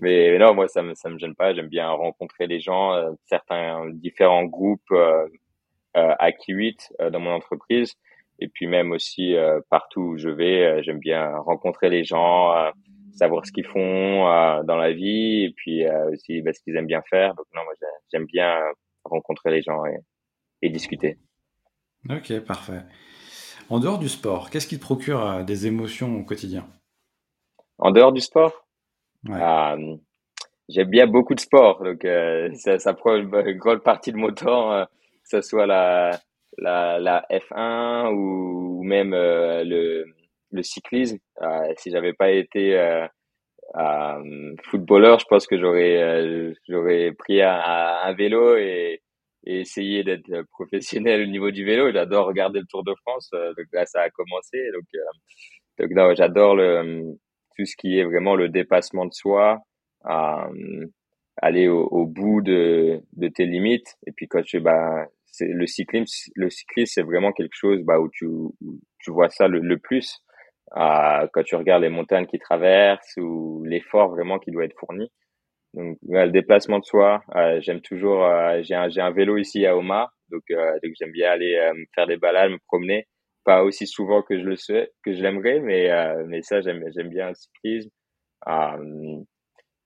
mais 0.00 0.38
non 0.38 0.54
moi 0.54 0.68
ça 0.68 0.82
me 0.82 0.94
ça 0.94 1.10
me 1.10 1.18
gêne 1.18 1.36
pas. 1.36 1.54
J'aime 1.54 1.68
bien 1.68 1.88
rencontrer 1.90 2.46
les 2.46 2.60
gens, 2.60 2.94
euh, 2.94 3.10
certains 3.26 3.88
différents 3.94 4.44
groupes 4.44 4.80
euh, 4.92 5.26
à 5.94 6.32
Kiwit 6.32 6.92
dans 7.10 7.20
mon 7.20 7.30
entreprise 7.30 7.94
et 8.38 8.48
puis 8.48 8.66
même 8.66 8.92
aussi 8.92 9.34
partout 9.68 10.00
où 10.00 10.16
je 10.16 10.28
vais, 10.28 10.82
j'aime 10.82 10.98
bien 10.98 11.36
rencontrer 11.38 11.90
les 11.90 12.04
gens, 12.04 12.54
savoir 13.12 13.44
ce 13.44 13.52
qu'ils 13.52 13.66
font 13.66 14.24
dans 14.64 14.76
la 14.76 14.92
vie 14.92 15.44
et 15.44 15.52
puis 15.54 15.84
aussi 16.12 16.42
bah, 16.42 16.52
ce 16.52 16.60
qu'ils 16.62 16.76
aiment 16.76 16.86
bien 16.86 17.02
faire. 17.10 17.34
Donc 17.34 17.46
non 17.54 17.62
moi 17.64 17.74
j'aime 18.12 18.26
bien 18.26 18.60
rencontrer 19.04 19.50
les 19.50 19.62
gens 19.62 19.84
et, 19.86 19.98
et 20.62 20.70
discuter. 20.70 21.18
Ok, 22.08 22.40
parfait. 22.40 22.82
En 23.68 23.78
dehors 23.78 23.98
du 23.98 24.08
sport, 24.08 24.50
qu'est-ce 24.50 24.66
qui 24.66 24.78
te 24.78 24.82
procure 24.82 25.24
euh, 25.24 25.42
des 25.42 25.66
émotions 25.66 26.16
au 26.18 26.24
quotidien? 26.24 26.66
En 27.78 27.90
dehors 27.90 28.12
du 28.12 28.20
sport? 28.20 28.66
Euh, 29.28 29.96
J'aime 30.68 30.88
bien 30.88 31.06
beaucoup 31.06 31.34
de 31.34 31.40
sport, 31.40 31.82
donc 31.82 32.04
euh, 32.04 32.50
ça, 32.54 32.78
ça, 32.78 32.94
prend 32.94 33.16
une, 33.16 33.28
grande 33.28 33.82
partie 33.82 34.12
de 34.12 34.16
mon 34.16 34.32
temps, 34.32 34.86
ce 35.30 35.40
soit 35.42 35.66
la, 35.66 36.10
la, 36.58 36.98
la 36.98 37.26
F1 37.30 38.12
ou, 38.14 38.82
même 38.82 39.12
le, 39.12 40.04
le 40.50 40.62
cyclisme. 40.62 41.18
si 41.76 41.90
j'avais 41.90 42.12
pas 42.12 42.30
été 42.30 43.06
footballeur, 44.64 45.18
je 45.20 45.26
pense 45.26 45.46
que 45.46 45.58
j'aurais 45.58 46.54
j'aurais 46.68 47.12
pris 47.12 47.42
un, 47.42 48.12
vélo 48.14 48.56
et 48.56 49.02
essayer 49.44 50.04
d'être 50.04 50.30
euh, 50.30 50.44
professionnel 50.50 51.22
au 51.22 51.30
niveau 51.30 51.50
du 51.50 51.64
vélo. 51.64 51.92
J'adore 51.92 52.26
regarder 52.26 52.60
le 52.60 52.66
Tour 52.66 52.84
de 52.84 52.94
France. 53.06 53.30
Euh, 53.34 53.54
donc 53.54 53.66
là, 53.72 53.86
ça 53.86 54.02
a 54.02 54.10
commencé. 54.10 54.58
Donc, 54.72 54.84
euh, 54.94 54.98
donc 55.78 55.96
là, 55.96 56.14
j'adore 56.14 56.56
tout 57.56 57.64
ce 57.64 57.76
qui 57.76 57.98
est 57.98 58.04
vraiment 58.04 58.34
le 58.36 58.48
dépassement 58.48 59.06
de 59.06 59.12
soi, 59.12 59.60
euh, 60.06 60.86
aller 61.36 61.68
au, 61.68 62.06
bout 62.06 62.42
de, 62.42 63.00
de 63.14 63.28
tes 63.28 63.46
limites. 63.46 63.96
Et 64.06 64.12
puis 64.12 64.28
quand 64.28 64.42
tu 64.42 64.60
bah 64.60 65.06
le 65.40 65.66
cyclisme, 65.66 66.30
le 66.36 66.50
cyclisme 66.50 66.92
c'est 66.94 67.02
vraiment 67.02 67.32
quelque 67.32 67.54
chose 67.54 67.82
bah 67.82 67.98
où 68.00 68.08
tu 68.12 68.26
tu 69.00 69.10
vois 69.10 69.30
ça 69.30 69.48
le, 69.48 69.78
plus. 69.78 70.18
Quand 70.74 71.42
tu 71.44 71.56
regardes 71.56 71.82
les 71.82 71.88
montagnes 71.88 72.26
qui 72.26 72.38
traversent 72.38 73.16
ou 73.16 73.64
l'effort 73.64 74.10
vraiment 74.10 74.38
qui 74.38 74.50
doit 74.50 74.64
être 74.64 74.78
fourni. 74.78 75.10
Donc 75.74 75.98
le 76.02 76.30
déplacement 76.30 76.80
de 76.80 76.84
soi, 76.84 77.22
euh, 77.36 77.60
j'aime 77.60 77.80
toujours. 77.80 78.24
Euh, 78.24 78.60
j'ai 78.62 78.74
un 78.74 78.88
j'ai 78.88 79.00
un 79.00 79.12
vélo 79.12 79.36
ici 79.36 79.66
à 79.66 79.76
Oma, 79.76 80.10
donc 80.30 80.42
euh, 80.50 80.72
donc 80.82 80.92
j'aime 80.98 81.12
bien 81.12 81.30
aller 81.30 81.56
me 81.74 81.84
faire 81.94 82.06
des 82.06 82.16
balades, 82.16 82.50
me 82.50 82.58
promener. 82.66 83.06
Pas 83.44 83.62
aussi 83.64 83.86
souvent 83.86 84.22
que 84.22 84.38
je 84.38 84.44
le 84.44 84.56
sais, 84.56 84.90
que 85.04 85.14
je 85.14 85.22
l'aimerais, 85.22 85.60
mais 85.60 85.88
mais 86.26 86.42
ça 86.42 86.60
j'aime 86.60 86.84
j'aime 86.94 87.08
bien 87.08 87.28
le 87.28 87.34
cyclisme. 87.34 87.90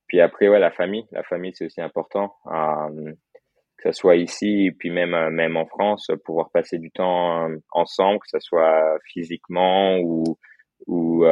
puis 0.07 0.21
après 0.21 0.47
ouais 0.49 0.59
la 0.59 0.71
famille, 0.71 1.05
la 1.11 1.23
famille 1.23 1.53
c'est 1.55 1.65
aussi 1.65 1.81
important. 1.81 2.33
Que 3.85 3.91
ce 3.91 3.99
soit 3.99 4.15
ici 4.15 4.65
et 4.65 4.71
puis 4.71 4.89
même 4.89 5.29
même 5.29 5.57
en 5.57 5.67
France, 5.67 6.09
pouvoir 6.25 6.49
passer 6.49 6.79
du 6.79 6.89
temps 6.91 7.47
ensemble, 7.71 8.19
que 8.19 8.29
ce 8.29 8.39
soit 8.39 8.97
physiquement 9.05 9.99
ou 9.99 10.37
ou 10.87 11.23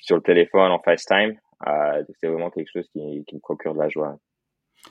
sur 0.00 0.16
le 0.16 0.22
téléphone 0.22 0.70
en 0.70 0.78
FaceTime. 0.78 1.38
Euh, 1.66 2.04
c'est 2.20 2.28
vraiment 2.28 2.50
quelque 2.50 2.70
chose 2.72 2.88
qui, 2.92 3.24
qui, 3.26 3.34
me 3.34 3.40
procure 3.40 3.74
de 3.74 3.80
la 3.80 3.88
joie. 3.88 4.16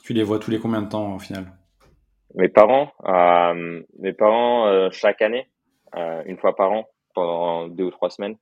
Tu 0.04 0.14
les 0.14 0.24
vois 0.24 0.40
tous 0.40 0.52
les 0.52 0.60
combien 0.60 0.82
de 0.82 0.90
temps 0.90 1.16
au 1.16 1.20
final? 1.20 1.46
Mes 2.36 2.50
parents, 2.50 2.92
euh, 3.06 3.82
mes 4.00 4.14
parents 4.14 4.68
euh, 4.68 4.90
chaque 4.92 5.22
année, 5.22 5.48
euh, 5.96 6.24
une 6.26 6.38
fois 6.38 6.56
par 6.56 6.72
an, 6.72 6.86
pendant 7.16 7.68
deux 7.68 7.86
ou 7.86 7.92
trois 7.92 8.10
semaines. 8.10 8.36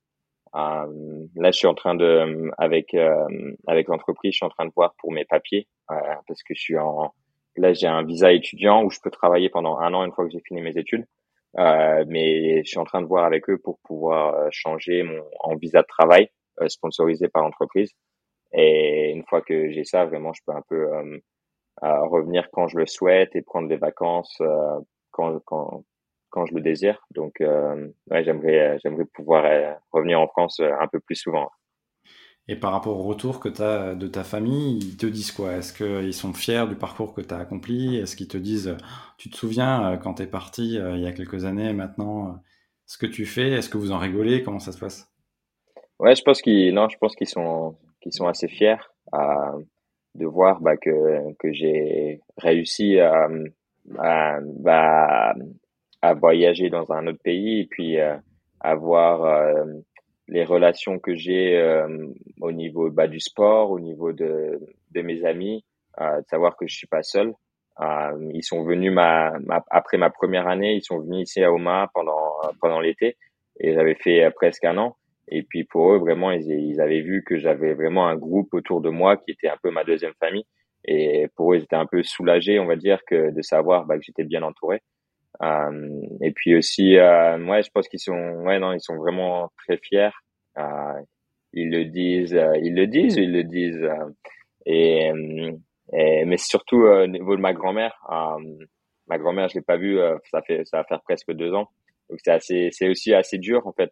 Euh, 0.55 1.27
là, 1.35 1.51
je 1.51 1.57
suis 1.57 1.67
en 1.67 1.75
train 1.75 1.95
de, 1.95 2.49
avec 2.57 2.95
avec 3.67 3.87
l'entreprise, 3.87 4.31
je 4.31 4.37
suis 4.37 4.45
en 4.45 4.49
train 4.49 4.65
de 4.65 4.71
voir 4.75 4.95
pour 4.99 5.11
mes 5.11 5.25
papiers 5.25 5.67
parce 5.87 6.43
que 6.43 6.55
je 6.55 6.61
suis 6.61 6.77
en, 6.77 7.13
là 7.57 7.73
j'ai 7.73 7.87
un 7.87 8.03
visa 8.03 8.31
étudiant 8.31 8.83
où 8.83 8.89
je 8.91 8.99
peux 9.01 9.11
travailler 9.11 9.49
pendant 9.49 9.77
un 9.79 9.93
an 9.93 10.05
une 10.05 10.11
fois 10.13 10.25
que 10.25 10.31
j'ai 10.31 10.41
fini 10.41 10.61
mes 10.61 10.77
études. 10.77 11.05
mais 11.55 12.63
je 12.63 12.69
suis 12.69 12.79
en 12.79 12.85
train 12.85 13.01
de 13.01 13.07
voir 13.07 13.25
avec 13.25 13.49
eux 13.49 13.57
pour 13.57 13.79
pouvoir 13.83 14.47
changer 14.51 15.03
mon 15.03 15.21
en 15.39 15.55
visa 15.55 15.81
de 15.81 15.87
travail 15.87 16.29
sponsorisé 16.67 17.27
par 17.29 17.43
l'entreprise. 17.43 17.91
Et 18.53 19.11
une 19.11 19.25
fois 19.25 19.41
que 19.41 19.71
j'ai 19.71 19.83
ça, 19.83 20.05
vraiment, 20.05 20.33
je 20.33 20.41
peux 20.45 20.53
un 20.53 20.63
peu 20.69 20.87
euh, 21.83 22.05
revenir 22.05 22.49
quand 22.51 22.67
je 22.69 22.77
le 22.77 22.85
souhaite 22.85 23.35
et 23.35 23.41
prendre 23.41 23.67
des 23.67 23.75
vacances 23.75 24.37
euh, 24.39 24.79
quand, 25.11 25.39
quand, 25.45 25.83
quand 26.29 26.45
je 26.45 26.55
le 26.55 26.61
désire. 26.61 27.05
Donc, 27.11 27.41
euh, 27.41 27.89
ouais, 28.09 28.23
j'aimerais, 28.23 28.79
j'aimerais 28.81 29.05
pouvoir 29.13 29.43
revenir 29.91 30.21
en 30.21 30.27
France 30.27 30.61
un 30.61 30.87
peu 30.87 30.99
plus 31.01 31.15
souvent. 31.15 31.49
Et 32.47 32.55
par 32.55 32.71
rapport 32.71 32.99
au 32.99 33.03
retour 33.03 33.39
que 33.39 33.49
tu 33.49 33.61
as 33.61 33.95
de 33.95 34.07
ta 34.07 34.23
famille, 34.23 34.77
ils 34.77 34.97
te 34.97 35.07
disent 35.07 35.31
quoi? 35.31 35.53
Est-ce 35.53 35.73
qu'ils 35.73 36.13
sont 36.13 36.33
fiers 36.33 36.65
du 36.69 36.75
parcours 36.75 37.13
que 37.13 37.21
tu 37.21 37.33
as 37.33 37.39
accompli? 37.39 37.97
Est-ce 37.97 38.15
qu'ils 38.15 38.27
te 38.27 38.37
disent, 38.37 38.77
tu 39.17 39.29
te 39.29 39.35
souviens 39.35 39.97
quand 40.03 40.15
tu 40.15 40.23
es 40.23 40.27
parti 40.27 40.75
il 40.75 40.99
y 40.99 41.07
a 41.07 41.11
quelques 41.11 41.45
années 41.45 41.73
maintenant, 41.73 42.39
ce 42.85 42.99
que 42.99 43.07
tu 43.07 43.25
fais? 43.25 43.51
Est-ce 43.51 43.69
que 43.69 43.79
vous 43.79 43.91
en 43.91 43.97
rigolez? 43.97 44.43
Comment 44.43 44.59
ça 44.59 44.71
se 44.71 44.77
passe? 44.79 45.11
Ouais, 45.97 46.15
je 46.15 46.21
pense 46.21 46.41
qu'ils, 46.41 46.73
non, 46.73 46.87
je 46.87 46.97
pense 46.97 47.15
qu'ils 47.15 47.29
sont, 47.29 47.77
qui 48.01 48.11
sont 48.11 48.27
assez 48.27 48.47
fiers 48.47 48.77
de 50.15 50.25
voir 50.25 50.61
bah, 50.61 50.77
que, 50.77 51.33
que 51.39 51.51
j'ai 51.51 52.21
réussi 52.37 52.99
à, 52.99 53.27
à, 53.97 54.39
bah, 54.41 55.33
à 56.01 56.13
voyager 56.13 56.69
dans 56.69 56.91
un 56.91 57.07
autre 57.07 57.21
pays 57.23 57.61
et 57.61 57.65
puis 57.65 57.99
euh, 57.99 58.15
avoir 58.59 59.25
euh, 59.25 59.65
les 60.27 60.43
relations 60.43 60.99
que 60.99 61.15
j'ai 61.15 61.55
euh, 61.57 62.07
au 62.41 62.51
niveau 62.51 62.89
bah, 62.89 63.07
du 63.07 63.19
sport, 63.19 63.71
au 63.71 63.79
niveau 63.79 64.11
de, 64.11 64.59
de 64.91 65.01
mes 65.01 65.25
amis, 65.25 65.63
de 65.99 66.23
savoir 66.29 66.57
que 66.57 66.67
je 66.67 66.75
suis 66.75 66.87
pas 66.87 67.03
seul. 67.03 67.33
ils 68.33 68.43
sont 68.43 68.63
venus 68.63 68.91
ma, 68.91 69.33
après 69.69 69.97
ma 69.97 70.09
première 70.09 70.47
année, 70.47 70.73
ils 70.73 70.83
sont 70.83 70.99
venus 70.99 71.29
ici 71.29 71.43
à 71.43 71.53
Oma 71.53 71.89
pendant 71.93 72.41
pendant 72.59 72.81
l'été 72.81 73.15
et 73.59 73.73
j'avais 73.73 73.95
fait 73.95 74.29
presque 74.35 74.65
un 74.65 74.77
an. 74.77 74.97
Et 75.27 75.43
puis 75.43 75.63
pour 75.63 75.93
eux, 75.93 75.97
vraiment, 75.97 76.31
ils, 76.31 76.49
ils 76.51 76.81
avaient 76.81 77.01
vu 77.01 77.23
que 77.23 77.37
j'avais 77.37 77.73
vraiment 77.73 78.07
un 78.07 78.15
groupe 78.15 78.53
autour 78.53 78.81
de 78.81 78.89
moi 78.89 79.17
qui 79.17 79.31
était 79.31 79.47
un 79.47 79.57
peu 79.61 79.71
ma 79.71 79.83
deuxième 79.83 80.13
famille. 80.19 80.45
Et 80.87 81.27
pour 81.35 81.53
eux, 81.53 81.57
ils 81.57 81.63
étaient 81.63 81.75
un 81.75 81.87
peu 81.87 82.03
soulagés, 82.03 82.59
on 82.59 82.67
va 82.67 82.75
dire, 82.75 82.99
que 83.07 83.31
de 83.31 83.41
savoir 83.41 83.85
bah, 83.85 83.97
que 83.97 84.03
j'étais 84.03 84.23
bien 84.23 84.43
entouré. 84.43 84.81
Euh, 85.41 86.01
et 86.21 86.31
puis 86.31 86.55
aussi, 86.55 86.97
euh, 86.97 87.37
ouais, 87.45 87.63
je 87.63 87.69
pense 87.71 87.87
qu'ils 87.87 87.99
sont, 87.99 88.17
ouais, 88.45 88.59
non, 88.59 88.73
ils 88.73 88.81
sont 88.81 88.95
vraiment 88.97 89.51
très 89.57 89.77
fiers. 89.77 90.09
Euh, 90.57 91.01
ils 91.53 91.69
le 91.69 91.85
disent, 91.85 92.37
ils 92.61 92.75
le 92.75 92.87
disent, 92.87 93.15
ils 93.17 93.31
le 93.31 93.43
disent. 93.43 93.87
Et, 94.65 95.11
mais 95.91 96.37
surtout 96.37 96.77
au 96.77 97.07
niveau 97.07 97.35
de 97.35 97.41
ma 97.41 97.53
grand-mère. 97.53 97.95
ma 99.07 99.17
grand-mère, 99.17 99.49
je 99.49 99.55
l'ai 99.55 99.61
pas 99.61 99.77
vue, 99.77 99.99
ça 100.31 100.41
fait, 100.41 100.65
ça 100.65 100.77
va 100.77 100.83
faire 100.83 101.01
presque 101.03 101.31
deux 101.31 101.53
ans. 101.53 101.69
Donc 102.09 102.19
c'est 102.23 102.31
assez, 102.31 102.69
c'est 102.71 102.89
aussi 102.89 103.13
assez 103.13 103.37
dur 103.37 103.65
en 103.67 103.73
fait 103.73 103.91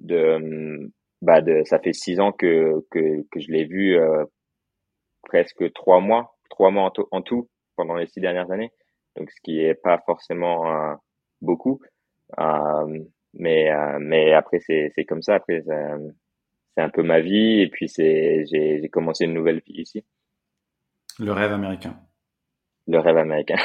de 0.00 0.90
bah 1.22 1.40
de 1.42 1.62
ça 1.64 1.78
fait 1.78 1.92
six 1.92 2.18
ans 2.20 2.32
que 2.32 2.84
que, 2.90 3.22
que 3.30 3.40
je 3.40 3.50
l'ai 3.52 3.64
vu 3.64 3.96
euh, 3.96 4.24
presque 5.22 5.72
trois 5.74 6.00
mois 6.00 6.34
trois 6.48 6.70
mois 6.70 6.90
en, 7.10 7.22
tout 7.22 7.48
pendant 7.76 7.94
les 7.94 8.06
six 8.06 8.20
dernières 8.20 8.50
années 8.50 8.72
donc 9.16 9.30
ce 9.30 9.40
qui 9.42 9.60
est 9.60 9.74
pas 9.74 9.98
forcément 10.06 10.72
euh, 10.72 10.94
beaucoup 11.40 11.80
euh, 12.38 13.04
mais 13.34 13.70
euh, 13.72 13.98
mais 14.00 14.32
après 14.32 14.60
c'est 14.60 14.92
c'est 14.94 15.04
comme 15.04 15.22
ça. 15.22 15.36
Après 15.36 15.62
c'est 15.62 16.82
un 16.82 16.90
peu 16.90 17.02
ma 17.02 17.20
vie 17.20 17.60
et 17.60 17.68
puis 17.68 17.88
c'est 17.88 18.44
j'ai 18.46 18.80
j'ai 18.80 18.88
commencé 18.88 19.24
une 19.24 19.34
nouvelle 19.34 19.62
vie 19.66 19.80
ici. 19.82 20.04
Le 21.18 21.32
rêve 21.32 21.52
américain. 21.52 21.98
Le 22.86 22.98
rêve 22.98 23.18
américain. 23.18 23.58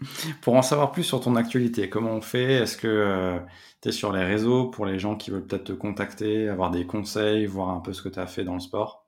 Pour 0.42 0.54
en 0.54 0.62
savoir 0.62 0.92
plus 0.92 1.04
sur 1.04 1.20
ton 1.20 1.36
actualité, 1.36 1.88
comment 1.88 2.12
on 2.12 2.20
fait? 2.20 2.54
Est-ce 2.54 2.76
que 2.76 2.88
euh, 2.88 3.38
tu 3.80 3.88
es 3.88 3.92
sur 3.92 4.12
les 4.12 4.24
réseaux 4.24 4.68
pour 4.68 4.86
les 4.86 4.98
gens 4.98 5.16
qui 5.16 5.30
veulent 5.30 5.46
peut-être 5.46 5.64
te 5.64 5.72
contacter, 5.72 6.48
avoir 6.48 6.70
des 6.70 6.86
conseils, 6.86 7.46
voir 7.46 7.70
un 7.70 7.80
peu 7.80 7.92
ce 7.92 8.02
que 8.02 8.08
tu 8.08 8.18
as 8.18 8.26
fait 8.26 8.44
dans 8.44 8.54
le 8.54 8.60
sport? 8.60 9.06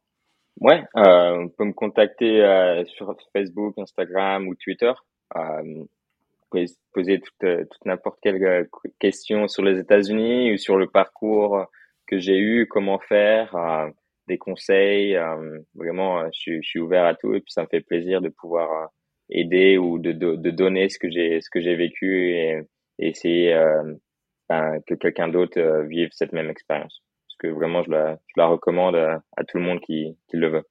Ouais, 0.60 0.84
euh, 0.96 1.36
on 1.36 1.48
peut 1.48 1.64
me 1.64 1.72
contacter 1.72 2.42
euh, 2.42 2.84
sur 2.86 3.14
Facebook, 3.32 3.76
Instagram 3.78 4.48
ou 4.48 4.54
Twitter. 4.54 4.92
Euh, 5.36 5.84
poser 6.92 7.20
toute, 7.20 7.44
euh, 7.44 7.64
toute 7.64 7.84
n'importe 7.84 8.18
quelle 8.22 8.42
euh, 8.42 8.64
question 8.98 9.48
sur 9.48 9.62
les 9.62 9.78
États-Unis 9.78 10.52
ou 10.52 10.56
sur 10.56 10.76
le 10.76 10.86
parcours 10.88 11.66
que 12.06 12.18
j'ai 12.18 12.38
eu, 12.38 12.66
comment 12.68 12.98
faire, 13.00 13.56
des 14.28 14.38
conseils. 14.38 15.18
vraiment, 15.74 16.24
je, 16.32 16.60
je, 16.60 16.68
suis 16.68 16.78
ouvert 16.78 17.04
à 17.04 17.14
tout 17.14 17.34
et 17.34 17.40
puis 17.40 17.52
ça 17.52 17.62
me 17.62 17.66
fait 17.66 17.80
plaisir 17.80 18.20
de 18.20 18.28
pouvoir 18.28 18.90
aider 19.30 19.76
ou 19.76 19.98
de, 19.98 20.12
de, 20.12 20.36
de 20.36 20.50
donner 20.50 20.88
ce 20.88 20.98
que 20.98 21.10
j'ai 21.10 21.40
ce 21.40 21.50
que 21.50 21.60
j'ai 21.60 21.74
vécu 21.74 22.30
et, 22.30 22.60
essayer 22.98 23.52
euh, 23.52 23.94
ben, 24.48 24.80
que 24.86 24.94
quelqu'un 24.94 25.28
d'autre 25.28 25.60
vive 25.88 26.08
cette 26.12 26.32
même 26.32 26.48
expérience 26.48 27.02
parce 27.26 27.36
que 27.38 27.48
vraiment 27.48 27.82
je 27.82 27.90
la, 27.90 28.18
je 28.28 28.40
la 28.40 28.46
recommande 28.46 28.96
à, 28.96 29.44
tout 29.46 29.58
le 29.58 29.64
monde 29.64 29.80
qui, 29.80 30.16
qui 30.28 30.36
le 30.36 30.48
veut 30.48 30.64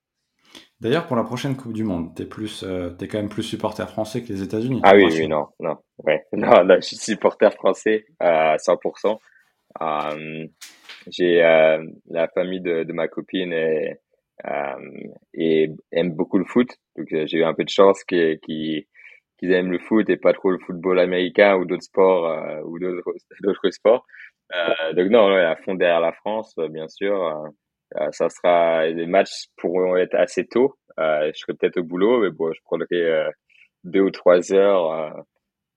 D'ailleurs, 0.86 1.08
pour 1.08 1.16
la 1.16 1.24
prochaine 1.24 1.58
Coupe 1.58 1.74
du 1.74 1.84
Monde, 1.84 2.14
t'es 2.14 2.26
plus, 2.26 2.62
euh, 2.62 2.92
t'es 2.92 3.08
quand 3.08 3.18
même 3.18 3.28
plus 3.28 3.42
supporter 3.42 3.90
français 3.90 4.22
que 4.22 4.32
les 4.32 4.44
États-Unis. 4.44 4.82
Ah 4.84 4.92
oui, 4.94 5.06
oui, 5.10 5.28
non, 5.28 5.48
non, 5.60 5.78
ouais, 6.04 6.24
non, 6.34 6.64
je 6.76 6.82
suis 6.82 6.96
supporter 6.96 7.52
français 7.56 8.06
à 8.20 8.58
100%. 8.58 9.18
Euh, 9.82 10.46
j'ai 11.08 11.44
euh, 11.44 11.84
la 12.12 12.28
famille 12.28 12.62
de, 12.62 12.84
de 12.84 12.94
ma 12.94 13.08
copine 13.08 13.52
et, 13.52 13.96
euh, 14.46 15.10
et 15.34 15.72
aime 15.92 16.12
beaucoup 16.12 16.38
le 16.38 16.46
foot, 16.46 16.70
donc 16.96 17.12
euh, 17.14 17.26
j'ai 17.26 17.40
eu 17.40 17.44
un 17.44 17.56
peu 17.56 17.64
de 17.64 17.70
chance 17.70 18.04
qu'ils 18.04 18.38
qu 18.44 18.86
aiment 19.42 19.72
le 19.72 19.80
foot 19.80 20.08
et 20.12 20.18
pas 20.18 20.34
trop 20.34 20.52
le 20.52 20.60
football 20.60 21.00
américain 21.00 21.56
ou 21.56 21.66
d'autres 21.66 21.82
sports 21.82 22.28
euh, 22.28 22.62
ou 22.64 22.78
d'autres 22.78 23.72
sports. 23.72 24.06
Euh, 24.54 24.94
donc 24.94 25.10
non, 25.10 25.34
à 25.34 25.56
fond 25.56 25.74
derrière 25.74 26.00
la 26.00 26.14
France, 26.14 26.54
bien 26.70 26.88
sûr. 26.88 27.50
Euh, 28.02 28.10
ça 28.12 28.30
sera 28.30 28.88
les 28.88 29.06
matchs 29.06 29.48
pourront 29.58 29.96
être 29.98 30.16
assez 30.16 30.46
tôt. 30.46 30.76
Euh, 31.00 31.32
je 31.34 31.40
serai 31.40 31.54
peut-être 31.54 31.78
au 31.78 31.84
boulot, 31.84 32.22
mais 32.22 32.30
bon, 32.32 32.52
je 32.54 32.60
prendrai 32.64 32.88
euh, 33.02 33.30
deux 33.84 34.02
ou 34.02 34.12
trois 34.12 34.54
heures 34.54 35.26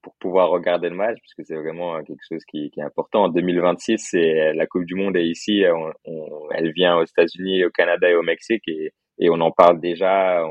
pour 0.02 0.14
pouvoir 0.20 0.50
regarder 0.50 0.88
le 0.88 0.96
match, 0.96 1.18
puisque 1.20 1.46
c'est 1.46 1.56
vraiment 1.56 2.02
quelque 2.04 2.22
chose 2.28 2.44
qui, 2.46 2.70
est 2.76 2.82
important. 2.82 3.24
En 3.24 3.28
2026, 3.28 3.98
c'est 3.98 4.52
la 4.54 4.66
Coupe 4.66 4.84
du 4.84 4.94
Monde 4.94 5.16
est 5.16 5.26
ici, 5.26 5.64
on, 6.06 6.48
elle 6.52 6.72
vient 6.72 6.96
aux 6.98 7.04
États-Unis, 7.04 7.64
au 7.64 7.70
Canada 7.70 8.08
et 8.08 8.14
au 8.14 8.22
Mexique, 8.22 8.62
et, 8.68 8.92
et 9.18 9.30
on 9.30 9.40
en 9.40 9.50
parle 9.50 9.80
déjà. 9.80 10.42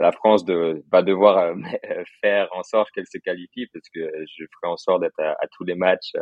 La 0.00 0.12
France 0.12 0.44
va 0.90 1.02
devoir 1.02 1.54
faire 2.22 2.48
en 2.52 2.62
sorte 2.62 2.90
qu'elle 2.92 3.06
se 3.06 3.18
qualifie, 3.18 3.66
parce 3.72 3.88
que 3.90 4.00
je 4.00 4.44
ferai 4.44 4.72
en 4.72 4.76
sorte 4.76 5.02
d'être 5.02 5.20
à, 5.20 5.32
à, 5.32 5.46
tous 5.52 5.64
les 5.64 5.74
matchs 5.74 6.12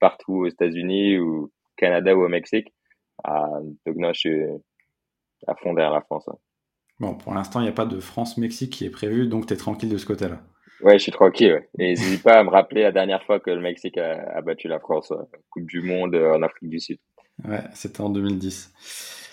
partout 0.00 0.44
aux 0.44 0.46
États-Unis 0.46 1.18
ou 1.18 1.50
Canada 1.76 2.14
ou 2.14 2.24
au 2.24 2.28
Mexique. 2.28 2.72
Euh, 3.26 3.60
donc 3.86 3.96
non, 3.96 4.12
je 4.12 4.18
suis 4.18 4.42
à 5.46 5.54
fond 5.54 5.74
derrière 5.74 5.92
la 5.92 6.02
France. 6.02 6.28
Bon, 6.98 7.14
pour 7.14 7.32
l'instant, 7.32 7.60
il 7.60 7.64
n'y 7.64 7.68
a 7.68 7.72
pas 7.72 7.86
de 7.86 7.98
France-Mexique 7.98 8.70
qui 8.70 8.84
est 8.84 8.90
prévu, 8.90 9.26
donc 9.26 9.46
tu 9.46 9.54
es 9.54 9.56
tranquille 9.56 9.88
de 9.88 9.96
ce 9.96 10.06
côté-là. 10.06 10.40
Ouais, 10.82 10.98
je 10.98 11.04
suis 11.04 11.12
tranquille. 11.12 11.52
Ouais. 11.52 11.68
Et 11.78 11.88
n'hésite 11.90 12.22
pas 12.22 12.38
à 12.38 12.44
me 12.44 12.50
rappeler 12.50 12.82
la 12.82 12.92
dernière 12.92 13.22
fois 13.24 13.40
que 13.40 13.50
le 13.50 13.60
Mexique 13.60 13.98
a, 13.98 14.36
a 14.36 14.40
battu 14.42 14.68
la 14.68 14.78
France, 14.78 15.12
Coupe 15.50 15.66
du 15.66 15.82
Monde 15.82 16.14
euh, 16.14 16.34
en 16.34 16.42
Afrique 16.42 16.70
du 16.70 16.80
Sud. 16.80 16.98
Ouais, 17.46 17.62
c'était 17.74 18.00
en 18.00 18.10
2010. 18.10 18.72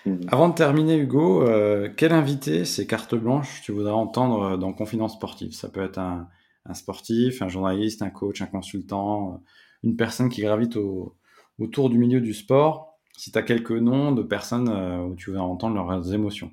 Mmh. 0.06 0.16
Avant 0.30 0.50
de 0.50 0.56
terminer, 0.56 0.98
Hugo, 0.98 1.44
euh, 1.44 1.90
quel 1.96 2.14
invité, 2.14 2.64
ces 2.64 2.88
cartes 2.88 3.16
blanches, 3.16 3.62
tu 3.64 3.72
voudrais 3.72 3.92
entendre 3.92 4.58
dans 4.58 4.72
Confidence 4.72 5.14
Sportive? 5.14 5.52
Ça 5.52 5.70
peut 5.70 5.84
être 5.84 5.98
un, 5.98 6.30
un, 6.66 6.74
sportif, 6.74 7.42
un 7.42 7.50
journaliste, 7.50 8.02
un 8.02 8.10
coach, 8.10 8.42
un 8.42 8.48
consultant, 8.48 9.42
une 9.84 9.98
personne 9.98 10.30
qui 10.30 10.42
gravite 10.42 10.78
au, 10.78 11.18
autour 11.60 11.90
du 11.90 11.98
milieu 11.98 12.22
du 12.22 12.34
sport, 12.34 12.87
si 13.18 13.32
tu 13.32 13.38
as 13.38 13.42
quelques 13.42 13.72
noms 13.72 14.12
de 14.12 14.22
personnes 14.22 14.70
euh, 14.70 15.00
où 15.00 15.16
tu 15.16 15.32
veux 15.32 15.40
entendre 15.40 15.76
leurs 15.76 16.14
émotions. 16.14 16.52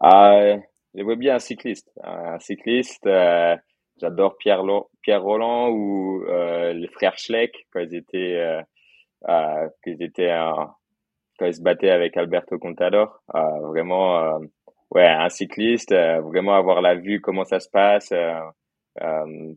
Ah, 0.00 0.56
je 0.94 1.02
vois 1.02 1.14
bien 1.14 1.36
un 1.36 1.38
cycliste. 1.38 1.92
Un 2.02 2.38
cycliste, 2.38 3.06
euh, 3.06 3.54
j'adore 4.00 4.36
Pierre, 4.38 4.64
Pierre 5.02 5.22
Roland 5.22 5.68
ou 5.68 6.24
euh, 6.24 6.72
les 6.72 6.88
frères 6.88 7.18
Schleck 7.18 7.52
quand 7.70 7.80
ils 7.80 7.94
étaient, 7.94 8.36
euh, 8.38 8.62
euh, 9.28 9.68
ils 9.86 10.02
étaient 10.02 10.34
quand 11.38 11.46
ils 11.46 11.54
se 11.54 11.62
battaient 11.62 11.90
avec 11.90 12.16
Alberto 12.16 12.58
Contador. 12.58 13.22
Euh, 13.34 13.60
vraiment, 13.68 14.40
ouais, 14.90 15.06
un 15.06 15.28
cycliste, 15.28 15.92
vraiment 15.92 16.54
avoir 16.54 16.80
la 16.80 16.94
vue, 16.94 17.20
comment 17.20 17.44
ça 17.44 17.60
se 17.60 17.68
passe, 17.68 18.12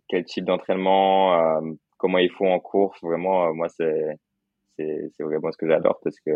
quel 0.09 0.25
type 0.25 0.45
d'entraînement, 0.45 1.61
comment 1.97 2.17
il 2.17 2.31
faut 2.31 2.47
en 2.47 2.59
course. 2.59 2.99
Vraiment, 3.01 3.53
moi, 3.53 3.69
c'est 3.69 4.17
c'est 4.78 5.23
vraiment 5.23 5.51
ce 5.51 5.57
que 5.57 5.67
j'adore 5.67 5.99
parce 6.03 6.19
que 6.19 6.32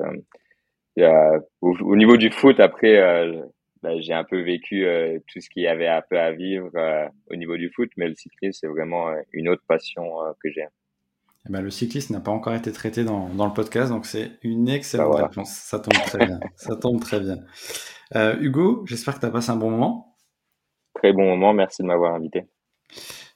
euh, 0.99 1.39
au, 1.61 1.75
au, 1.81 1.95
niveau 1.95 2.17
du 2.17 2.31
foot 2.31 2.59
après 2.59 2.97
euh, 2.97 3.41
bah, 3.81 3.99
j'ai 3.99 4.13
un 4.13 4.23
peu 4.23 4.41
vécu 4.41 4.85
euh, 4.85 5.19
tout 5.27 5.39
ce 5.39 5.49
qu'il 5.49 5.63
y 5.63 5.67
avait 5.67 5.87
un 5.87 6.01
peu 6.01 6.19
à 6.19 6.31
vivre 6.31 6.71
au 7.29 7.35
niveau 7.35 7.57
du 7.57 7.69
foot 7.69 7.89
mais 7.97 8.07
le 8.07 8.15
cyclisme 8.15 8.59
c'est 8.59 8.67
vraiment 8.67 9.07
une 9.31 9.49
autre 9.49 9.63
passion 9.67 10.03
que 10.41 10.51
j'ai 10.51 10.65
eh 11.47 11.51
ben, 11.51 11.61
le 11.61 11.69
cyclisme 11.69 12.13
n'a 12.13 12.19
pas 12.19 12.31
encore 12.31 12.53
été 12.53 12.71
traité 12.73 13.05
dans, 13.05 13.29
dans 13.29 13.47
le 13.47 13.53
podcast, 13.53 13.89
donc 13.89 14.05
c'est 14.05 14.31
une 14.43 14.67
excellente 14.67 15.07
bah, 15.07 15.11
voilà. 15.11 15.27
réponse. 15.27 15.51
Ça 15.51 15.79
tombe 15.79 15.93
très 15.93 16.25
bien. 16.25 16.37
Ça 16.57 16.75
tombe 16.75 16.99
très 16.99 17.21
bien. 17.21 17.37
Hugo, 18.41 18.83
j'espère 18.85 19.15
que 19.15 19.21
tu 19.21 19.25
as 19.25 19.31
passé 19.31 19.49
un 19.49 19.55
bon 19.55 19.71
moment. 19.71 20.17
Très 20.95 21.13
bon 21.13 21.23
moment. 21.23 21.53
Merci 21.53 21.81
de 21.81 21.87
m'avoir 21.87 22.13
invité. 22.13 22.43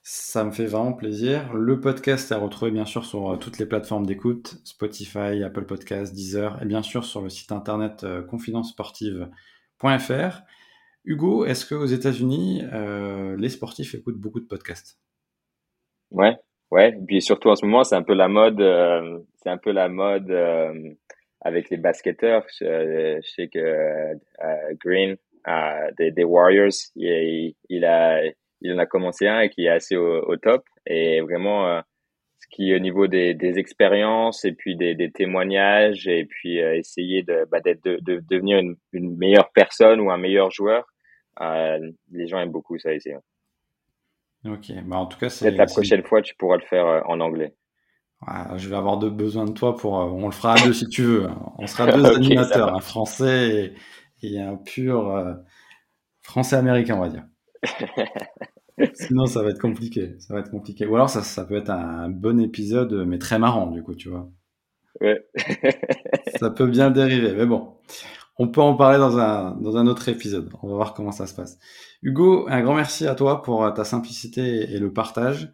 Ça 0.05 0.43
me 0.43 0.51
fait 0.51 0.65
vraiment 0.65 0.91
plaisir. 0.91 1.53
Le 1.53 1.79
podcast 1.79 2.29
est 2.29 2.35
à 2.35 2.37
retrouver 2.37 2.71
bien 2.71 2.83
sûr 2.83 3.05
sur 3.05 3.31
euh, 3.31 3.37
toutes 3.37 3.57
les 3.57 3.65
plateformes 3.65 4.05
d'écoute, 4.05 4.57
Spotify, 4.65 5.41
Apple 5.45 5.63
Podcasts, 5.63 6.13
Deezer 6.13 6.61
et 6.61 6.65
bien 6.65 6.81
sûr 6.81 7.05
sur 7.05 7.21
le 7.21 7.29
site 7.29 7.53
internet 7.53 8.03
euh, 8.03 8.21
confidencesportive.fr. 8.21 10.41
Hugo, 11.05 11.45
est-ce 11.45 11.65
qu'aux 11.65 11.85
États-Unis, 11.85 12.65
euh, 12.73 13.37
les 13.37 13.47
sportifs 13.47 13.95
écoutent 13.95 14.19
beaucoup 14.19 14.41
de 14.41 14.45
podcasts? 14.45 14.99
Ouais, 16.11 16.35
ouais. 16.71 16.89
Et 16.89 17.05
puis 17.05 17.21
surtout 17.21 17.47
en 17.47 17.55
ce 17.55 17.65
moment, 17.65 17.85
c'est 17.85 17.95
un 17.95 18.03
peu 18.03 18.13
la 18.13 18.27
mode. 18.27 18.59
C'est 19.41 19.51
un 19.51 19.57
peu 19.57 19.71
la 19.71 19.87
mode 19.87 20.29
avec 21.39 21.69
les 21.69 21.77
basketteurs. 21.77 22.45
Je, 22.59 23.21
sais 23.37 23.47
que 23.47 24.15
Green 24.83 25.15
des, 25.97 26.11
des, 26.11 26.25
Warriors, 26.25 26.73
il, 26.97 27.55
il 27.69 27.85
a 27.85 28.21
il 28.63 28.73
en 28.73 28.77
a 28.79 28.85
commencé 28.85 29.27
un 29.27 29.41
et 29.41 29.49
qui 29.49 29.65
est 29.65 29.69
assez 29.69 29.95
au, 29.95 30.23
au 30.23 30.37
top. 30.37 30.63
Et 30.87 31.21
vraiment, 31.21 31.67
euh, 31.67 31.81
ce 32.39 32.47
qui 32.49 32.73
au 32.73 32.79
niveau 32.79 33.07
des, 33.07 33.33
des 33.33 33.59
expériences 33.59 34.45
et 34.45 34.53
puis 34.53 34.75
des, 34.75 34.95
des 34.95 35.11
témoignages 35.11 36.07
et 36.07 36.25
puis 36.25 36.61
euh, 36.61 36.75
essayer 36.75 37.23
de, 37.23 37.45
bah, 37.51 37.59
de, 37.59 37.99
de, 37.99 38.23
devenir 38.29 38.59
une, 38.59 38.75
une, 38.93 39.15
meilleure 39.17 39.51
personne 39.51 39.99
ou 39.99 40.11
un 40.11 40.17
meilleur 40.17 40.49
joueur, 40.49 40.85
euh, 41.41 41.77
les 42.11 42.27
gens 42.27 42.39
aiment 42.39 42.51
beaucoup 42.51 42.79
ça 42.79 42.93
ici. 42.93 43.11
Ok, 44.45 44.71
bah 44.85 44.97
en 44.97 45.05
tout 45.05 45.17
cas, 45.17 45.29
c'est. 45.29 45.45
Peut-être 45.45 45.57
la 45.57 45.65
prochaine 45.65 46.03
fois, 46.03 46.21
tu 46.21 46.35
pourras 46.35 46.57
le 46.57 46.63
faire 46.63 47.03
en 47.09 47.19
anglais. 47.21 47.55
Ouais, 48.27 48.57
je 48.57 48.67
vais 48.69 48.75
avoir 48.75 48.97
de 48.97 49.09
besoin 49.09 49.45
de 49.45 49.51
toi 49.51 49.75
pour. 49.75 49.93
On 49.93 50.25
le 50.25 50.33
fera 50.33 50.55
à 50.55 50.65
deux 50.65 50.73
si 50.73 50.87
tu 50.87 51.01
veux. 51.01 51.27
On 51.57 51.65
sera 51.65 51.89
deux 51.89 52.01
okay, 52.05 52.15
animateurs, 52.15 52.75
un 52.75 52.81
français 52.81 53.73
et, 54.21 54.27
et 54.27 54.41
un 54.41 54.57
pur 54.57 55.37
français 56.21 56.57
américain, 56.57 56.97
on 56.97 57.01
va 57.01 57.09
dire. 57.09 57.23
Sinon, 58.93 59.25
ça 59.25 59.41
va 59.43 59.49
être 59.49 59.61
compliqué. 59.61 60.15
Ça 60.19 60.33
va 60.33 60.39
être 60.39 60.51
compliqué. 60.51 60.85
Ou 60.85 60.95
alors, 60.95 61.09
ça, 61.09 61.21
ça 61.21 61.45
peut 61.45 61.55
être 61.55 61.69
un 61.69 62.09
bon 62.09 62.39
épisode, 62.39 63.05
mais 63.07 63.19
très 63.19 63.39
marrant, 63.39 63.71
du 63.71 63.83
coup, 63.83 63.95
tu 63.95 64.09
vois. 64.09 64.29
Ouais. 65.01 65.25
ça 66.39 66.49
peut 66.49 66.67
bien 66.67 66.91
dériver, 66.91 67.33
mais 67.33 67.45
bon. 67.45 67.75
On 68.39 68.47
peut 68.47 68.61
en 68.61 68.75
parler 68.75 68.97
dans 68.97 69.19
un, 69.19 69.55
dans 69.61 69.77
un 69.77 69.85
autre 69.85 70.09
épisode. 70.09 70.49
On 70.63 70.67
va 70.67 70.75
voir 70.75 70.93
comment 70.93 71.11
ça 71.11 71.27
se 71.27 71.35
passe. 71.35 71.59
Hugo, 72.01 72.47
un 72.49 72.61
grand 72.61 72.75
merci 72.75 73.05
à 73.05 73.13
toi 73.13 73.43
pour 73.43 73.71
ta 73.73 73.83
simplicité 73.83 74.73
et 74.73 74.79
le 74.79 74.91
partage. 74.91 75.51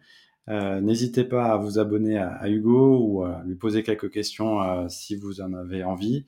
Euh, 0.48 0.80
N'hésitez 0.80 1.24
pas 1.24 1.52
à 1.52 1.56
vous 1.56 1.78
abonner 1.78 2.18
à, 2.18 2.32
à, 2.32 2.48
Hugo 2.48 2.98
ou 2.98 3.24
à 3.24 3.42
lui 3.44 3.54
poser 3.54 3.82
quelques 3.82 4.10
questions 4.10 4.62
euh, 4.62 4.88
si 4.88 5.14
vous 5.14 5.42
en 5.42 5.52
avez 5.52 5.84
envie. 5.84 6.24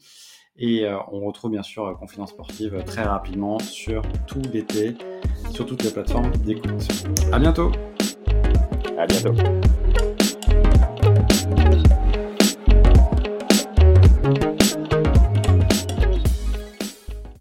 Et 0.59 0.85
euh, 0.85 0.99
on 1.11 1.21
retrouve 1.21 1.51
bien 1.51 1.63
sûr 1.63 1.87
euh, 1.87 1.95
Confidence 1.95 2.31
Sportive 2.31 2.75
euh, 2.75 2.83
très 2.83 3.03
rapidement 3.03 3.59
sur 3.59 4.03
tout 4.27 4.43
l'été, 4.53 4.95
sur 5.51 5.65
toutes 5.65 5.83
les 5.83 5.91
plateformes 5.91 6.31
d'écoute. 6.45 6.89
À 7.33 7.39
bientôt! 7.39 7.73
À 8.99 9.07
bientôt! 9.07 9.33